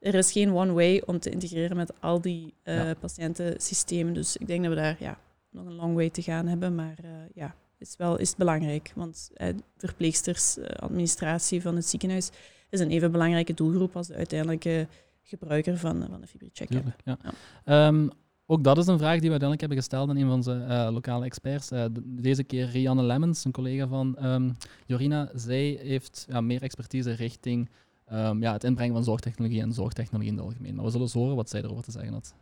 Er 0.00 0.14
is 0.14 0.32
geen 0.32 0.54
one 0.54 0.72
way 0.72 1.02
om 1.06 1.18
te 1.18 1.30
integreren 1.30 1.76
met 1.76 2.00
al 2.00 2.20
die 2.20 2.54
uh, 2.64 2.76
ja. 2.76 2.94
patiëntensystemen. 2.94 4.14
Dus 4.14 4.36
ik 4.36 4.46
denk 4.46 4.60
dat 4.64 4.72
we 4.72 4.80
daar 4.80 4.96
ja, 4.98 5.18
nog 5.54 5.66
een 5.66 5.74
long 5.74 5.94
way 5.94 6.10
te 6.10 6.22
gaan 6.22 6.46
hebben. 6.46 6.74
Maar 6.74 6.98
uh, 7.04 7.10
ja, 7.34 7.54
is 7.78 7.96
wel 7.96 8.18
is 8.18 8.36
belangrijk. 8.36 8.92
Want 8.94 9.30
eh, 9.34 9.48
verpleegsters, 9.76 10.58
eh, 10.58 10.66
administratie 10.76 11.62
van 11.62 11.76
het 11.76 11.86
ziekenhuis 11.86 12.30
is 12.70 12.80
een 12.80 12.90
even 12.90 13.12
belangrijke 13.12 13.54
doelgroep 13.54 13.96
als 13.96 14.06
de 14.06 14.14
uiteindelijke 14.14 14.86
gebruiker 15.22 15.78
van, 15.78 16.06
van 16.10 16.20
de 16.20 16.26
FibriCheck. 16.26 16.70
Ja. 16.70 17.16
ja. 17.64 17.86
Um, 17.86 18.10
ook 18.46 18.64
dat 18.64 18.78
is 18.78 18.86
een 18.86 18.98
vraag 18.98 19.20
die 19.20 19.30
we 19.30 19.38
uiteindelijk 19.38 19.60
hebben 19.60 19.78
gesteld 19.78 20.08
aan 20.08 20.16
een 20.16 20.26
van 20.26 20.32
onze 20.32 20.66
uh, 20.68 20.88
lokale 20.92 21.24
experts. 21.24 21.72
Uh, 21.72 21.84
deze 22.04 22.44
keer 22.44 22.68
Rianne 22.68 23.02
Lemmens, 23.02 23.44
een 23.44 23.52
collega 23.52 23.86
van 23.86 24.16
um, 24.24 24.56
Jorina. 24.86 25.30
Zij 25.34 25.78
heeft 25.82 26.26
ja, 26.28 26.40
meer 26.40 26.62
expertise 26.62 27.12
richting 27.12 27.68
um, 28.12 28.42
ja, 28.42 28.52
het 28.52 28.64
inbrengen 28.64 28.94
van 28.94 29.04
zorgtechnologie 29.04 29.60
en 29.60 29.72
zorgtechnologie 29.72 30.30
in 30.30 30.36
het 30.36 30.46
algemeen. 30.46 30.74
Maar 30.74 30.84
we 30.84 30.90
zullen 30.90 31.06
eens 31.06 31.14
horen 31.14 31.36
wat 31.36 31.50
zij 31.50 31.62
erover 31.62 31.84
te 31.84 31.90
zeggen 31.90 32.12
had. 32.12 32.34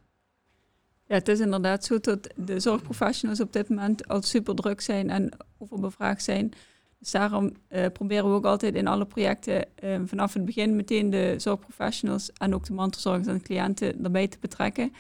Ja, 1.12 1.18
het 1.18 1.28
is 1.28 1.40
inderdaad 1.40 1.84
zo 1.84 1.98
dat 2.00 2.28
de 2.36 2.60
zorgprofessionals 2.60 3.40
op 3.40 3.52
dit 3.52 3.68
moment 3.68 4.08
al 4.08 4.22
super 4.22 4.54
druk 4.54 4.80
zijn 4.80 5.10
en 5.10 5.30
overbevraagd 5.58 6.22
zijn. 6.22 6.52
Dus 6.98 7.10
daarom 7.10 7.52
uh, 7.68 7.86
proberen 7.92 8.28
we 8.28 8.34
ook 8.34 8.44
altijd 8.44 8.74
in 8.74 8.86
alle 8.86 9.04
projecten 9.04 9.66
uh, 9.84 10.00
vanaf 10.04 10.34
het 10.34 10.44
begin 10.44 10.76
meteen 10.76 11.10
de 11.10 11.34
zorgprofessionals 11.38 12.32
en 12.32 12.54
ook 12.54 12.64
de 12.64 12.72
mantelzorgers 12.72 13.26
en 13.26 13.42
cliënten 13.42 14.04
erbij 14.04 14.28
te 14.28 14.38
betrekken. 14.40 14.92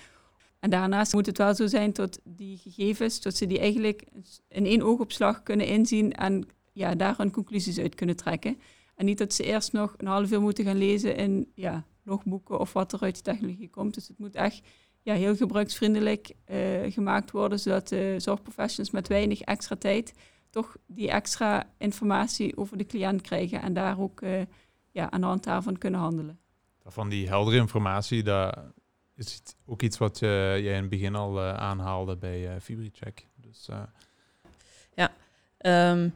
En 0.60 0.70
daarnaast 0.70 1.12
moet 1.12 1.26
het 1.26 1.38
wel 1.38 1.54
zo 1.54 1.66
zijn 1.66 1.92
dat 1.92 2.20
die 2.24 2.56
gegevens, 2.56 3.20
dat 3.20 3.36
ze 3.36 3.46
die 3.46 3.58
eigenlijk 3.58 4.04
in 4.48 4.66
één 4.66 4.82
oogopslag 4.82 5.42
kunnen 5.42 5.66
inzien 5.66 6.12
en 6.12 6.46
ja, 6.72 6.94
daar 6.94 7.16
hun 7.16 7.30
conclusies 7.30 7.78
uit 7.78 7.94
kunnen 7.94 8.16
trekken. 8.16 8.60
En 8.94 9.04
niet 9.04 9.18
dat 9.18 9.32
ze 9.32 9.44
eerst 9.44 9.72
nog 9.72 9.94
een 9.96 10.06
half 10.06 10.32
uur 10.32 10.40
moeten 10.40 10.64
gaan 10.64 10.78
lezen 10.78 11.16
in 11.16 11.50
ja, 11.54 11.84
logboeken 12.02 12.60
of 12.60 12.72
wat 12.72 12.92
er 12.92 13.00
uit 13.00 13.16
de 13.16 13.22
technologie 13.22 13.70
komt. 13.70 13.94
Dus 13.94 14.08
het 14.08 14.18
moet 14.18 14.34
echt 14.34 14.62
ja, 15.02 15.14
heel 15.14 15.36
gebruiksvriendelijk 15.36 16.34
uh, 16.50 16.58
gemaakt 16.92 17.30
worden, 17.30 17.58
zodat 17.58 17.88
de 17.88 18.14
zorgprofessionals 18.18 18.90
met 18.90 19.08
weinig 19.08 19.40
extra 19.40 19.76
tijd 19.76 20.14
toch 20.50 20.76
die 20.86 21.10
extra 21.10 21.66
informatie 21.78 22.56
over 22.56 22.76
de 22.76 22.86
cliënt 22.86 23.20
krijgen 23.20 23.62
en 23.62 23.72
daar 23.72 24.00
ook 24.00 24.20
uh, 24.20 24.42
ja, 24.90 25.10
aan 25.10 25.20
de 25.20 25.26
hand 25.26 25.44
daarvan 25.44 25.78
kunnen 25.78 26.00
handelen. 26.00 26.38
Van 26.84 27.08
die 27.08 27.28
heldere 27.28 27.56
informatie, 27.56 28.22
dat 28.22 28.58
is 29.16 29.42
ook 29.66 29.82
iets 29.82 29.98
wat 29.98 30.20
uh, 30.20 30.30
jij 30.58 30.74
in 30.74 30.80
het 30.80 30.88
begin 30.88 31.14
al 31.14 31.40
aanhaalde 31.40 32.16
bij 32.16 32.60
FibriCheck. 32.60 33.26
Dus, 33.36 33.68
ja, 34.94 35.12
um, 35.90 36.14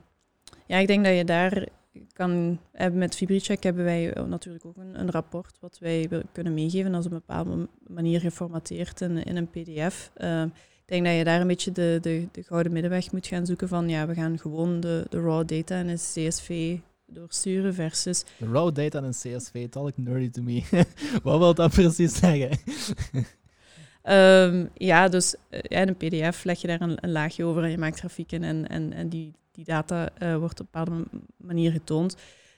ja, 0.67 0.79
ik 0.79 0.87
denk 0.87 1.05
dat 1.05 1.17
je 1.17 1.25
daar 1.25 1.69
kan, 2.13 2.61
met 2.93 3.17
FibriCheck 3.17 3.63
hebben 3.63 3.85
wij 3.85 4.15
natuurlijk 4.29 4.65
ook 4.65 4.77
een, 4.77 5.01
een, 5.01 5.11
rapport 5.11 5.57
wat 5.61 5.79
wij 5.79 6.09
kunnen 6.33 6.55
meegeven 6.55 6.95
als 6.95 7.07
op 7.07 7.13
een 7.13 7.23
bepaalde 7.27 7.69
manier 7.87 8.21
geformateerd 8.21 9.01
in, 9.01 9.23
in 9.23 9.37
een 9.37 9.51
pdf. 9.51 10.11
Uh, 10.19 10.43
ik 10.87 10.93
denk 10.93 11.05
dat 11.05 11.17
je 11.17 11.25
daar 11.25 11.41
een 11.41 11.47
beetje 11.47 11.73
de, 11.73 11.99
de, 12.03 12.29
de, 12.33 12.43
gouden 12.43 12.73
middenweg 12.73 13.13
moet 13.13 13.27
gaan 13.27 13.47
zoeken 13.47 13.69
van 13.69 13.89
ja, 13.89 14.07
we 14.07 14.15
gaan 14.15 14.39
gewoon 14.39 14.81
de, 14.81 15.07
de 15.09 15.21
raw 15.21 15.49
data 15.49 15.79
in 15.79 15.89
een 15.89 15.97
CSV 15.97 16.79
doorsturen 17.07 17.75
versus... 17.75 18.25
De 18.39 18.47
raw 18.47 18.75
data 18.75 18.99
in 18.99 19.05
een 19.05 19.11
CSV, 19.11 19.69
talk 19.69 19.97
nerdy 19.97 20.31
to 20.31 20.43
me. 20.43 20.63
wat 21.23 21.39
wil 21.39 21.55
dat 21.55 21.71
precies 21.71 22.17
zeggen? 22.17 22.59
um, 24.03 24.71
ja, 24.91 25.09
dus 25.09 25.35
ja, 25.51 25.81
in 25.81 25.89
een 25.89 25.97
pdf 25.97 26.45
leg 26.45 26.61
je 26.61 26.67
daar 26.67 26.81
een, 26.81 26.99
een, 27.01 27.13
laagje 27.13 27.45
over 27.45 27.63
en 27.63 27.71
je 27.71 27.79
maakt 27.79 27.99
grafieken 27.99 28.43
en, 28.43 28.69
en, 28.69 28.93
en 28.93 29.09
die, 29.09 29.33
die 29.57 29.65
data 29.65 30.09
uh, 30.23 30.37
wordt 30.37 30.61
op 30.61 30.67
een 30.73 30.83
bepaalde 30.83 31.05
manier 31.37 31.73
getoond. 31.73 32.17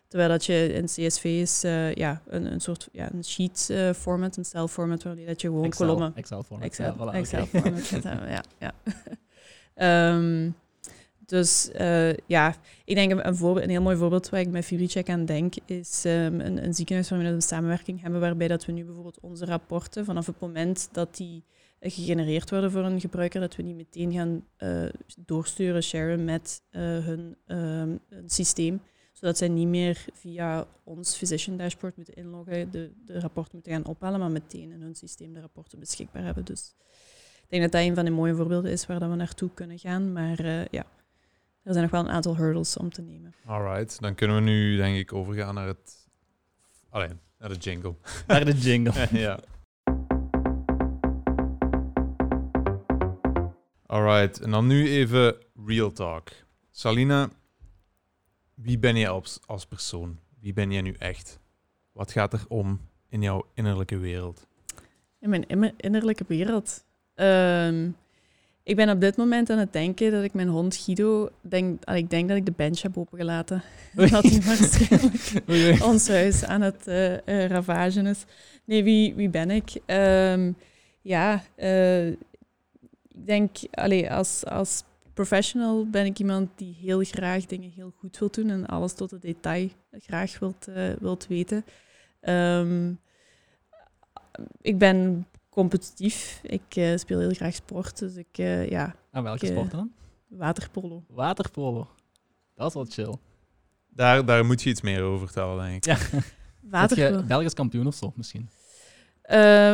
Terwijl 0.08 0.30
dat 0.30 0.44
je 0.44 0.72
in 0.72 0.84
CSV 0.84 1.24
is 1.24 1.64
uh, 1.64 1.94
ja, 1.94 2.22
een, 2.26 2.52
een 2.52 2.60
soort 2.60 2.88
ja, 2.92 3.12
een 3.12 3.24
sheet 3.24 3.68
uh, 3.70 3.92
format, 3.92 4.36
een 4.36 4.44
cell 4.44 4.66
format, 4.66 5.02
waarmee 5.02 5.26
dat 5.26 5.40
je 5.40 5.48
gewoon 5.48 5.64
Excel, 5.64 5.86
kolommen... 5.86 6.12
Excel 6.14 6.42
format. 6.42 6.66
Excel, 6.66 6.86
ja, 6.86 6.94
voilà, 6.94 7.14
Excel 7.14 7.42
oké. 7.42 7.60
format 7.60 7.82
gaat 7.82 8.02
hebben, 8.02 8.28
ja. 8.30 8.42
ja. 8.58 10.14
um, 10.14 10.54
dus 11.26 11.70
uh, 11.80 12.12
ja, 12.12 12.54
ik 12.84 12.94
denk 12.94 13.24
een, 13.24 13.36
voorbeeld, 13.36 13.64
een 13.64 13.70
heel 13.70 13.82
mooi 13.82 13.96
voorbeeld 13.96 14.28
waar 14.28 14.40
ik 14.40 14.48
met 14.48 14.64
FibriCheck 14.64 15.08
aan 15.08 15.24
denk, 15.24 15.54
is 15.64 16.04
um, 16.04 16.40
een, 16.40 16.64
een 16.64 16.74
ziekenhuis 16.74 17.08
waarmee 17.08 17.28
we 17.28 17.34
een 17.34 17.42
samenwerking 17.42 18.02
hebben, 18.02 18.20
waarbij 18.20 18.48
dat 18.48 18.64
we 18.64 18.72
nu 18.72 18.84
bijvoorbeeld 18.84 19.20
onze 19.20 19.44
rapporten, 19.44 20.04
vanaf 20.04 20.26
het 20.26 20.40
moment 20.40 20.88
dat 20.92 21.16
die 21.16 21.42
gegenereerd 21.80 22.50
worden 22.50 22.70
voor 22.70 22.84
een 22.84 23.00
gebruiker, 23.00 23.40
dat 23.40 23.56
we 23.56 23.62
die 23.62 23.74
meteen 23.74 24.12
gaan 24.12 24.44
uh, 24.58 24.88
doorsturen, 25.18 25.82
sharen 25.82 26.24
met 26.24 26.62
uh, 26.70 26.80
hun 26.80 27.36
um, 27.46 28.00
systeem, 28.26 28.80
zodat 29.12 29.38
zij 29.38 29.48
niet 29.48 29.68
meer 29.68 30.04
via 30.12 30.66
ons 30.84 31.16
physician 31.16 31.56
dashboard 31.56 31.96
moeten 31.96 32.14
inloggen, 32.14 32.70
de, 32.70 32.92
de 33.04 33.20
rapporten 33.20 33.54
moeten 33.54 33.72
gaan 33.72 33.86
ophalen, 33.86 34.20
maar 34.20 34.30
meteen 34.30 34.72
in 34.72 34.80
hun 34.80 34.94
systeem 34.94 35.32
de 35.32 35.40
rapporten 35.40 35.78
beschikbaar 35.78 36.22
hebben. 36.22 36.44
Dus 36.44 36.74
ik 37.42 37.46
denk 37.48 37.62
dat 37.62 37.72
dat 37.72 37.80
een 37.80 37.94
van 37.94 38.04
de 38.04 38.10
mooie 38.10 38.34
voorbeelden 38.34 38.70
is 38.70 38.86
waar 38.86 39.00
dat 39.00 39.10
we 39.10 39.16
naartoe 39.16 39.50
kunnen 39.54 39.78
gaan, 39.78 40.12
maar 40.12 40.40
uh, 40.40 40.64
ja, 40.64 40.86
er 41.62 41.72
zijn 41.72 41.82
nog 41.82 41.90
wel 41.90 42.00
een 42.00 42.10
aantal 42.10 42.36
hurdles 42.36 42.76
om 42.76 42.90
te 42.90 43.02
nemen. 43.02 43.34
Alright, 43.44 44.00
dan 44.00 44.14
kunnen 44.14 44.36
we 44.36 44.42
nu 44.42 44.76
denk 44.76 44.96
ik 44.96 45.12
overgaan 45.12 45.54
naar 45.54 45.66
het... 45.66 46.08
Alleen, 46.90 47.20
naar 47.38 47.48
de 47.48 47.54
jingle. 47.54 47.94
Naar 48.26 48.44
de 48.44 48.54
jingle. 48.54 49.08
ja. 49.18 49.40
Alright, 53.90 54.40
en 54.40 54.50
dan 54.50 54.66
nu 54.66 54.88
even 54.88 55.36
real 55.66 55.92
talk. 55.92 56.28
Salina, 56.70 57.28
wie 58.54 58.78
ben 58.78 58.96
jij 58.96 59.08
als, 59.08 59.38
als 59.46 59.66
persoon? 59.66 60.18
Wie 60.40 60.52
ben 60.52 60.72
jij 60.72 60.80
nu 60.80 60.94
echt? 60.98 61.38
Wat 61.92 62.12
gaat 62.12 62.32
er 62.32 62.44
om 62.48 62.80
in 63.08 63.22
jouw 63.22 63.46
innerlijke 63.54 63.98
wereld? 63.98 64.46
In 65.20 65.28
mijn 65.28 65.74
innerlijke 65.76 66.24
wereld? 66.26 66.84
Um, 67.14 67.96
ik 68.62 68.76
ben 68.76 68.90
op 68.90 69.00
dit 69.00 69.16
moment 69.16 69.50
aan 69.50 69.58
het 69.58 69.72
denken 69.72 70.10
dat 70.10 70.24
ik 70.24 70.34
mijn 70.34 70.48
hond 70.48 70.76
Guido, 70.76 71.30
denk, 71.40 71.84
ik 71.84 72.10
denk 72.10 72.28
dat 72.28 72.36
ik 72.36 72.46
de 72.46 72.52
bench 72.56 72.80
heb 72.82 72.98
opengelaten. 72.98 73.62
dat 73.94 74.22
hij 74.22 74.40
waarschijnlijk 74.42 75.84
ons 75.84 76.08
huis 76.08 76.44
aan 76.44 76.60
het 76.60 76.86
uh, 76.86 77.12
uh, 77.12 77.46
ravagen 77.46 78.06
is. 78.06 78.24
Nee, 78.64 78.84
wie, 78.84 79.14
wie 79.14 79.28
ben 79.28 79.50
ik? 79.50 79.80
Um, 79.86 80.56
ja, 81.00 81.42
uh, 81.56 82.12
ik 83.18 83.26
denk, 83.26 83.56
allee, 83.70 84.12
als, 84.12 84.44
als 84.44 84.82
professional 85.14 85.86
ben 85.90 86.04
ik 86.04 86.18
iemand 86.18 86.50
die 86.54 86.76
heel 86.80 87.04
graag 87.04 87.46
dingen 87.46 87.70
heel 87.70 87.92
goed 87.98 88.18
wil 88.18 88.30
doen 88.30 88.50
en 88.50 88.66
alles 88.66 88.92
tot 88.92 89.10
het 89.10 89.22
detail 89.22 89.68
graag 89.90 90.38
wilt, 90.38 90.68
wilt 91.00 91.26
weten. 91.26 91.64
Um, 92.20 93.00
ik 94.60 94.78
ben 94.78 95.26
competitief. 95.48 96.40
Ik 96.42 96.76
uh, 96.76 96.96
speel 96.96 97.18
heel 97.18 97.34
graag 97.34 97.54
sport, 97.54 97.98
dus 97.98 98.16
ik, 98.16 98.38
uh, 98.38 98.68
ja... 98.68 98.94
En 99.10 99.22
welke 99.22 99.46
ik, 99.46 99.52
sport 99.52 99.70
dan? 99.70 99.92
Waterpolo. 100.28 101.04
Waterpolo. 101.08 101.88
Dat 102.54 102.68
is 102.68 102.74
wel 102.74 102.84
chill. 102.88 103.14
Daar, 103.88 104.24
daar 104.24 104.46
moet 104.46 104.62
je 104.62 104.70
iets 104.70 104.80
meer 104.80 105.02
over 105.02 105.26
vertellen, 105.26 105.64
denk 105.64 105.76
ik. 105.76 105.84
Ja. 105.84 106.20
Waterpolo. 106.70 107.22
Belgisch 107.22 107.54
kampioen 107.54 107.86
of 107.86 107.94
zo, 107.94 108.12
misschien? 108.16 108.48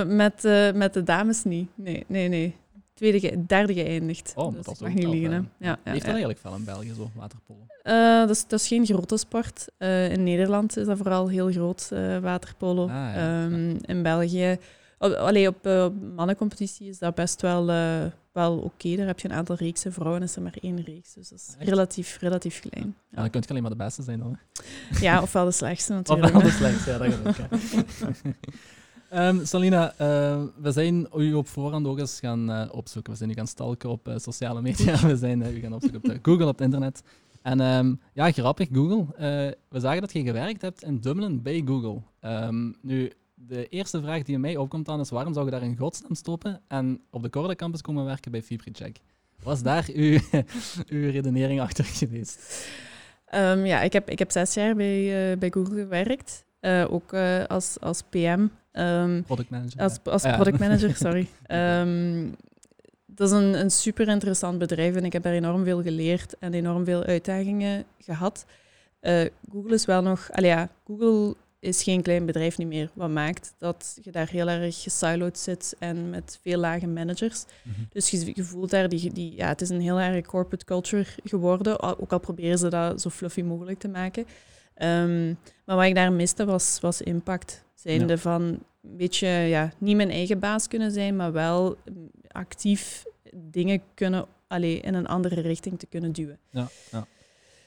met, 0.07 0.42
met 0.74 0.94
de 0.94 1.02
dames 1.04 1.44
niet. 1.44 1.68
Nee, 1.74 2.04
nee, 2.09 2.28
nee. 2.28 2.57
Tweede, 2.94 3.20
ge 3.20 3.44
derde 3.46 3.74
geëindigd. 3.74 4.33
Oh, 4.37 4.54
dus 4.54 4.64
dat 4.64 4.80
mag 4.80 4.92
niet 4.92 5.04
liegen. 5.04 5.30
hè. 5.30 5.37
hè. 5.37 5.42
Ja, 5.59 5.78
ja, 5.85 5.90
Heeft 5.90 6.02
er 6.02 6.09
eigenlijk 6.09 6.38
veel 6.38 6.54
in 6.54 6.64
België, 6.64 6.92
zo, 6.96 7.11
waterpolo? 7.14 7.66
Uh, 7.83 8.18
dat, 8.18 8.30
is, 8.30 8.46
dat 8.46 8.61
is 8.61 8.68
geen 8.68 8.87
grote 8.87 9.16
sport. 9.16 9.66
Uh, 9.78 10.11
in 10.11 10.22
Nederland 10.22 10.76
is 10.76 10.87
dat 10.87 10.96
vooral 10.96 11.28
heel 11.28 11.50
groot, 11.52 11.90
uh, 11.92 12.18
waterpolo. 12.18 12.83
Ah, 12.83 12.88
ja. 12.88 13.44
Um, 13.44 13.76
in 13.80 14.02
België... 14.02 14.59
Op, 14.98 15.12
allee, 15.12 15.48
op 15.48 15.92
mannencompetitie 16.14 16.88
is 16.88 16.98
dat 16.98 17.14
best 17.14 17.40
wel, 17.40 17.66
wel 18.33 18.57
oké. 18.57 18.64
Okay. 18.64 18.96
Daar 18.96 19.07
heb 19.07 19.20
je 19.20 19.28
een 19.28 19.35
aantal 19.35 19.57
reeksen. 19.57 19.92
Vrouwen 19.92 20.22
is 20.22 20.37
er 20.37 20.42
maar 20.42 20.57
één 20.61 20.83
reeks. 20.85 21.12
Dus 21.12 21.28
dat 21.28 21.38
is 21.38 21.54
Echt? 21.59 21.68
relatief, 21.68 22.18
relatief 22.20 22.61
klein. 22.61 22.87
Ja. 22.87 23.02
Ja, 23.11 23.20
dan 23.20 23.30
kun 23.30 23.40
je 23.40 23.48
alleen 23.48 23.62
maar 23.62 23.70
de 23.70 23.76
beste 23.76 24.02
zijn 24.02 24.18
dan. 24.18 24.38
Hè? 24.38 25.00
Ja, 25.00 25.22
ofwel 25.22 25.44
de 25.44 25.50
slechtste 25.50 25.92
natuurlijk. 26.02 26.35
Ofwel 26.35 26.50
de 26.50 26.57
slechtste, 26.57 26.90
ja, 26.90 26.98
dat 26.98 27.35
gaat 27.35 27.52
ook. 27.52 27.61
um, 29.14 29.46
Salina, 29.46 29.92
uh, 30.00 30.42
we 30.61 30.72
zijn 30.72 31.09
u 31.16 31.35
op 31.35 31.48
voorhand 31.48 31.87
ook 31.87 31.98
eens 31.98 32.20
gaan 32.20 32.50
uh, 32.50 32.68
opzoeken. 32.70 33.12
We 33.12 33.18
zijn 33.18 33.31
u 33.31 33.35
gaan 33.35 33.46
stalken 33.46 33.90
op 33.90 34.09
uh, 34.09 34.14
sociale 34.16 34.62
media. 34.62 34.96
We 35.09 35.16
zijn 35.16 35.42
u 35.42 35.61
gaan 35.61 35.72
opzoeken 35.72 36.03
op 36.03 36.18
Google, 36.27 36.46
op 36.46 36.53
het 36.53 36.61
internet. 36.61 37.03
En 37.42 37.61
um, 37.61 38.00
ja, 38.12 38.31
grappig, 38.31 38.68
Google. 38.72 39.07
we 39.68 39.81
zagen 39.81 40.00
dat 40.00 40.12
je 40.12 40.22
gewerkt 40.22 40.62
hebt 40.62 40.83
in 40.83 41.00
Dublin 41.00 41.42
bij 41.42 41.62
Google. 41.64 42.00
Um, 42.20 42.77
nu, 42.83 43.12
de 43.35 43.68
eerste 43.68 44.00
vraag 44.00 44.22
die 44.22 44.35
in 44.35 44.40
mij 44.40 44.57
opkomt 44.57 44.87
dan 44.87 45.00
is 45.00 45.11
waarom 45.11 45.33
zou 45.33 45.44
je 45.44 45.50
daar 45.50 45.62
in 45.62 45.77
godsnaam 45.77 46.14
stoppen 46.14 46.61
en 46.68 47.00
op 47.11 47.22
de 47.22 47.31
Corda 47.31 47.55
campus 47.55 47.81
komen 47.81 48.05
werken 48.05 48.31
bij 48.31 48.42
FibriCheck? 48.42 48.98
Was 49.42 49.62
daar 49.62 49.88
uw, 49.92 50.18
uw 50.96 51.11
redenering 51.11 51.61
achter 51.61 51.85
geweest? 51.85 52.66
Um, 53.35 53.66
ja, 53.66 53.81
ik 53.81 53.92
heb, 53.92 54.11
ik 54.11 54.18
heb 54.18 54.31
zes 54.31 54.55
jaar 54.55 54.74
bij, 54.74 55.31
uh, 55.33 55.38
bij 55.38 55.50
Google 55.50 55.74
gewerkt, 55.74 56.44
uh, 56.61 56.92
ook 56.92 57.12
uh, 57.12 57.44
als, 57.44 57.77
als 57.81 58.03
PM. 58.03 58.46
Um, 58.78 59.22
product 59.22 59.50
manager. 59.50 59.80
Als, 59.80 59.98
als 60.04 60.22
ja. 60.22 60.34
product 60.34 60.58
manager, 60.58 60.96
sorry. 60.96 61.28
Um, 61.48 62.34
dat 63.06 63.28
is 63.28 63.34
een, 63.34 63.60
een 63.60 63.70
super 63.70 64.08
interessant 64.08 64.58
bedrijf 64.58 64.96
en 64.96 65.04
ik 65.04 65.12
heb 65.12 65.22
daar 65.22 65.32
enorm 65.32 65.64
veel 65.64 65.82
geleerd 65.82 66.38
en 66.38 66.54
enorm 66.54 66.84
veel 66.84 67.02
uitdagingen 67.02 67.84
gehad. 67.98 68.46
Uh, 69.00 69.24
Google 69.52 69.74
is 69.74 69.84
wel 69.84 70.02
nog... 70.02 70.28
Allee, 70.32 70.50
ja, 70.50 70.68
Google 70.87 71.34
is 71.60 71.82
geen 71.82 72.02
klein 72.02 72.26
bedrijf 72.26 72.58
niet 72.58 72.68
meer. 72.68 72.90
Wat 72.92 73.10
maakt 73.10 73.54
dat 73.58 73.98
je 74.02 74.10
daar 74.10 74.28
heel 74.28 74.48
erg 74.48 74.82
gesiloed 74.82 75.38
zit 75.38 75.76
en 75.78 76.10
met 76.10 76.38
veel 76.42 76.58
lage 76.58 76.87
managers. 76.87 77.44
Mm-hmm. 77.62 77.88
Dus 77.92 78.10
je, 78.10 78.32
je, 78.34 78.44
voelt 78.44 78.70
daar, 78.70 78.88
die, 78.88 79.12
die, 79.12 79.37
ja, 79.37 79.48
het 79.48 79.60
is 79.60 79.68
een 79.68 79.80
heel 79.80 80.00
erg 80.00 80.26
corporate 80.26 80.64
culture 80.64 81.06
geworden. 81.24 81.98
Ook 81.98 82.12
al 82.12 82.18
proberen 82.18 82.58
ze 82.58 82.68
dat 82.68 83.00
zo 83.00 83.10
fluffy 83.10 83.42
mogelijk 83.42 83.78
te 83.78 83.88
maken. 83.88 84.26
Um, 84.82 85.38
maar 85.64 85.76
wat 85.76 85.84
ik 85.84 85.94
daar 85.94 86.12
miste 86.12 86.44
was, 86.44 86.78
was 86.80 87.02
impact. 87.02 87.63
Zijnde 87.85 88.12
ja. 88.12 88.18
van 88.18 88.42
een 88.42 88.97
beetje, 88.97 89.29
ja, 89.29 89.73
niet 89.79 89.97
mijn 89.97 90.11
eigen 90.11 90.38
baas 90.38 90.68
kunnen 90.68 90.90
zijn, 90.90 91.16
maar 91.16 91.33
wel 91.33 91.77
actief 92.29 93.05
dingen 93.35 93.83
kunnen, 93.94 94.27
allee, 94.47 94.81
in 94.81 94.94
een 94.94 95.07
andere 95.07 95.40
richting 95.40 95.79
te 95.79 95.87
kunnen 95.87 96.12
duwen. 96.12 96.38
Ja, 96.51 96.68
ja. 96.90 97.07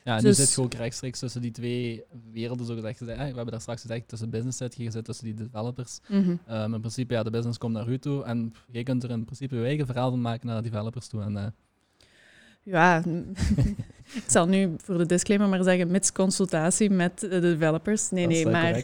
Ja, 0.04 0.18
en 0.18 0.24
dus, 0.24 0.38
nu 0.38 0.46
zit 0.46 0.56
je 0.56 0.62
ook 0.62 0.74
rechtstreeks 0.74 1.20
tussen 1.20 1.42
die 1.42 1.52
twee 1.52 2.04
werelden, 2.32 2.66
zo 2.66 2.74
gezegd. 2.74 3.00
We 3.00 3.12
hebben 3.12 3.48
daar 3.48 3.62
straks 3.62 3.82
gezegd, 3.82 4.08
tussen 4.08 4.30
business 4.30 4.58
zit 4.58 4.76
je 4.76 4.92
zit 4.92 5.06
tussen 5.06 5.26
die 5.26 5.34
developers. 5.34 6.00
Mm 6.08 6.24
-hmm. 6.24 6.56
um, 6.56 6.74
in 6.74 6.80
principe, 6.80 7.14
ja, 7.14 7.24
de 7.24 7.30
business 7.30 7.58
komt 7.58 7.74
naar 7.74 7.88
u 7.88 8.00
toe 8.00 8.24
en 8.24 8.54
jij 8.72 8.84
kunt 8.84 9.04
er 9.04 9.10
in 9.10 9.26
principe 9.26 9.56
je 9.56 9.64
eigen 9.64 9.86
verhaal 9.86 10.10
van 10.10 10.22
maken 10.22 10.48
naar 10.48 10.62
de 10.62 10.70
developers 10.70 11.08
toe. 11.08 11.22
En, 11.22 11.34
uh... 11.34 11.46
Ja, 12.64 13.04
ik 14.14 14.24
zal 14.28 14.48
nu 14.48 14.76
voor 14.78 14.98
de 14.98 15.06
disclaimer 15.06 15.50
maar 15.50 15.64
zeggen, 15.64 15.92
mits 15.92 16.12
consultatie 16.12 16.90
met 16.90 17.20
de 17.20 17.40
developers. 17.40 18.10
Nee, 18.10 18.28
nee, 18.28 18.46
maar, 18.48 18.84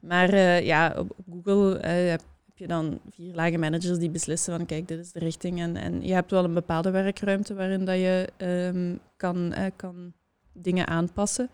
maar 0.00 0.34
uh, 0.34 0.66
ja, 0.66 0.94
op, 0.98 1.10
op 1.16 1.24
Google 1.44 1.76
uh, 1.76 2.10
heb 2.10 2.22
je 2.54 2.66
dan 2.66 3.00
vier 3.10 3.34
lage 3.34 3.58
managers 3.58 3.98
die 3.98 4.10
beslissen 4.10 4.56
van 4.56 4.66
kijk, 4.66 4.88
dit 4.88 4.98
is 4.98 5.12
de 5.12 5.18
richting. 5.18 5.60
En, 5.60 5.76
en 5.76 6.02
je 6.02 6.12
hebt 6.12 6.30
wel 6.30 6.44
een 6.44 6.54
bepaalde 6.54 6.90
werkruimte 6.90 7.54
waarin 7.54 7.84
dat 7.84 7.96
je 7.96 8.28
um, 8.38 9.00
kan, 9.16 9.54
kan 9.76 10.12
dingen 10.52 10.86
aanpassen. 10.86 11.50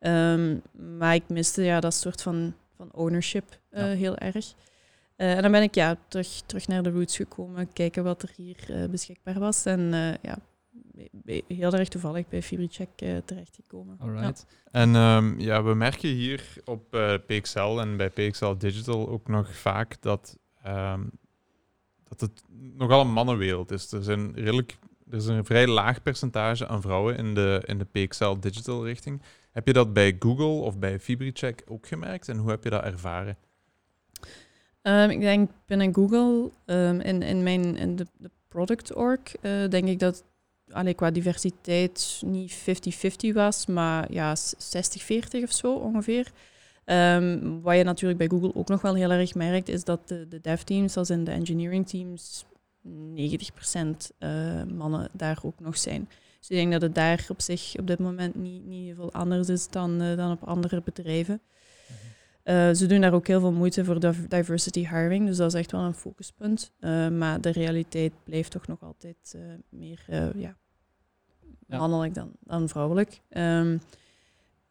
Um, 0.00 0.62
maar 0.98 1.14
ik 1.14 1.28
miste 1.28 1.62
ja, 1.62 1.80
dat 1.80 1.94
soort 1.94 2.22
van, 2.22 2.54
van 2.76 2.88
ownership 2.92 3.58
ja. 3.70 3.86
heel 3.86 4.16
erg. 4.16 4.54
Uh, 5.16 5.36
en 5.36 5.42
dan 5.42 5.52
ben 5.52 5.62
ik 5.62 5.74
ja, 5.74 5.96
terug, 6.08 6.42
terug 6.46 6.68
naar 6.68 6.82
de 6.82 6.90
roots 6.90 7.16
gekomen, 7.16 7.72
kijken 7.72 8.04
wat 8.04 8.22
er 8.22 8.30
hier 8.36 8.56
uh, 8.70 8.84
beschikbaar 8.88 9.38
was. 9.38 9.64
En 9.64 9.80
uh, 9.80 10.14
ja, 10.22 10.38
heel 11.48 11.72
erg 11.72 11.88
toevallig 11.88 12.28
bij 12.28 12.42
FibriCheck 12.42 12.88
terechtgekomen. 13.24 13.96
Alright. 14.00 14.46
Ja. 14.48 14.80
En 14.80 14.94
um, 14.94 15.40
ja, 15.40 15.62
we 15.62 15.74
merken 15.74 16.08
hier 16.08 16.44
op 16.64 16.98
PXL 17.26 17.78
en 17.80 17.96
bij 17.96 18.10
PXL 18.10 18.54
Digital 18.58 19.08
ook 19.08 19.28
nog 19.28 19.56
vaak 19.56 20.02
dat, 20.02 20.38
um, 20.66 21.10
dat 22.04 22.20
het 22.20 22.42
nogal 22.74 23.00
een 23.00 23.12
mannenwereld 23.12 23.70
is. 23.70 23.92
Er 23.92 24.02
zijn 24.02 24.34
redelijk 24.34 24.78
er 25.10 25.16
is 25.16 25.26
een 25.26 25.44
vrij 25.44 25.66
laag 25.66 26.02
percentage 26.02 26.66
aan 26.66 26.80
vrouwen 26.80 27.16
in 27.16 27.34
de, 27.34 27.62
in 27.64 27.78
de 27.78 27.84
PXL 28.06 28.34
Digital 28.40 28.84
richting. 28.84 29.22
Heb 29.50 29.66
je 29.66 29.72
dat 29.72 29.92
bij 29.92 30.16
Google 30.18 30.46
of 30.46 30.78
bij 30.78 31.00
FibriCheck 31.00 31.62
ook 31.68 31.86
gemerkt 31.86 32.28
en 32.28 32.36
hoe 32.36 32.50
heb 32.50 32.64
je 32.64 32.70
dat 32.70 32.82
ervaren? 32.82 33.36
Um, 34.82 35.10
ik 35.10 35.20
denk 35.20 35.50
binnen 35.66 35.94
Google, 35.94 36.50
um, 36.66 37.00
in, 37.00 37.22
in, 37.22 37.42
mijn, 37.42 37.76
in 37.76 37.96
de, 37.96 38.06
de 38.16 38.30
product 38.48 38.94
org, 38.94 39.20
uh, 39.42 39.68
denk 39.68 39.88
ik 39.88 39.98
dat 39.98 40.24
allee, 40.76 40.94
qua 40.94 41.10
diversiteit 41.10 42.22
niet 42.26 42.58
50-50 43.30 43.32
was, 43.32 43.66
maar 43.66 44.12
ja, 44.12 44.36
60-40 44.36 45.42
of 45.42 45.52
zo 45.52 45.74
ongeveer. 45.74 46.32
Um, 46.84 47.60
wat 47.62 47.76
je 47.76 47.84
natuurlijk 47.84 48.18
bij 48.18 48.28
Google 48.28 48.54
ook 48.54 48.68
nog 48.68 48.80
wel 48.80 48.94
heel 48.94 49.10
erg 49.10 49.34
merkt, 49.34 49.68
is 49.68 49.84
dat 49.84 50.08
de, 50.08 50.28
de 50.28 50.40
dev 50.40 50.60
teams, 50.60 50.96
als 50.96 51.10
in 51.10 51.24
de 51.24 51.30
engineering 51.30 51.88
teams, 51.88 52.44
90% 52.84 52.88
uh, 54.18 54.62
mannen 54.74 55.08
daar 55.12 55.38
ook 55.42 55.60
nog 55.60 55.78
zijn. 55.78 56.08
Dus 56.38 56.50
ik 56.50 56.56
denk 56.56 56.72
dat 56.72 56.82
het 56.82 56.94
daar 56.94 57.26
op 57.28 57.40
zich 57.40 57.74
op 57.78 57.86
dit 57.86 57.98
moment 57.98 58.34
niet, 58.34 58.64
niet 58.64 58.94
veel 58.94 59.12
anders 59.12 59.48
is 59.48 59.68
dan, 59.68 60.00
eh, 60.00 60.16
dan 60.16 60.30
op 60.30 60.44
andere 60.44 60.82
bedrijven. 60.84 61.40
Eh, 62.42 62.70
ze 62.72 62.86
doen 62.86 63.00
daar 63.00 63.12
ook 63.14 63.26
heel 63.26 63.40
veel 63.40 63.52
moeite 63.52 63.84
voor 63.84 64.00
div- 64.00 64.26
diversity 64.28 64.88
hiring, 64.88 65.26
dus 65.26 65.36
dat 65.36 65.54
is 65.54 65.58
echt 65.60 65.72
wel 65.72 65.80
een 65.80 65.94
focuspunt. 65.94 66.72
Eh, 66.80 67.08
maar 67.08 67.40
de 67.40 67.50
realiteit 67.50 68.12
blijft 68.24 68.50
toch 68.50 68.66
nog 68.66 68.82
altijd 68.82 69.34
eh, 69.34 69.40
meer 69.68 70.04
eh, 70.06 70.34
ja, 70.34 70.56
Ja. 71.68 71.78
mannelijk 71.78 72.14
dan, 72.14 72.30
dan 72.40 72.68
vrouwelijk. 72.68 73.20
Ehm, 73.28 73.78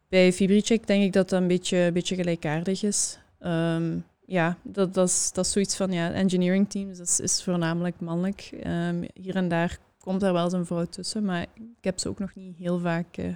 bij 0.07 0.33
Fibricheck 0.33 0.87
denk 0.87 1.03
ik 1.03 1.13
dat 1.13 1.29
dat 1.29 1.41
een 1.41 1.47
beetje, 1.47 1.77
een 1.77 1.93
beetje 1.93 2.15
gelijkaardig 2.15 2.83
is. 2.83 3.19
Ehm, 3.39 3.97
ja, 4.25 4.57
dat, 4.63 4.93
dat, 4.93 5.07
is, 5.07 5.31
dat 5.33 5.45
is 5.45 5.51
zoiets 5.51 5.75
van, 5.75 5.91
ja, 5.91 6.11
engineering 6.11 6.69
teams 6.69 6.97
dat 6.97 7.07
is, 7.07 7.19
is 7.19 7.43
voornamelijk 7.43 7.99
mannelijk. 7.99 8.49
Ehm, 8.61 9.05
hier 9.13 9.35
en 9.35 9.47
daar 9.47 9.79
komt 9.99 10.19
daar 10.19 10.33
wel 10.33 10.43
eens 10.43 10.53
een 10.53 10.65
vrouw 10.65 10.85
tussen, 10.85 11.25
maar 11.25 11.41
ik 11.53 11.83
heb 11.83 11.99
ze 11.99 12.09
ook 12.09 12.19
nog 12.19 12.35
niet 12.35 12.57
heel 12.57 12.79
vaak, 12.79 13.17
eh, 13.17 13.35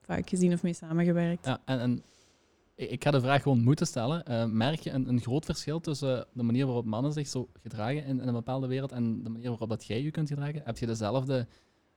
vaak 0.00 0.28
gezien 0.28 0.52
of 0.52 0.62
mee 0.62 0.72
samengewerkt. 0.72 1.46
Ja, 1.46 1.60
en, 1.64 1.80
en 1.80 2.02
ik 2.74 2.90
ik 2.90 3.04
ga 3.04 3.10
de 3.10 3.20
vraag 3.20 3.42
gewoon 3.42 3.62
moeten 3.62 3.86
stellen. 3.86 4.24
Eh, 4.24 4.44
merk 4.44 4.80
je 4.80 4.90
een, 4.90 5.08
een 5.08 5.20
groot 5.20 5.44
verschil 5.44 5.80
tussen 5.80 6.26
de 6.32 6.42
manier 6.42 6.66
waarop 6.66 6.84
mannen 6.84 7.12
zich 7.12 7.28
zo 7.28 7.48
gedragen 7.62 8.04
in, 8.04 8.20
in 8.20 8.28
een 8.28 8.34
bepaalde 8.34 8.66
wereld 8.66 8.92
en 8.92 9.22
de 9.22 9.30
manier 9.30 9.48
waarop 9.48 9.68
dat 9.68 9.84
jij 9.84 10.02
je 10.02 10.10
kunt 10.10 10.28
gedragen? 10.28 10.62
Heb 10.64 10.78
je 10.78 10.86
dezelfde, 10.86 11.46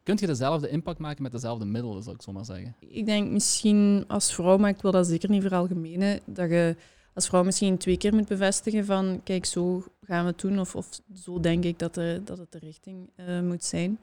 kunt 0.04 0.20
je 0.20 0.28
dezelfde 0.28 0.70
impact 0.70 1.00
maken 1.00 1.24
met 1.24 1.32
dezelfde 1.32 1.66
middelen, 1.66 2.04
zou 2.04 2.16
ik 2.16 2.22
zo 2.22 2.32
maar 2.32 2.46
zeggen? 2.46 2.76
Ik 2.80 3.06
denk 3.06 3.32
misschien 3.32 4.04
als 4.08 4.34
vrouw, 4.34 4.58
maar 4.58 4.70
ik 4.70 4.82
wil 4.82 4.92
dat 4.92 5.08
zeker 5.08 5.30
niet 5.30 5.42
veralgemenen, 5.42 6.20
dat 6.26 6.50
je 6.50 6.76
als 7.14 7.28
vrouw 7.28 7.44
misschien 7.44 7.78
twee 7.78 7.98
keer 7.98 8.14
moet 8.14 8.28
bevestigen 8.28 8.86
van 8.86 9.22
kijk, 9.24 9.46
zo 9.46 9.84
gaan 10.02 10.24
we 10.24 10.32
het 10.32 10.40
doen 10.40 10.60
of, 10.60 10.76
of 10.76 11.02
zo 11.16 11.40
denk 11.40 11.64
ik 11.64 11.80
dat, 11.80 11.94
de, 11.94 12.22
dat 12.26 12.38
het 12.38 12.52
de 12.52 12.60
richting 12.60 13.10
eh, 13.16 13.42
moet 13.42 13.64
zijn. 13.64 14.00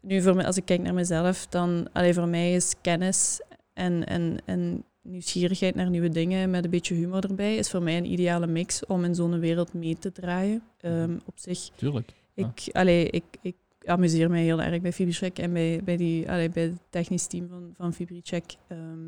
Nu, 0.00 0.22
voor 0.22 0.34
mij, 0.34 0.46
als 0.46 0.56
ik 0.56 0.64
kijk 0.64 0.80
naar 0.80 0.94
mezelf, 0.94 1.46
dan 1.46 1.88
allee, 1.92 2.14
voor 2.14 2.28
mij 2.28 2.54
is 2.54 2.74
kennis 2.80 3.40
en, 3.72 4.06
en, 4.06 4.38
en 4.44 4.84
nieuwsgierigheid 5.02 5.74
naar 5.74 5.90
nieuwe 5.90 6.08
dingen 6.08 6.50
met 6.50 6.64
een 6.64 6.70
beetje 6.70 6.94
humor 6.94 7.24
erbij, 7.24 7.56
is 7.56 7.70
voor 7.70 7.82
mij 7.82 7.96
een 7.96 8.12
ideale 8.12 8.46
mix 8.46 8.86
om 8.86 9.04
in 9.04 9.14
zo'n 9.14 9.38
wereld 9.38 9.72
mee 9.72 9.98
te 9.98 10.12
draaien. 10.12 10.62
Ehm, 10.80 11.18
op 11.26 11.38
zich 11.38 11.70
Tuurlijk. 11.76 12.12
ik, 12.34 12.68
allee, 12.72 13.10
ik, 13.10 13.24
ik 13.40 13.56
amuseer 13.86 14.30
mij 14.30 14.42
heel 14.42 14.62
erg 14.62 14.80
bij 14.80 14.92
Fibricheck 14.92 15.38
en 15.38 15.52
bij, 15.52 15.80
bij, 15.84 15.96
die, 15.96 16.30
allee, 16.30 16.48
bij 16.48 16.62
het 16.62 16.78
technisch 16.90 17.26
team 17.26 17.48
van, 17.48 17.72
van 17.76 17.92
Fibricheck. 17.92 18.44
Ehm, 18.68 19.06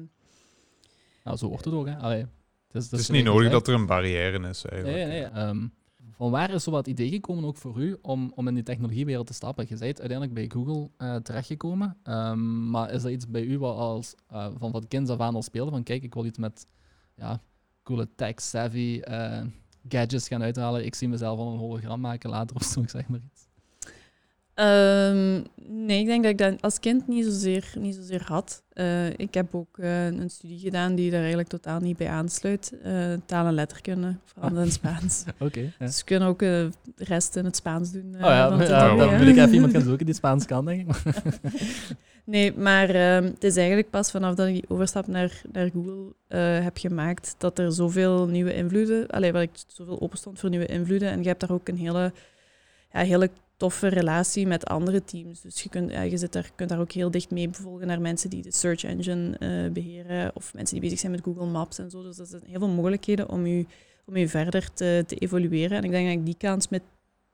Nou, 1.25 1.37
zo 1.37 1.49
wordt 1.49 1.65
het 1.65 1.75
ook, 1.75 1.87
hè? 1.87 1.97
Allee, 1.97 2.27
het 2.67 2.83
is, 2.83 2.91
Het 2.91 3.01
is 3.01 3.09
niet 3.09 3.25
nodig 3.25 3.51
dat 3.51 3.69
er 3.69 3.75
een 3.75 3.87
barrière 3.87 4.49
is, 4.49 4.65
eigenlijk. 4.65 4.97
Nee, 4.97 5.07
nee. 5.07 5.25
ehm, 5.25 5.67
van 6.17 6.31
waar 6.31 6.51
is 6.51 6.63
zo 6.63 6.71
wat 6.71 6.87
idee 6.87 7.09
gekomen 7.09 7.45
ook 7.45 7.57
voor 7.57 7.81
u 7.81 7.97
om, 8.03 8.33
om 8.35 8.49
in 8.49 8.55
die 8.55 8.63
technologiewereld 8.63 9.27
te 9.27 9.33
stappen? 9.35 9.65
Je 9.69 9.77
bent 9.77 10.01
uiteindelijk 10.01 10.35
bij 10.35 10.51
Google 10.53 10.91
eh, 10.97 11.17
terechtgekomen, 11.17 11.97
ehm, 12.03 12.71
maar 12.71 12.93
is 12.93 13.03
dat 13.03 13.11
iets 13.11 13.29
bij 13.29 13.43
u 13.43 13.59
wat 13.59 13.77
als 13.77 14.15
eh, 14.29 14.49
van 14.59 14.71
wat 14.71 14.89
kinds 14.89 15.11
af 15.11 15.21
aan 15.21 15.35
al 15.35 15.43
speelde? 15.43 15.71
Van 15.71 15.83
kijk, 15.83 16.03
ik 16.03 16.15
wil 16.15 16.25
iets 16.25 16.39
met 16.39 16.67
ja, 17.15 17.41
coole 17.83 18.09
tech-savvy 18.15 19.01
eh, 19.01 19.43
gadgets 19.89 20.29
gaan 20.29 20.43
uithalen. 20.43 20.85
Ik 20.85 20.95
zie 20.95 21.09
mezelf 21.09 21.39
al 21.39 21.53
een 21.53 21.59
hologram 21.59 22.01
maken 22.01 22.31
later 22.31 22.57
of 22.57 22.63
zo, 22.63 22.81
ik 22.81 22.91
zeg 22.99 23.09
maar 23.09 23.21
Ehm, 24.55 25.41
nee, 25.67 26.01
ik 26.01 26.07
denk 26.07 26.23
dat 26.23 26.33
ik 26.33 26.39
dat 26.39 26.63
als 26.63 26.81
kind 26.81 27.09
niet 27.09 27.25
zozeer, 27.25 27.73
niet 27.79 27.95
zozeer 27.95 28.23
had. 28.27 28.63
Eh, 28.73 29.09
ik 29.09 29.35
heb 29.35 29.55
ook 29.55 29.79
eh, 29.79 30.07
een 30.07 30.31
studie 30.31 30.59
gedaan 30.59 30.95
die 30.95 31.11
daar 31.11 31.19
eigenlijk 31.19 31.49
totaal 31.49 31.81
niet 31.81 31.97
bij 31.97 32.09
aansluit. 32.09 32.73
Eh 32.83 33.13
taal 33.27 33.47
en 33.47 33.55
letterkunde, 33.55 34.17
vooral 34.25 34.51
in 34.51 34.57
het 34.57 34.73
Spaans. 34.73 35.25
Oké. 35.39 35.61
ja. 35.61 35.87
Dus 35.87 35.99
we 35.99 36.05
kunnen 36.05 36.29
ook 36.29 36.39
de 36.39 36.71
rest 36.97 37.37
in 37.37 37.45
het 37.45 37.57
Spaans 37.57 37.93
doen. 37.93 38.15
Oh 38.15 38.21
ja, 38.21 38.49
dan 38.49 39.19
wil 39.19 39.27
ik 39.27 39.37
even 39.37 39.55
iemand 39.55 39.73
gaan 39.73 39.83
zoeken 39.91 40.07
die 40.07 40.15
Spaans 40.15 40.47
kan, 40.47 40.65
denk 40.65 40.89
ik. 40.89 40.97
Nee, 42.25 42.53
maar 42.57 42.89
ehm, 42.89 43.25
het 43.25 43.45
is 43.45 43.57
eigenlijk 43.57 43.91
pas 43.91 44.11
vanaf 44.11 44.35
dat 44.35 44.47
ik 44.47 44.53
die 44.53 44.65
overstap 44.69 45.07
naar, 45.07 45.43
naar 45.53 45.71
Google 45.71 46.15
heb 46.63 46.79
gemaakt, 46.79 47.35
dat 47.39 47.59
er 47.59 47.73
zoveel 47.73 48.27
nieuwe 48.27 48.55
invloeden, 48.55 49.07
alleen 49.07 49.33
wat 49.33 49.43
ik 49.43 49.51
zoveel 49.67 50.01
open 50.01 50.19
stond 50.19 50.39
voor 50.39 50.51
nieuwe 50.51 50.67
invloeden. 50.67 51.11
En 51.11 51.23
je 51.23 51.29
hebt 51.29 51.41
daar 51.41 51.51
ook 51.51 51.69
een 51.69 51.77
hele, 51.77 52.13
ja, 52.93 53.01
hele 53.01 53.31
toffe 53.63 53.89
relatie 53.89 54.47
met 54.47 54.65
andere 54.67 55.05
teams. 55.05 55.41
Dus 55.41 55.63
je, 55.63 55.69
kunt, 55.69 55.91
ja, 55.91 56.01
je 56.03 56.17
zit 56.17 56.33
daar, 56.33 56.51
kunt 56.55 56.69
daar 56.69 56.81
ook 56.81 56.93
heel 56.93 57.11
dicht 57.11 57.31
mee 57.31 57.49
bevolgen 57.49 57.87
naar 57.87 58.01
mensen 58.01 58.31
die 58.31 58.43
de 58.43 58.53
search 58.53 58.85
engine 58.85 59.37
eh, 59.39 59.73
beheren 59.73 60.31
of 60.35 60.55
mensen 60.55 60.75
die 60.75 60.85
bezig 60.85 60.99
zijn 60.99 61.13
met 61.13 61.21
Google 61.25 61.47
Maps 61.47 61.79
en 61.79 61.91
zo. 61.91 62.03
Dus 62.03 62.17
dat 62.17 62.29
zijn 62.29 62.43
heel 62.47 62.59
veel 62.59 62.69
mogelijkheden 62.69 63.29
om 63.29 63.47
je, 63.47 63.67
om 64.07 64.17
je 64.17 64.29
verder 64.29 64.73
te, 64.73 65.05
te 65.07 65.17
evolueren. 65.17 65.77
En 65.79 65.85
ik 65.85 65.91
denk 65.91 66.07
dat 66.09 66.17
ik 66.19 66.25
die 66.25 66.37
kans 66.39 66.69
met 66.69 66.83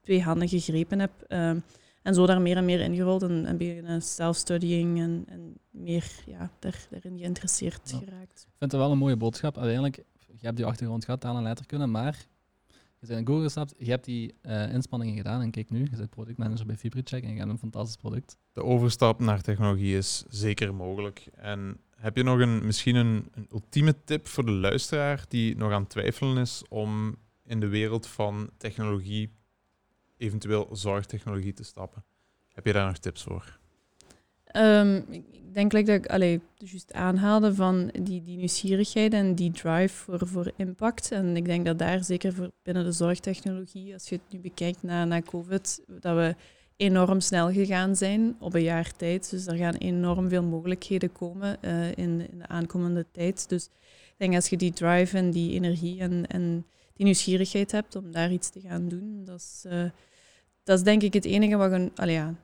twee 0.00 0.22
handen 0.22 0.48
gegrepen 0.48 0.98
heb. 0.98 1.10
ehm, 1.28 1.58
en 2.02 2.14
zo 2.14 2.26
daar 2.26 2.40
meer 2.40 2.56
en 2.56 2.64
meer 2.64 2.80
ingerold 2.80 3.22
en, 3.22 3.46
en 3.46 3.56
beginnen 3.56 4.02
self-studying 4.02 4.98
en, 5.00 5.24
en 5.28 5.54
meer 5.70 6.04
ja, 6.26 6.50
daar, 6.58 6.86
daarin 6.90 7.18
geïnteresseerd 7.18 7.90
Ja. 7.90 7.98
geraakt. 7.98 8.40
Ik 8.48 8.54
vind 8.58 8.72
het 8.72 8.80
wel 8.80 8.90
een 8.90 8.98
mooie 8.98 9.16
boodschap. 9.16 9.54
Uiteindelijk, 9.56 9.96
je 10.18 10.44
hebt 10.46 10.56
die 10.56 10.66
achtergrond 10.66 11.04
gehad, 11.04 11.20
taal 11.20 11.36
en 11.36 11.42
letterkunde, 11.42 11.86
maar 11.86 12.26
je 13.00 13.06
bent 13.06 13.18
in 13.18 13.26
Google 13.26 13.42
gestapt, 13.42 13.74
je 13.78 13.90
hebt 13.90 14.04
die 14.04 14.34
eh, 14.40 14.72
inspanningen 14.72 15.16
gedaan 15.16 15.40
en 15.40 15.50
kijk 15.50 15.70
nu, 15.70 15.78
je 15.90 15.96
bent 15.96 16.10
productmanager 16.10 16.66
bij 16.66 16.76
Fibricheck 16.76 17.22
en 17.22 17.32
je 17.32 17.38
hebt 17.38 17.50
een 17.50 17.58
fantastisch 17.58 17.96
product. 17.96 18.38
De 18.52 18.62
overstap 18.62 19.20
naar 19.20 19.40
technologie 19.40 19.96
is 19.96 20.24
zeker 20.28 20.74
mogelijk. 20.74 21.28
En 21.34 21.80
heb 21.96 22.16
je 22.16 22.22
nog 22.22 22.38
een, 22.38 22.66
misschien 22.66 22.94
een, 22.94 23.28
een 23.34 23.46
ultieme 23.52 24.04
tip 24.04 24.26
voor 24.26 24.44
de 24.44 24.52
luisteraar 24.52 25.24
die 25.28 25.56
nog 25.56 25.72
aan 25.72 25.80
het 25.80 25.90
twijfelen 25.90 26.36
is 26.36 26.62
om 26.68 27.16
in 27.44 27.60
de 27.60 27.68
wereld 27.68 28.06
van 28.06 28.50
technologie, 28.56 29.32
eventueel 30.16 30.68
zorgtechnologie, 30.72 31.52
te 31.52 31.64
stappen? 31.64 32.04
Heb 32.52 32.66
je 32.66 32.72
daar 32.72 32.86
nog 32.86 32.98
tips 32.98 33.22
voor? 33.22 33.57
Ehm, 34.52 35.00
ik 35.10 35.54
denk 35.54 35.72
like 35.72 36.00
dat 36.08 36.20
ik 36.20 36.40
juist 36.54 36.92
aanhaalde 36.92 37.54
van 37.54 37.90
die, 38.02 38.22
die 38.22 38.36
nieuwsgierigheid 38.36 39.12
en 39.12 39.34
die 39.34 39.50
drive 39.50 39.94
voor, 39.94 40.26
voor 40.26 40.52
impact. 40.56 41.12
En 41.12 41.36
ik 41.36 41.44
denk 41.44 41.66
dat 41.66 41.78
daar 41.78 42.04
zeker 42.04 42.32
voor 42.32 42.50
binnen 42.62 42.84
de 42.84 42.92
zorgtechnologie, 42.92 43.92
als 43.92 44.08
je 44.08 44.14
het 44.14 44.32
nu 44.32 44.38
bekijkt 44.38 44.82
na, 44.82 45.04
na 45.04 45.22
COVID, 45.22 45.82
dat 46.00 46.16
we 46.16 46.34
enorm 46.76 47.20
snel 47.20 47.52
gegaan 47.52 47.96
zijn 47.96 48.36
op 48.40 48.54
een 48.54 48.62
jaar 48.62 48.96
tijd. 48.96 49.30
Dus 49.30 49.46
er 49.46 49.56
gaan 49.56 49.74
enorm 49.74 50.28
veel 50.28 50.42
mogelijkheden 50.42 51.12
komen 51.12 51.62
eh, 51.62 51.96
in, 51.96 52.18
de 52.18 52.46
aankomende 52.46 53.06
tijd. 53.12 53.48
Dus 53.48 53.64
ik 53.64 54.14
denk 54.16 54.34
als 54.34 54.48
je 54.48 54.56
die 54.56 54.72
drive 54.72 55.16
en 55.16 55.30
die 55.30 55.52
energie 55.54 56.00
en, 56.00 56.66
die 56.94 57.04
nieuwsgierigheid 57.06 57.72
hebt 57.72 57.96
om 57.96 58.12
daar 58.12 58.32
iets 58.32 58.50
te 58.50 58.60
gaan 58.60 58.88
doen, 58.88 59.24
dat 59.24 59.40
is, 59.40 59.64
eh, 59.68 59.84
dat 60.62 60.78
is 60.78 60.84
denk 60.84 61.02
ik 61.02 61.12
het 61.12 61.24
enige 61.24 61.56
wat 61.56 61.70
je, 61.70 61.90
allee, 61.94 62.14
ja, 62.14 62.34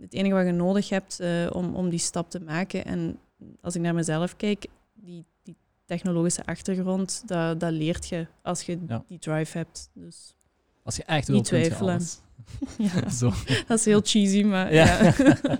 het 0.00 0.12
enige 0.12 0.34
wat 0.34 0.46
je 0.46 0.52
nodig 0.52 0.88
hebt 0.88 1.20
eh, 1.20 1.46
om, 1.52 1.74
om 1.74 1.88
die 1.88 1.98
stap 1.98 2.30
te 2.30 2.40
maken. 2.40 2.84
En 2.84 3.18
als 3.60 3.74
ik 3.74 3.80
naar 3.82 3.94
mezelf 3.94 4.36
kijk, 4.36 4.66
die, 4.94 5.24
die 5.42 5.56
technologische 5.84 6.44
achtergrond, 6.46 7.22
dat, 7.26 7.60
dat 7.60 7.72
leert 7.72 8.08
je 8.08 8.26
als 8.42 8.62
je 8.62 8.78
Ja. 8.88 9.04
die 9.08 9.18
drive 9.18 9.58
hebt. 9.58 9.90
Dus 9.94 10.34
Als 10.82 10.96
je 10.96 11.04
echt 11.04 11.28
wil, 11.28 11.42
twijfelen. 11.42 12.00
ja, 12.78 13.08
Zo. 13.10 13.32
dat 13.66 13.78
is 13.78 13.84
heel 13.84 14.00
cheesy, 14.04 14.42
maar 14.42 14.74
Ja. 14.74 15.02
ja. 15.02 15.14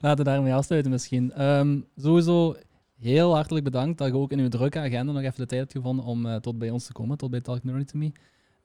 Laten 0.00 0.24
we 0.24 0.30
daarmee 0.30 0.54
afsluiten 0.54 0.90
misschien. 0.90 1.32
Ehm, 1.32 1.80
sowieso 1.96 2.56
heel 2.98 3.34
hartelijk 3.34 3.64
bedankt 3.64 3.98
dat 3.98 4.08
je 4.08 4.14
ook 4.16 4.32
in 4.32 4.38
uw 4.38 4.48
drukke 4.48 4.78
agenda 4.78 5.12
nog 5.12 5.22
even 5.22 5.36
de 5.36 5.46
tijd 5.46 5.60
hebt 5.60 5.72
gevonden 5.72 6.04
om 6.04 6.26
eh, 6.26 6.36
tot 6.36 6.58
bij 6.58 6.70
ons 6.70 6.86
te 6.86 6.92
komen, 6.92 7.16
tot 7.18 7.30
bij 7.30 7.40
Talk 7.40 7.64
Nerdy 7.64 7.84
to 7.84 7.98
Me. 7.98 8.12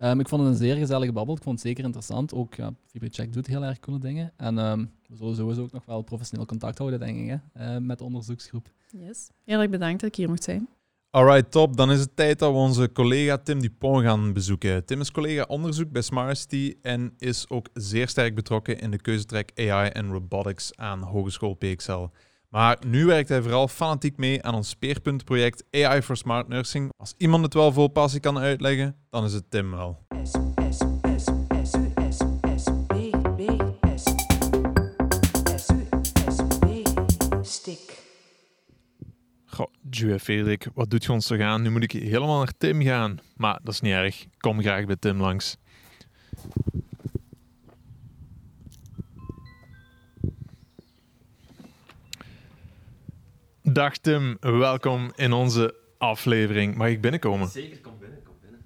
Ehm, 0.03 0.19
ik 0.19 0.27
vond 0.27 0.41
het 0.41 0.51
een 0.51 0.57
zeer 0.57 0.75
gezellige 0.75 1.11
babbel. 1.11 1.35
Ik 1.35 1.43
vond 1.43 1.55
het 1.55 1.67
zeker 1.67 1.83
interessant. 1.83 2.33
Ook 2.33 2.53
ja, 2.53 2.73
Fibercheck 2.85 3.33
doet 3.33 3.47
heel 3.47 3.63
erg 3.63 3.79
coole 3.79 3.99
dingen. 3.99 4.33
En 4.37 4.57
ehm, 4.57 4.85
we 5.07 5.15
zullen 5.15 5.35
sowieso 5.35 5.61
ook 5.61 5.71
nog 5.71 5.85
wel 5.85 6.01
professioneel 6.01 6.45
contact 6.45 6.77
houden, 6.77 6.99
denk 6.99 7.17
ik, 7.17 7.27
hè, 7.27 7.75
eh, 7.75 7.81
met 7.81 7.97
de 7.97 8.03
onderzoeksgroep. 8.03 8.71
Yes. 8.91 9.29
Heel 9.45 9.59
erg 9.59 9.69
bedankt 9.69 9.99
dat 10.01 10.09
ik 10.09 10.15
hier 10.15 10.29
mocht 10.29 10.43
zijn. 10.43 10.69
Alright, 11.09 11.51
top. 11.51 11.77
Dan 11.77 11.91
is 11.91 11.99
het 11.99 12.15
tijd 12.15 12.39
dat 12.39 12.51
we 12.51 12.57
onze 12.57 12.91
collega 12.91 13.37
Tim 13.37 13.59
Dupont 13.61 14.03
gaan 14.03 14.33
bezoeken. 14.33 14.85
Tim 14.85 14.99
is 14.99 15.11
collega 15.11 15.43
onderzoek 15.47 15.91
bij 15.91 16.01
Smarty 16.01 16.75
en 16.81 17.13
is 17.17 17.49
ook 17.49 17.69
zeer 17.73 18.07
sterk 18.07 18.35
betrokken 18.35 18.79
in 18.79 18.91
de 18.91 19.01
keuzetrek 19.01 19.51
AI 19.55 19.89
en 19.89 20.11
Robotics 20.11 20.75
aan 20.75 21.01
Hogeschool 21.01 21.53
PXL. 21.53 22.05
Maar 22.53 22.77
nu 22.87 23.05
werkt 23.05 23.29
hij 23.29 23.41
vooral 23.41 23.67
fanatiek 23.67 24.17
mee 24.17 24.43
aan 24.43 24.55
ons 24.55 24.69
speerpuntproject 24.69 25.63
AI 25.71 26.01
for 26.01 26.17
Smart 26.17 26.47
Nursing. 26.47 26.91
Als 26.97 27.13
iemand 27.17 27.43
het 27.43 27.53
wel 27.53 27.71
vol 27.71 27.87
passie 27.87 28.19
kan 28.19 28.37
uitleggen, 28.37 28.95
dan 29.09 29.23
is 29.23 29.33
het 29.33 29.51
Tim 29.51 29.71
wel. 29.71 30.05
Goh, 39.45 39.67
Joe 39.89 40.19
Frederik, 40.19 40.67
wat 40.73 40.89
doet 40.89 41.03
je 41.03 41.11
ons 41.11 41.27
toch 41.27 41.39
aan? 41.39 41.61
Nu 41.61 41.69
moet 41.69 41.83
ik 41.83 41.91
helemaal 41.91 42.37
naar 42.37 42.53
Tim 42.57 42.81
gaan. 42.81 43.19
Maar 43.35 43.59
dat 43.63 43.73
is 43.73 43.81
niet 43.81 43.93
erg. 43.93 44.25
Kom 44.37 44.61
graag 44.61 44.85
bij 44.85 44.95
Tim 44.95 45.21
langs. 45.21 45.57
Dag 53.73 53.97
Tim, 53.97 54.37
welkom 54.39 55.11
in 55.15 55.33
onze 55.33 55.75
aflevering. 55.97 56.75
Mag 56.75 56.87
ik 56.87 57.01
binnenkomen? 57.01 57.47
Zeker, 57.47 57.79
kom 57.79 57.93
binnen, 57.99 58.23
kom 58.23 58.35
binnen. 58.41 58.61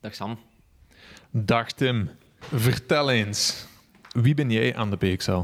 Dag 0.00 0.14
Sam. 0.14 0.38
Dag 1.30 1.72
Tim, 1.72 2.10
vertel 2.40 3.10
eens. 3.10 3.66
Wie 4.12 4.34
ben 4.34 4.50
jij 4.50 4.76
aan 4.76 4.90
de 4.90 4.96
PXL? 4.96 5.40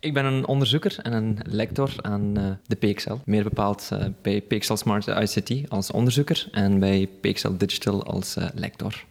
Ik 0.00 0.14
ben 0.14 0.24
een 0.24 0.46
onderzoeker 0.46 0.98
en 1.02 1.12
een 1.12 1.38
lector 1.42 1.90
aan 1.96 2.38
uh, 2.38 2.50
de 2.66 2.76
PXL. 2.76 3.16
Meer 3.24 3.42
bepaald 3.42 3.90
uh, 3.92 4.04
bij 4.22 4.40
PXL 4.40 4.74
Smart 4.74 5.06
ICT 5.06 5.70
als 5.70 5.90
onderzoeker 5.90 6.48
en 6.52 6.78
bij 6.78 7.08
PXL 7.20 7.56
Digital 7.56 8.04
als 8.04 8.36
uh, 8.36 8.48
lector. 8.54 9.04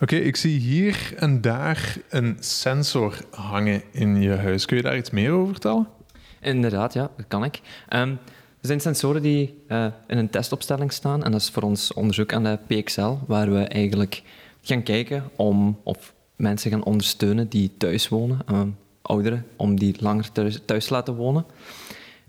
Oké, 0.00 0.16
ik 0.16 0.36
zie 0.36 0.58
hier 0.58 1.14
en 1.16 1.40
daar 1.40 1.96
een 2.08 2.36
sensor 2.40 3.18
hangen 3.30 3.82
in 3.92 4.20
je 4.20 4.34
huis. 4.34 4.64
Kun 4.64 4.76
je 4.76 4.82
daar 4.82 4.96
iets 4.96 5.10
meer 5.10 5.30
over 5.30 5.52
vertellen? 5.52 5.97
Inderdaad, 6.40 6.92
ja, 6.92 7.10
dat 7.16 7.26
kan 7.28 7.44
ik. 7.44 7.60
Um, 7.90 8.18
er 8.60 8.66
zijn 8.66 8.80
sensoren 8.80 9.22
die 9.22 9.54
in 10.06 10.18
een 10.18 10.30
testopstelling 10.30 10.92
staan 10.92 11.24
en 11.24 11.32
dat 11.32 11.40
is 11.40 11.50
voor 11.50 11.62
ons 11.62 11.92
onderzoek 11.92 12.32
aan 12.32 12.42
de 12.42 12.58
PXL, 12.66 13.14
waar 13.26 13.52
we 13.52 13.60
eigenlijk 13.60 14.22
gaan 14.62 14.82
kijken 14.82 15.24
om 15.36 15.80
of 15.82 16.14
mensen 16.36 16.70
gaan 16.70 16.84
ondersteunen 16.84 17.48
die 17.48 17.70
thuis 17.76 18.08
wonen, 18.08 18.38
um, 18.50 18.76
ouderen, 19.02 19.46
om 19.56 19.78
die 19.78 19.94
langer 19.98 20.32
thuis, 20.32 20.86
te 20.86 20.86
laten 20.88 21.14
wonen. 21.14 21.44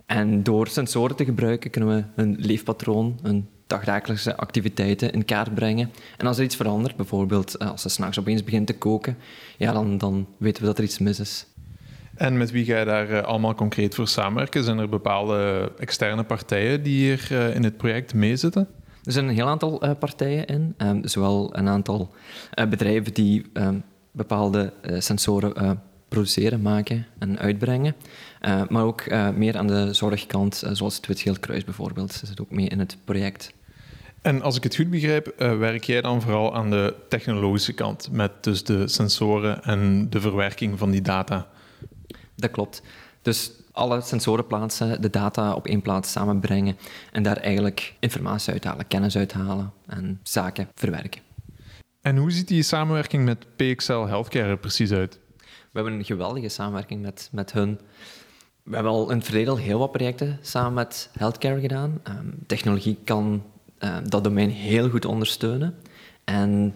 En 0.06 0.44
door 0.44 0.68
sensoren 0.68 1.16
te 1.16 1.26
gebruiken 1.26 1.70
kunnen 1.70 1.96
we 1.96 2.04
hun 2.22 2.36
leefpatroon, 2.40 3.20
hun 3.22 3.48
dagdagelijkse 3.68 4.38
activiteiten 4.38 5.12
in 5.12 5.26
kaart 5.26 5.54
brengen. 5.54 5.92
En 6.18 6.28
als 6.28 6.38
er 6.38 6.44
iets 6.44 6.56
verandert, 6.56 6.96
bijvoorbeeld 6.96 7.56
eh, 7.56 7.70
als 7.70 7.82
ze 7.82 7.90
s'nachts 7.90 8.20
opeens 8.20 8.44
begint 8.44 8.68
te 8.68 8.78
koken, 8.78 9.18
ja, 9.58 9.72
dan, 9.72 9.98
dan 9.98 10.28
weten 10.38 10.62
we 10.62 10.68
dat 10.68 10.78
er 10.78 10.84
iets 10.84 11.00
mis 11.00 11.20
is. 11.20 11.46
En 12.20 12.38
met 12.38 12.52
wie 12.52 12.66
ga 12.66 12.80
je 12.80 12.86
daar 12.86 13.10
uh, 13.10 13.22
allemaal 13.22 13.56
concreet 13.56 13.96
voor 13.96 14.08
samenwerken? 14.08 14.64
Zijn 14.64 14.78
er 14.78 14.90
bepaalde 14.90 15.72
externe 15.78 16.24
partijen 16.24 16.84
die 16.84 16.98
hier 16.98 17.28
uh, 17.32 17.56
in 17.56 17.64
het 17.64 17.78
project 17.78 18.14
meezitten? 18.14 18.68
Er 19.04 19.12
zijn 19.12 19.28
een 19.28 19.34
heel 19.34 19.48
aantal 19.48 19.86
uh, 19.86 19.92
partijen 20.00 20.46
in, 20.46 20.76
um, 20.78 21.08
zowel 21.08 21.58
een 21.58 21.68
aantal 21.68 22.14
bedrijven 22.70 23.14
die 23.14 23.46
um, 23.54 23.84
bepaalde 24.12 24.74
sensoren 24.98 25.82
produceren, 26.08 26.62
maken 26.62 27.06
en 27.20 27.40
uitbrengen. 27.40 27.96
maar 28.70 28.84
ook 28.84 29.04
meer 29.36 29.58
aan 29.58 29.68
de 29.68 29.94
zorgkant, 29.94 30.64
zoals 30.72 30.96
het 30.96 31.08
Wit 31.08 31.40
Kruis 31.40 31.64
bijvoorbeeld, 31.64 32.12
zit 32.12 32.42
ook 32.42 32.52
mee 32.52 32.68
in 32.68 32.80
het 32.80 32.98
project. 33.06 33.54
En 34.22 34.42
als 34.42 34.56
ik 34.56 34.64
het 34.64 34.76
goed 34.76 34.90
begrijp, 34.90 35.34
werk 35.38 35.84
jij 35.84 36.02
dan 36.02 36.22
vooral 36.22 36.56
aan 36.56 36.70
de 36.70 36.96
technologische 37.10 37.74
kant, 37.74 38.10
met 38.12 38.32
dus 38.42 38.64
de 38.64 38.88
sensoren 38.88 39.64
en 39.64 40.10
de 40.10 40.22
verwerking 40.22 40.80
van 40.80 40.92
die 40.92 41.02
data? 41.02 41.48
Dat 42.40 42.52
klopt. 42.52 42.82
Dus 43.22 43.52
alle 43.72 44.02
sensoren 44.02 44.48
plaatsen, 44.48 45.02
de 45.02 45.10
data 45.10 45.54
op 45.54 45.68
één 45.68 45.82
plaats 45.82 46.12
samenbrengen 46.12 46.78
en 47.12 47.24
daar 47.24 47.38
eigenlijk 47.38 47.96
informatie 48.00 48.54
uithalen, 48.54 48.88
kennis 48.88 49.18
uithalen 49.18 49.74
en 49.86 50.20
zaken 50.24 50.68
verwerken. 50.76 51.22
En 52.02 52.18
hoe 52.18 52.32
ziet 52.32 52.48
die 52.48 52.64
samenwerking 52.64 53.26
met 53.26 53.46
PXL 53.56 54.06
Healthcare 54.06 54.50
er 54.50 54.58
precies 54.58 54.92
uit? 54.92 55.20
We 55.38 55.80
hebben 55.80 55.94
een 55.94 56.06
geweldige 56.06 56.50
samenwerking 56.50 57.02
met, 57.02 57.30
met 57.32 57.52
hun. 57.52 57.80
We 58.64 58.74
hebben 58.74 58.92
al 58.92 59.10
in 59.10 59.18
het 59.18 59.26
verleden 59.26 59.54
al 59.54 59.60
heel 59.60 59.80
wat 59.80 59.92
projecten 59.92 60.40
samen 60.42 60.74
met 60.74 61.10
healthcare 61.18 61.60
gedaan. 61.60 62.02
Um, 62.08 62.34
technologie 62.48 62.98
kan 63.04 63.44
uh, 63.80 63.98
dat 64.04 64.24
domein 64.24 64.50
heel 64.50 64.90
goed 64.90 65.06
ondersteunen. 65.06 65.76
En 66.24 66.76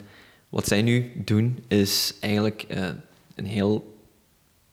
wat 0.49 0.67
zij 0.67 0.81
nu 0.81 1.11
doen, 1.15 1.63
is 1.67 2.15
eigenlijk 2.19 2.65
uh, 2.69 2.87
een 3.35 3.45
heel 3.45 3.92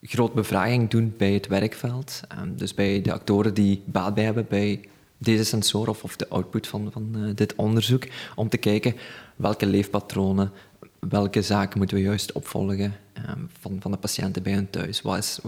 groot 0.02 0.34
bevraging 0.34 0.90
doen 0.90 1.14
bij 1.16 1.32
het 1.32 1.46
werkveld. 1.46 2.20
Um, 2.40 2.56
dus 2.56 2.74
bij 2.74 3.02
de 3.02 3.12
actoren 3.12 3.54
die 3.54 3.82
baat 3.84 4.14
bij 4.14 4.24
hebben 4.24 4.46
bij 4.48 4.80
deze 5.18 5.44
sensor 5.44 5.88
of, 5.88 6.02
of 6.04 6.16
de 6.16 6.28
output 6.28 6.66
van, 6.66 6.88
van 6.92 7.12
uh, 7.16 7.30
dit 7.34 7.54
onderzoek, 7.54 8.06
om 8.34 8.48
te 8.48 8.56
kijken 8.56 8.94
welke 9.36 9.66
leefpatronen, 9.66 10.52
welke 10.98 11.42
zaken 11.42 11.78
moeten 11.78 11.96
we 11.96 12.02
juist 12.02 12.32
opvolgen 12.32 12.94
um, 13.28 13.48
van, 13.60 13.76
van 13.80 13.90
de 13.90 13.96
patiënten 13.96 14.42
bij 14.42 14.52
hun 14.52 14.70
thuis. 14.70 15.02
Wat 15.02 15.18
is, 15.18 15.38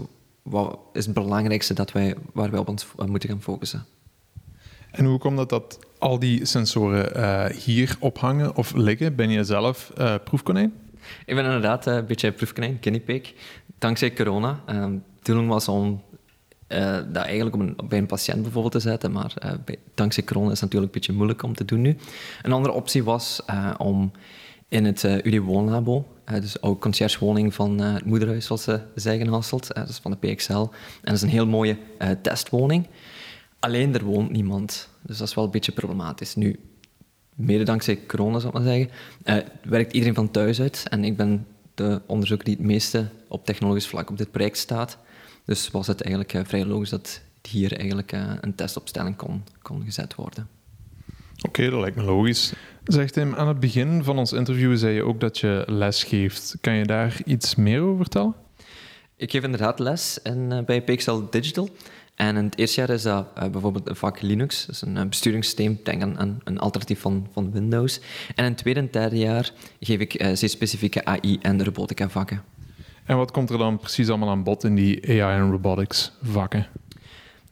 wat 0.41 0.79
is 0.93 1.05
het 1.05 1.13
belangrijkste 1.13 1.73
dat 1.73 1.91
wij, 1.91 2.15
waar 2.33 2.51
wij 2.51 2.59
op 2.59 2.69
ons 2.69 2.87
moeten 3.05 3.29
gaan 3.29 3.41
focussen? 3.41 3.85
En 4.91 5.05
hoe 5.05 5.19
komt 5.19 5.39
het 5.39 5.49
dat 5.49 5.79
al 5.97 6.19
die 6.19 6.45
sensoren 6.45 7.17
uh, 7.17 7.45
hier 7.45 7.95
ophangen 7.99 8.55
of 8.55 8.73
liggen? 8.73 9.15
Ben 9.15 9.29
je 9.29 9.43
zelf 9.43 9.91
uh, 9.97 10.15
proefkonijn? 10.23 10.73
Ik 11.25 11.35
ben 11.35 11.45
inderdaad 11.45 11.85
een 11.85 12.05
beetje 12.05 12.31
proefkonijn, 12.31 12.77
guinea 12.81 12.99
pig. 12.99 13.33
Dankzij 13.83 14.13
corona. 14.13 14.63
De 14.65 14.99
bedoeling 15.19 15.49
was 15.49 15.67
om 15.67 16.01
uh, 16.67 16.95
dat 17.11 17.23
eigenlijk 17.23 17.55
op 17.55 17.61
een, 17.61 17.77
bij 17.87 17.97
een 17.97 18.05
patiënt 18.05 18.41
bijvoorbeeld 18.41 18.73
te 18.73 18.79
zetten, 18.79 19.11
maar 19.11 19.33
uh, 19.45 19.51
bij, 19.65 19.77
dankzij 19.93 20.23
corona 20.23 20.51
is 20.51 20.51
het 20.51 20.61
natuurlijk 20.61 20.93
een 20.93 20.99
beetje 20.99 21.13
moeilijk 21.13 21.43
om 21.43 21.55
te 21.55 21.65
doen 21.65 21.81
nu. 21.81 21.97
Een 22.41 22.51
andere 22.51 22.73
optie 22.73 23.03
was 23.03 23.41
uh, 23.49 23.73
om 23.77 24.11
in 24.67 24.85
het 24.85 25.03
UD 25.03 25.37
Woonlabo, 25.37 26.05
dus 26.25 26.61
ook 26.61 26.81
conciërgewoning 26.81 27.53
van 27.53 27.79
het 27.79 28.05
moederhuis, 28.05 28.45
zoals 28.45 28.63
ze 28.63 28.81
zeggen 28.95 29.27
Hasselt, 29.27 29.75
dus 29.87 29.97
van 29.97 30.11
de 30.11 30.27
PXL. 30.27 30.53
En 30.53 30.69
dat 31.01 31.13
is 31.13 31.21
een 31.21 31.29
heel 31.29 31.47
mooie 31.47 31.77
testwoning. 32.21 32.87
Alleen 33.59 33.93
er 33.93 34.03
woont 34.03 34.31
niemand, 34.31 34.89
dus 35.01 35.17
dat 35.17 35.27
is 35.27 35.33
wel 35.33 35.43
een 35.43 35.51
beetje 35.51 35.71
problematisch. 35.71 36.35
Nu, 36.35 36.59
mede 37.35 37.63
dankzij 37.63 37.99
corona, 38.07 38.39
zou 38.39 38.57
ik 38.57 38.63
maar 38.63 38.73
zeggen, 38.73 38.89
werkt 39.63 39.93
iedereen 39.93 40.15
van 40.15 40.31
thuis 40.31 40.61
uit 40.61 40.85
en 40.89 41.03
ik 41.03 41.17
ben 41.17 41.45
de 41.75 42.01
onderzoeker 42.05 42.45
die 42.45 42.55
het 42.55 42.65
meeste 42.65 43.07
op 43.27 43.45
technologisch 43.45 43.87
vlak 43.87 44.09
op 44.09 44.17
dit 44.17 44.31
project 44.31 44.57
staat. 44.57 44.97
Dus 45.45 45.71
was 45.71 45.87
het 45.87 46.01
eigenlijk 46.01 46.33
uh, 46.33 46.41
vrij 46.45 46.65
logisch 46.65 46.89
dat 46.89 47.21
hier 47.49 47.77
eigenlijk 47.77 48.11
uh, 48.11 48.33
een 48.41 48.55
testopstelling 48.55 49.15
kon, 49.15 49.43
kon 49.61 49.83
gezet 49.83 50.15
worden. 50.15 50.47
Oké, 51.37 51.47
okay, 51.47 51.69
dat 51.69 51.79
lijkt 51.79 51.95
me 51.95 52.03
logisch. 52.03 52.53
Zeg 52.83 53.11
Tim, 53.11 53.35
aan 53.35 53.47
het 53.47 53.59
begin 53.59 54.03
van 54.03 54.17
ons 54.17 54.33
interview 54.33 54.77
zei 54.77 54.95
je 54.95 55.03
ook 55.03 55.19
dat 55.19 55.39
je 55.39 55.63
les 55.67 56.03
geeft. 56.03 56.57
Kan 56.61 56.73
je 56.73 56.85
daar 56.85 57.17
iets 57.25 57.55
meer 57.55 57.81
over 57.81 57.97
vertellen? 57.97 58.35
Ik 59.15 59.31
geef 59.31 59.43
inderdaad 59.43 59.79
les 59.79 60.19
in, 60.23 60.51
uh, 60.51 60.59
bij 60.61 60.83
Pixel 60.83 61.29
Digital. 61.29 61.69
En 62.15 62.35
in 62.35 62.43
het 62.43 62.57
eerste 62.57 62.79
jaar 62.79 62.89
is 62.89 63.01
dat 63.01 63.27
uh, 63.37 63.47
bijvoorbeeld 63.47 63.89
een 63.89 63.95
vak 63.95 64.21
Linux, 64.21 64.65
dus 64.65 64.81
een 64.81 65.09
besturingssysteem, 65.09 65.79
denk 65.83 66.01
aan, 66.01 66.19
aan, 66.19 66.39
een 66.43 66.59
alternatief 66.59 66.99
van, 66.99 67.27
van 67.31 67.51
Windows. 67.51 67.99
En 68.35 68.43
in 68.45 68.51
het 68.51 68.57
tweede 68.57 68.79
en 68.79 68.87
derde 68.91 69.17
jaar 69.17 69.51
geef 69.79 69.99
ik 69.99 70.21
uh, 70.21 70.29
zeer 70.33 70.49
specifieke 70.49 71.05
AI- 71.05 71.39
en 71.41 71.63
robotica 71.63 72.09
vakken. 72.09 72.43
En 73.03 73.17
wat 73.17 73.31
komt 73.31 73.49
er 73.49 73.57
dan 73.57 73.77
precies 73.77 74.09
allemaal 74.09 74.29
aan 74.29 74.43
bod 74.43 74.63
in 74.63 74.75
die 74.75 75.23
AI 75.23 75.39
en 75.39 75.51
robotics 75.51 76.11
vakken? 76.21 76.67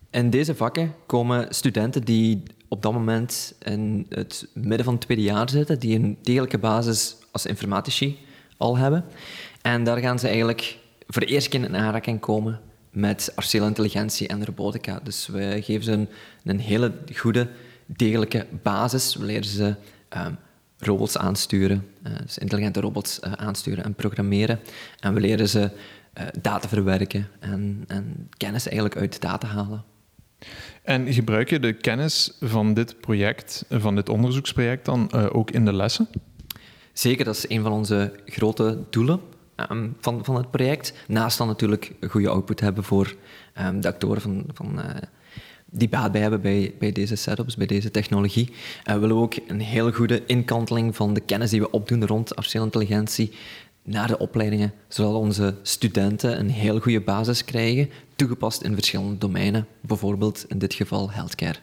In 0.10 0.30
deze 0.30 0.56
vakken 0.56 0.94
komen 1.06 1.56
studenten 1.56 2.04
die 2.04 2.44
op 2.68 2.82
dat 2.82 2.94
moment 2.94 3.56
in 3.60 4.06
het 4.10 4.48
midden 4.54 4.84
van 4.84 4.94
het 4.94 5.04
tweede 5.04 5.24
jaar 5.24 5.50
zitten, 5.50 5.80
die 5.80 5.96
een 5.96 6.18
degelijke 6.22 6.58
basis 6.58 7.16
als 7.32 7.46
informatici 7.46 8.18
al 8.58 8.78
hebben. 8.78 9.06
En 9.62 9.84
daar 9.84 9.98
gaan 9.98 10.20
ze 10.20 10.28
eigenlijk 10.28 10.78
voor 11.08 11.22
de 11.22 11.28
eerste 11.28 11.50
keer 11.50 11.64
in 11.64 11.76
aanraking 11.76 12.20
komen 12.20 12.60
met 12.92 13.30
artificiële 13.36 13.66
intelligentie 13.66 14.28
en 14.28 14.46
robotica. 14.46 15.00
Dus 15.04 15.28
we 15.28 15.62
geven 15.62 15.84
ze 15.84 15.92
een, 15.92 16.10
een 16.44 16.60
hele 16.60 16.94
goede, 17.16 17.48
degelijke 17.86 18.46
basis. 18.62 19.16
We 19.16 19.26
leren 19.26 19.46
ze 19.46 19.76
um, 20.18 20.38
robots 20.78 21.18
aansturen, 21.18 21.88
uh, 22.08 22.14
dus 22.22 22.38
intelligente 22.38 22.80
robots 22.80 23.20
uh, 23.24 23.32
aansturen 23.32 23.84
en 23.84 23.94
programmeren. 23.94 24.60
En 25.00 25.14
we 25.14 25.20
leren 25.20 25.50
ze 25.50 25.60
uh, 25.60 26.24
data 26.42 26.68
verwerken 26.68 27.28
en, 27.40 27.84
en, 27.88 28.30
kennis 28.38 28.66
eigenlijk 28.66 28.98
uit 28.98 29.22
data 29.22 29.48
halen. 29.48 29.84
En 30.84 31.14
gebruik 31.14 31.50
je 31.50 31.60
de 31.60 31.74
kennis 31.74 32.38
van 32.40 32.74
dit 32.74 33.00
project, 33.00 33.66
van 33.70 33.96
dit 33.96 34.10
onderzoeksproject 34.10 34.86
dan 34.86 35.12
ook 35.14 35.52
in 35.52 35.66
de 35.66 35.74
lessen? 35.74 36.08
Zeker, 36.94 37.26
dat 37.26 37.36
is 37.36 37.50
een 37.50 37.62
van 37.62 37.72
onze 37.72 38.14
grote 38.26 38.84
doelen 38.90 39.20
um, 39.70 39.96
van, 40.00 40.26
van 40.26 40.36
het 40.36 40.52
project. 40.52 40.94
Naast 41.08 41.38
dan 41.38 41.48
natuurlijk 41.48 41.94
goede 42.10 42.30
output 42.30 42.60
hebben 42.60 42.84
voor 42.84 43.16
um, 43.60 43.82
de 43.82 43.88
actoren 43.88 44.22
van, 44.22 44.46
van 44.54 44.80
die 45.72 45.90
baat 45.90 46.12
bij 46.12 46.22
hebben 46.22 46.42
bij, 46.42 46.74
bij 46.80 46.92
deze 46.92 47.16
setups, 47.16 47.56
bij 47.56 47.68
deze 47.68 47.92
technologie. 47.92 48.54
We 48.84 49.00
willen 49.00 49.16
ook 49.16 49.34
een 49.48 49.60
heel 49.60 49.92
goede 49.92 50.26
inkanteling 50.26 50.96
van 50.96 51.14
de 51.14 51.20
kennis 51.20 51.50
die 51.50 51.60
we 51.60 51.72
opdoen 51.72 52.08
rond 52.08 52.30
artificiële 52.30 52.66
intelligentie 52.66 53.32
naar 53.84 54.08
de 54.08 54.18
opleidingen, 54.18 54.74
zodat 54.88 55.14
onze 55.14 55.56
studenten 55.62 56.40
een 56.40 56.50
heel 56.50 56.80
goede 56.80 57.02
basis 57.02 57.46
krijgen, 57.46 57.90
toegepast 58.16 58.62
in 58.62 58.74
verschillende 58.74 59.18
domeinen, 59.18 59.68
bijvoorbeeld 59.82 60.46
in 60.48 60.58
dit 60.58 60.74
geval 60.74 61.12
healthcare. 61.12 61.60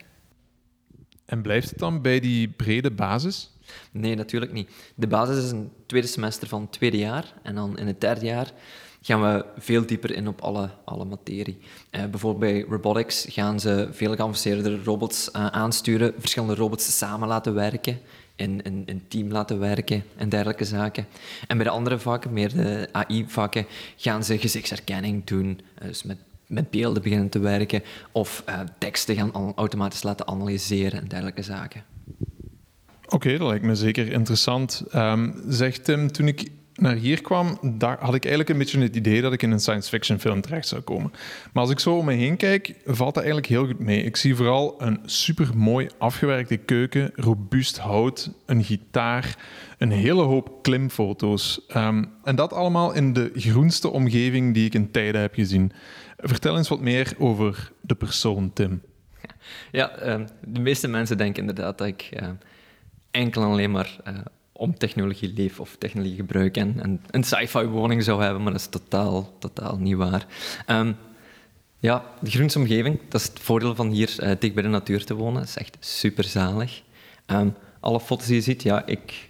En 1.25 1.41
blijft 1.41 1.69
het 1.69 1.79
dan 1.79 2.01
bij 2.01 2.19
die 2.19 2.47
brede 2.47 2.91
basis? 2.91 3.51
Nee, 3.91 4.15
natuurlijk 4.15 4.51
niet. 4.51 4.69
De 4.95 5.07
basis 5.07 5.43
is 5.43 5.51
een 5.51 5.71
tweede 5.85 6.07
semester 6.07 6.47
van 6.47 6.61
het 6.61 6.71
tweede 6.71 6.97
jaar 6.97 7.33
en 7.43 7.55
dan 7.55 7.77
in 7.77 7.87
het 7.87 8.01
derde 8.01 8.25
jaar 8.25 8.53
gaan 9.01 9.21
we 9.21 9.45
veel 9.57 9.85
dieper 9.85 10.11
in 10.11 10.27
op 10.27 10.41
alle, 10.41 10.69
alle 10.85 11.05
materie. 11.05 11.57
Uh, 11.91 12.05
bijvoorbeeld 12.05 12.51
bij 12.51 12.65
robotics 12.69 13.25
gaan 13.29 13.59
ze 13.59 13.89
veel 13.91 14.15
geavanceerdere 14.15 14.83
robots 14.83 15.29
uh, 15.35 15.47
aansturen, 15.47 16.13
verschillende 16.17 16.55
robots 16.55 16.97
samen 16.97 17.27
laten 17.27 17.53
werken, 17.53 17.99
in 18.35 18.61
een 18.85 19.03
team 19.07 19.31
laten 19.31 19.59
werken 19.59 20.03
en 20.15 20.29
dergelijke 20.29 20.65
zaken. 20.65 21.07
En 21.47 21.57
bij 21.57 21.65
de 21.65 21.71
andere 21.71 21.99
vakken, 21.99 22.33
meer 22.33 22.53
de 22.53 22.89
AI-vakken, 22.91 23.65
gaan 23.95 24.23
ze 24.23 24.37
gezichtsherkenning 24.37 25.25
doen, 25.25 25.59
uh, 25.81 25.87
dus 25.87 26.03
met, 26.03 26.17
met 26.47 26.69
beelden 26.69 27.03
beginnen 27.03 27.29
te 27.29 27.39
werken, 27.39 27.83
of 28.11 28.43
teksten 28.77 29.15
gaan 29.15 29.53
automatisch 29.55 30.03
laten 30.03 30.27
analyseren 30.27 31.01
en 31.01 31.07
dergelijke 31.07 31.43
zaken. 31.43 31.83
Oké, 33.09 33.37
dat 33.37 33.47
lijkt 33.47 33.65
me 33.65 33.75
zeker 33.75 34.11
interessant. 34.11 34.83
Um, 34.95 35.41
zegt 35.47 35.83
Tim, 35.83 36.11
toen 36.11 36.27
ik 36.27 36.49
naar 36.75 36.95
hier 36.95 37.21
kwam, 37.21 37.57
daar 37.61 37.97
had 37.99 38.13
ik 38.13 38.25
eigenlijk 38.25 38.49
een 38.49 38.57
beetje 38.57 38.79
het 38.79 38.95
idee 38.95 39.21
dat 39.21 39.33
ik 39.33 39.41
in 39.41 39.51
een 39.51 39.59
science 39.59 39.89
fiction 39.89 40.19
film 40.19 40.41
terecht 40.41 40.67
zou 40.67 40.81
komen. 40.81 41.11
Maar 41.53 41.63
als 41.63 41.71
ik 41.71 41.79
zo 41.79 41.97
om 41.97 42.05
me 42.05 42.13
heen 42.13 42.37
kijk, 42.37 42.75
valt 42.85 43.13
dat 43.13 43.23
eigenlijk 43.23 43.47
heel 43.47 43.65
goed 43.65 43.79
mee. 43.79 44.03
Ik 44.03 44.15
zie 44.15 44.35
vooral 44.35 44.75
een 44.77 44.99
super 45.05 45.57
mooi 45.57 45.89
afgewerkte 45.97 46.57
keuken, 46.57 47.11
robuust 47.15 47.77
hout, 47.77 48.31
een 48.45 48.63
gitaar, 48.63 49.37
een 49.77 49.91
hele 49.91 50.21
hoop 50.21 50.63
klimfoto's. 50.63 51.61
Ehm, 51.67 52.03
en 52.23 52.35
dat 52.35 52.53
allemaal 52.53 52.93
in 52.93 53.13
de 53.13 53.31
groenste 53.33 53.89
omgeving 53.89 54.53
die 54.53 54.65
ik 54.65 54.73
in 54.73 54.91
tijden 54.91 55.21
heb 55.21 55.33
gezien. 55.33 55.71
Vertel 56.17 56.57
eens 56.57 56.69
wat 56.69 56.81
meer 56.81 57.13
over 57.17 57.71
de 57.81 57.95
persoon 57.95 58.53
Tim. 58.53 58.81
Ja, 59.71 59.89
ehm, 59.89 60.27
de 60.45 60.59
meeste 60.59 60.87
mensen 60.87 61.17
denken 61.17 61.41
inderdaad 61.41 61.77
dat 61.77 61.87
ik 61.87 62.09
ehm, 62.11 62.33
enkel 63.11 63.41
en 63.41 63.47
alleen 63.47 63.71
maar 63.71 63.97
eh, 64.03 64.13
om 64.51 64.77
technologie 64.77 65.33
leef 65.33 65.59
of 65.59 65.75
technologie 65.79 66.15
gebruik 66.15 66.57
en, 66.57 66.79
en 66.81 67.01
een 67.11 67.23
sci-fi 67.23 67.63
woning 67.63 68.03
zou 68.03 68.23
hebben, 68.23 68.43
maar 68.43 68.51
dat 68.51 68.61
is 68.61 68.67
totaal, 68.67 69.33
totaal 69.39 69.77
niet 69.77 69.95
waar. 69.95 70.25
Ehm, 70.65 70.93
ja, 71.79 72.03
de 72.21 72.29
groenste 72.29 72.59
omgeving, 72.59 72.99
dat 73.09 73.21
is 73.21 73.27
het 73.27 73.39
voordeel 73.39 73.75
van 73.75 73.89
hier 73.89 74.15
uh, 74.19 74.31
dicht 74.39 74.53
bij 74.53 74.63
de 74.63 74.69
natuur 74.69 75.05
te 75.05 75.13
wonen. 75.13 75.43
Is 75.43 75.57
echt 75.57 75.77
super 75.79 76.23
zalig. 76.23 76.81
alle 77.79 77.99
foto's 77.99 78.25
die 78.25 78.35
je 78.35 78.41
ziet, 78.41 78.63
ja, 78.63 78.85
ik, 78.85 79.29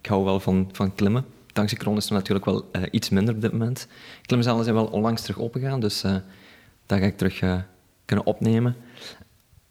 ik 0.00 0.06
hou 0.06 0.24
wel 0.24 0.40
van, 0.40 0.68
van 0.72 0.94
klimmen. 0.94 1.24
Dankzij 1.52 1.78
corona 1.78 1.96
is 1.96 2.04
het 2.04 2.12
natuurlijk 2.12 2.46
wel 2.46 2.68
uh, 2.72 2.82
iets 2.90 3.08
minder 3.08 3.34
op 3.34 3.40
dit 3.40 3.52
moment. 3.52 3.88
Klimzalen 4.22 4.64
zijn 4.64 4.76
wel 4.76 4.86
onlangs 4.86 5.22
terug 5.22 5.38
opgegaan, 5.38 5.80
dus 5.80 6.00
dat 6.86 6.98
ga 6.98 7.04
ik 7.04 7.16
terug 7.16 7.64
kunnen 8.04 8.26
opnemen. 8.26 8.76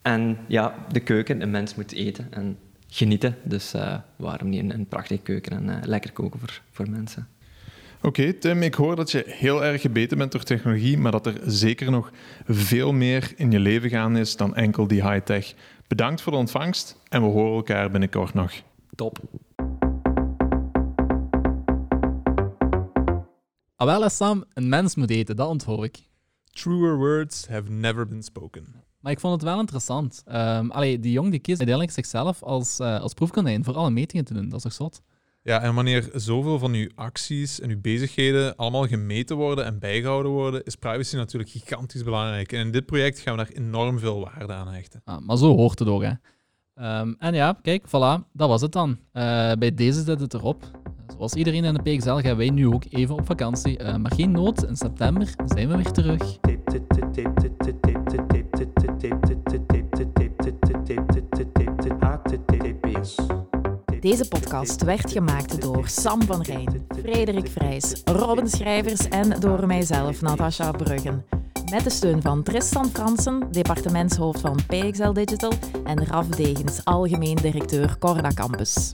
En 0.01 0.37
ja, 0.47 0.85
de 0.91 0.99
keuken, 0.99 1.41
een 1.41 1.51
mens 1.51 1.75
moet 1.75 1.91
eten 1.91 2.27
en 2.29 2.57
genieten. 2.87 3.35
Dus 3.43 3.75
uh, 3.75 3.97
waarom 4.15 4.49
niet 4.49 4.59
een, 4.59 4.73
een, 4.73 4.87
prachtige 4.87 5.21
keuken 5.21 5.51
en 5.51 5.77
uh, 5.77 5.77
lekker 5.81 6.11
koken 6.11 6.39
voor, 6.39 6.61
voor 6.71 6.89
mensen. 6.89 7.27
Oké, 8.01 8.33
Tim, 8.33 8.61
ik 8.61 8.73
hoor 8.73 8.95
dat 8.95 9.11
je 9.11 9.23
heel 9.27 9.63
erg 9.63 9.81
gebeten 9.81 10.17
bent 10.17 10.31
door 10.31 10.43
technologie, 10.43 10.97
maar 10.97 11.11
dat 11.11 11.25
er 11.25 11.39
zeker 11.45 11.91
nog 11.91 12.11
veel 12.45 12.93
meer 12.93 13.33
in 13.35 13.51
je 13.51 13.59
leven 13.59 13.89
gaan 13.89 14.17
is 14.17 14.35
dan 14.35 14.55
enkel 14.55 14.87
die 14.87 15.09
high-tech. 15.09 15.53
Bedankt 15.87 16.21
voor 16.21 16.31
de 16.31 16.37
ontvangst 16.37 16.97
en 17.09 17.21
we 17.21 17.27
horen 17.27 17.55
elkaar 17.55 17.91
binnenkort 17.91 18.33
nog. 18.33 18.51
Top. 18.95 19.19
Ah, 23.75 23.87
wel, 23.87 24.09
Sam, 24.09 24.43
een 24.53 24.69
mens 24.69 24.95
moet 24.95 25.09
eten, 25.09 25.35
dat 25.35 25.47
onthoor 25.47 25.83
ik. 25.83 25.97
Truer 26.51 26.97
words 26.97 27.47
have 27.47 27.71
never 27.71 28.07
been 28.07 28.23
spoken. 28.23 28.86
Maar 29.07 29.15
ik 29.15 29.21
vond 29.21 29.33
het 29.33 29.43
wel 29.43 29.59
interessant. 29.59 30.23
Um, 30.27 30.71
allee, 30.71 30.99
die 30.99 31.11
jong 31.11 31.31
die 31.31 31.39
kiest 31.39 31.57
uiteindelijk 31.57 31.95
zichzelf 31.95 32.43
als, 32.43 32.79
uh, 32.79 32.99
als 32.99 33.13
proefkonijn 33.13 33.63
voor 33.63 33.75
alle 33.75 33.89
metingen 33.89 34.25
te 34.25 34.33
doen. 34.33 34.49
Dat 34.49 34.57
is 34.57 34.61
toch 34.61 34.73
zot? 34.73 35.01
Ja, 35.43 35.61
en 35.61 35.75
wanneer 35.75 36.09
zoveel 36.13 36.59
van 36.59 36.73
uw 36.73 36.89
acties 36.95 37.59
en 37.59 37.69
uw 37.69 37.81
bezigheden 37.81 38.55
allemaal 38.55 38.87
gemeten 38.87 39.35
worden 39.35 39.65
en 39.65 39.79
bijgehouden 39.79 40.31
worden, 40.31 40.63
is 40.63 40.75
privacy 40.75 41.15
natuurlijk 41.15 41.51
gigantisch 41.51 42.03
belangrijk. 42.03 42.51
En 42.51 42.59
in 42.59 42.71
dit 42.71 42.85
project 42.85 43.19
gaan 43.19 43.37
we 43.37 43.43
daar 43.43 43.53
enorm 43.53 43.99
veel 43.99 44.19
waarde 44.19 44.53
aan 44.53 44.67
hechten. 44.67 45.01
Ah, 45.03 45.19
maar 45.19 45.37
zo 45.37 45.55
hoort 45.55 45.79
het 45.79 45.87
ook, 45.87 46.03
hè. 46.03 46.11
Um, 46.99 47.15
en 47.19 47.33
ja, 47.33 47.59
kijk, 47.61 47.87
voilà, 47.87 48.31
dat 48.33 48.49
was 48.49 48.61
het 48.61 48.71
dan. 48.71 48.89
Uh, 48.89 49.51
bij 49.53 49.73
deze 49.73 50.03
zit 50.03 50.19
het 50.19 50.33
erop. 50.33 50.71
Zoals 51.07 51.33
iedereen 51.33 51.63
in 51.63 51.73
de 51.73 51.95
PXL 51.95 52.15
gaan 52.15 52.37
wij 52.37 52.49
nu 52.49 52.67
ook 52.67 52.83
even 52.89 53.15
op 53.15 53.25
vakantie. 53.25 53.79
Uh, 53.79 53.95
maar 53.95 54.13
geen 54.13 54.31
nood, 54.31 54.63
in 54.63 54.75
september 54.75 55.33
zijn 55.45 55.67
we 55.67 55.75
weer 55.75 55.91
terug. 55.91 56.37
Deze 64.07 64.27
podcast 64.27 64.83
werd 64.83 65.11
gemaakt 65.11 65.61
door 65.61 65.87
Sam 65.87 66.21
van 66.21 66.41
Rijn, 66.41 66.85
Frederik 67.01 67.47
Vrijs, 67.47 68.01
Robin 68.05 68.47
Schrijvers 68.47 69.07
en 69.07 69.39
door 69.39 69.67
mijzelf, 69.67 70.21
Natasha 70.21 70.71
Bruggen. 70.71 71.25
Met 71.71 71.83
de 71.83 71.89
steun 71.89 72.21
van 72.21 72.43
Tristan 72.43 72.85
Fransen, 72.85 73.51
departementshoofd 73.51 74.39
van 74.39 74.55
PXL 74.67 75.11
Digital, 75.11 75.51
en 75.83 76.05
Raf 76.05 76.27
Degens, 76.27 76.85
algemeen 76.85 77.35
directeur 77.35 77.97
Corda 77.97 78.29
Campus. 78.29 78.93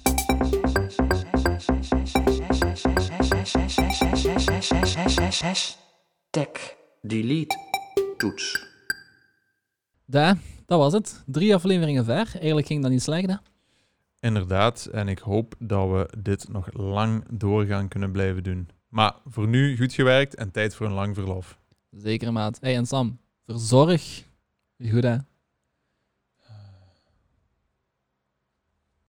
Tech 6.29 6.75
delete 7.01 7.57
toets. 8.17 8.65
Da, 10.05 10.37
dat 10.65 10.79
was 10.79 10.93
het. 10.93 11.23
Drie 11.25 11.55
afleveringen 11.55 12.05
ver. 12.05 12.29
Eigenlijk 12.33 12.67
ging 12.67 12.81
dat 12.81 12.91
niet 12.91 13.01
slecht, 13.01 13.29
hè? 13.29 13.35
Inderdaad, 14.23 14.85
en 14.85 15.07
ik 15.07 15.19
hoop 15.19 15.55
dat 15.59 15.89
we 15.89 16.17
dit 16.17 16.49
nog 16.49 16.73
lang 16.73 17.23
doorgaan 17.31 17.87
kunnen 17.87 18.11
blijven 18.11 18.43
doen. 18.43 18.69
Maar 18.87 19.15
voor 19.25 19.47
nu 19.47 19.77
goed 19.77 19.93
gewerkt 19.93 20.35
en 20.35 20.51
tijd 20.51 20.75
voor 20.75 20.85
een 20.85 20.93
lang 20.93 21.15
verlof. 21.15 21.59
Zeker, 21.89 22.31
maat. 22.31 22.57
Hey, 22.61 22.75
en 22.75 22.85
Sam, 22.85 23.19
verzorg 23.45 24.23
goed, 24.89 25.03
hè? 25.03 25.17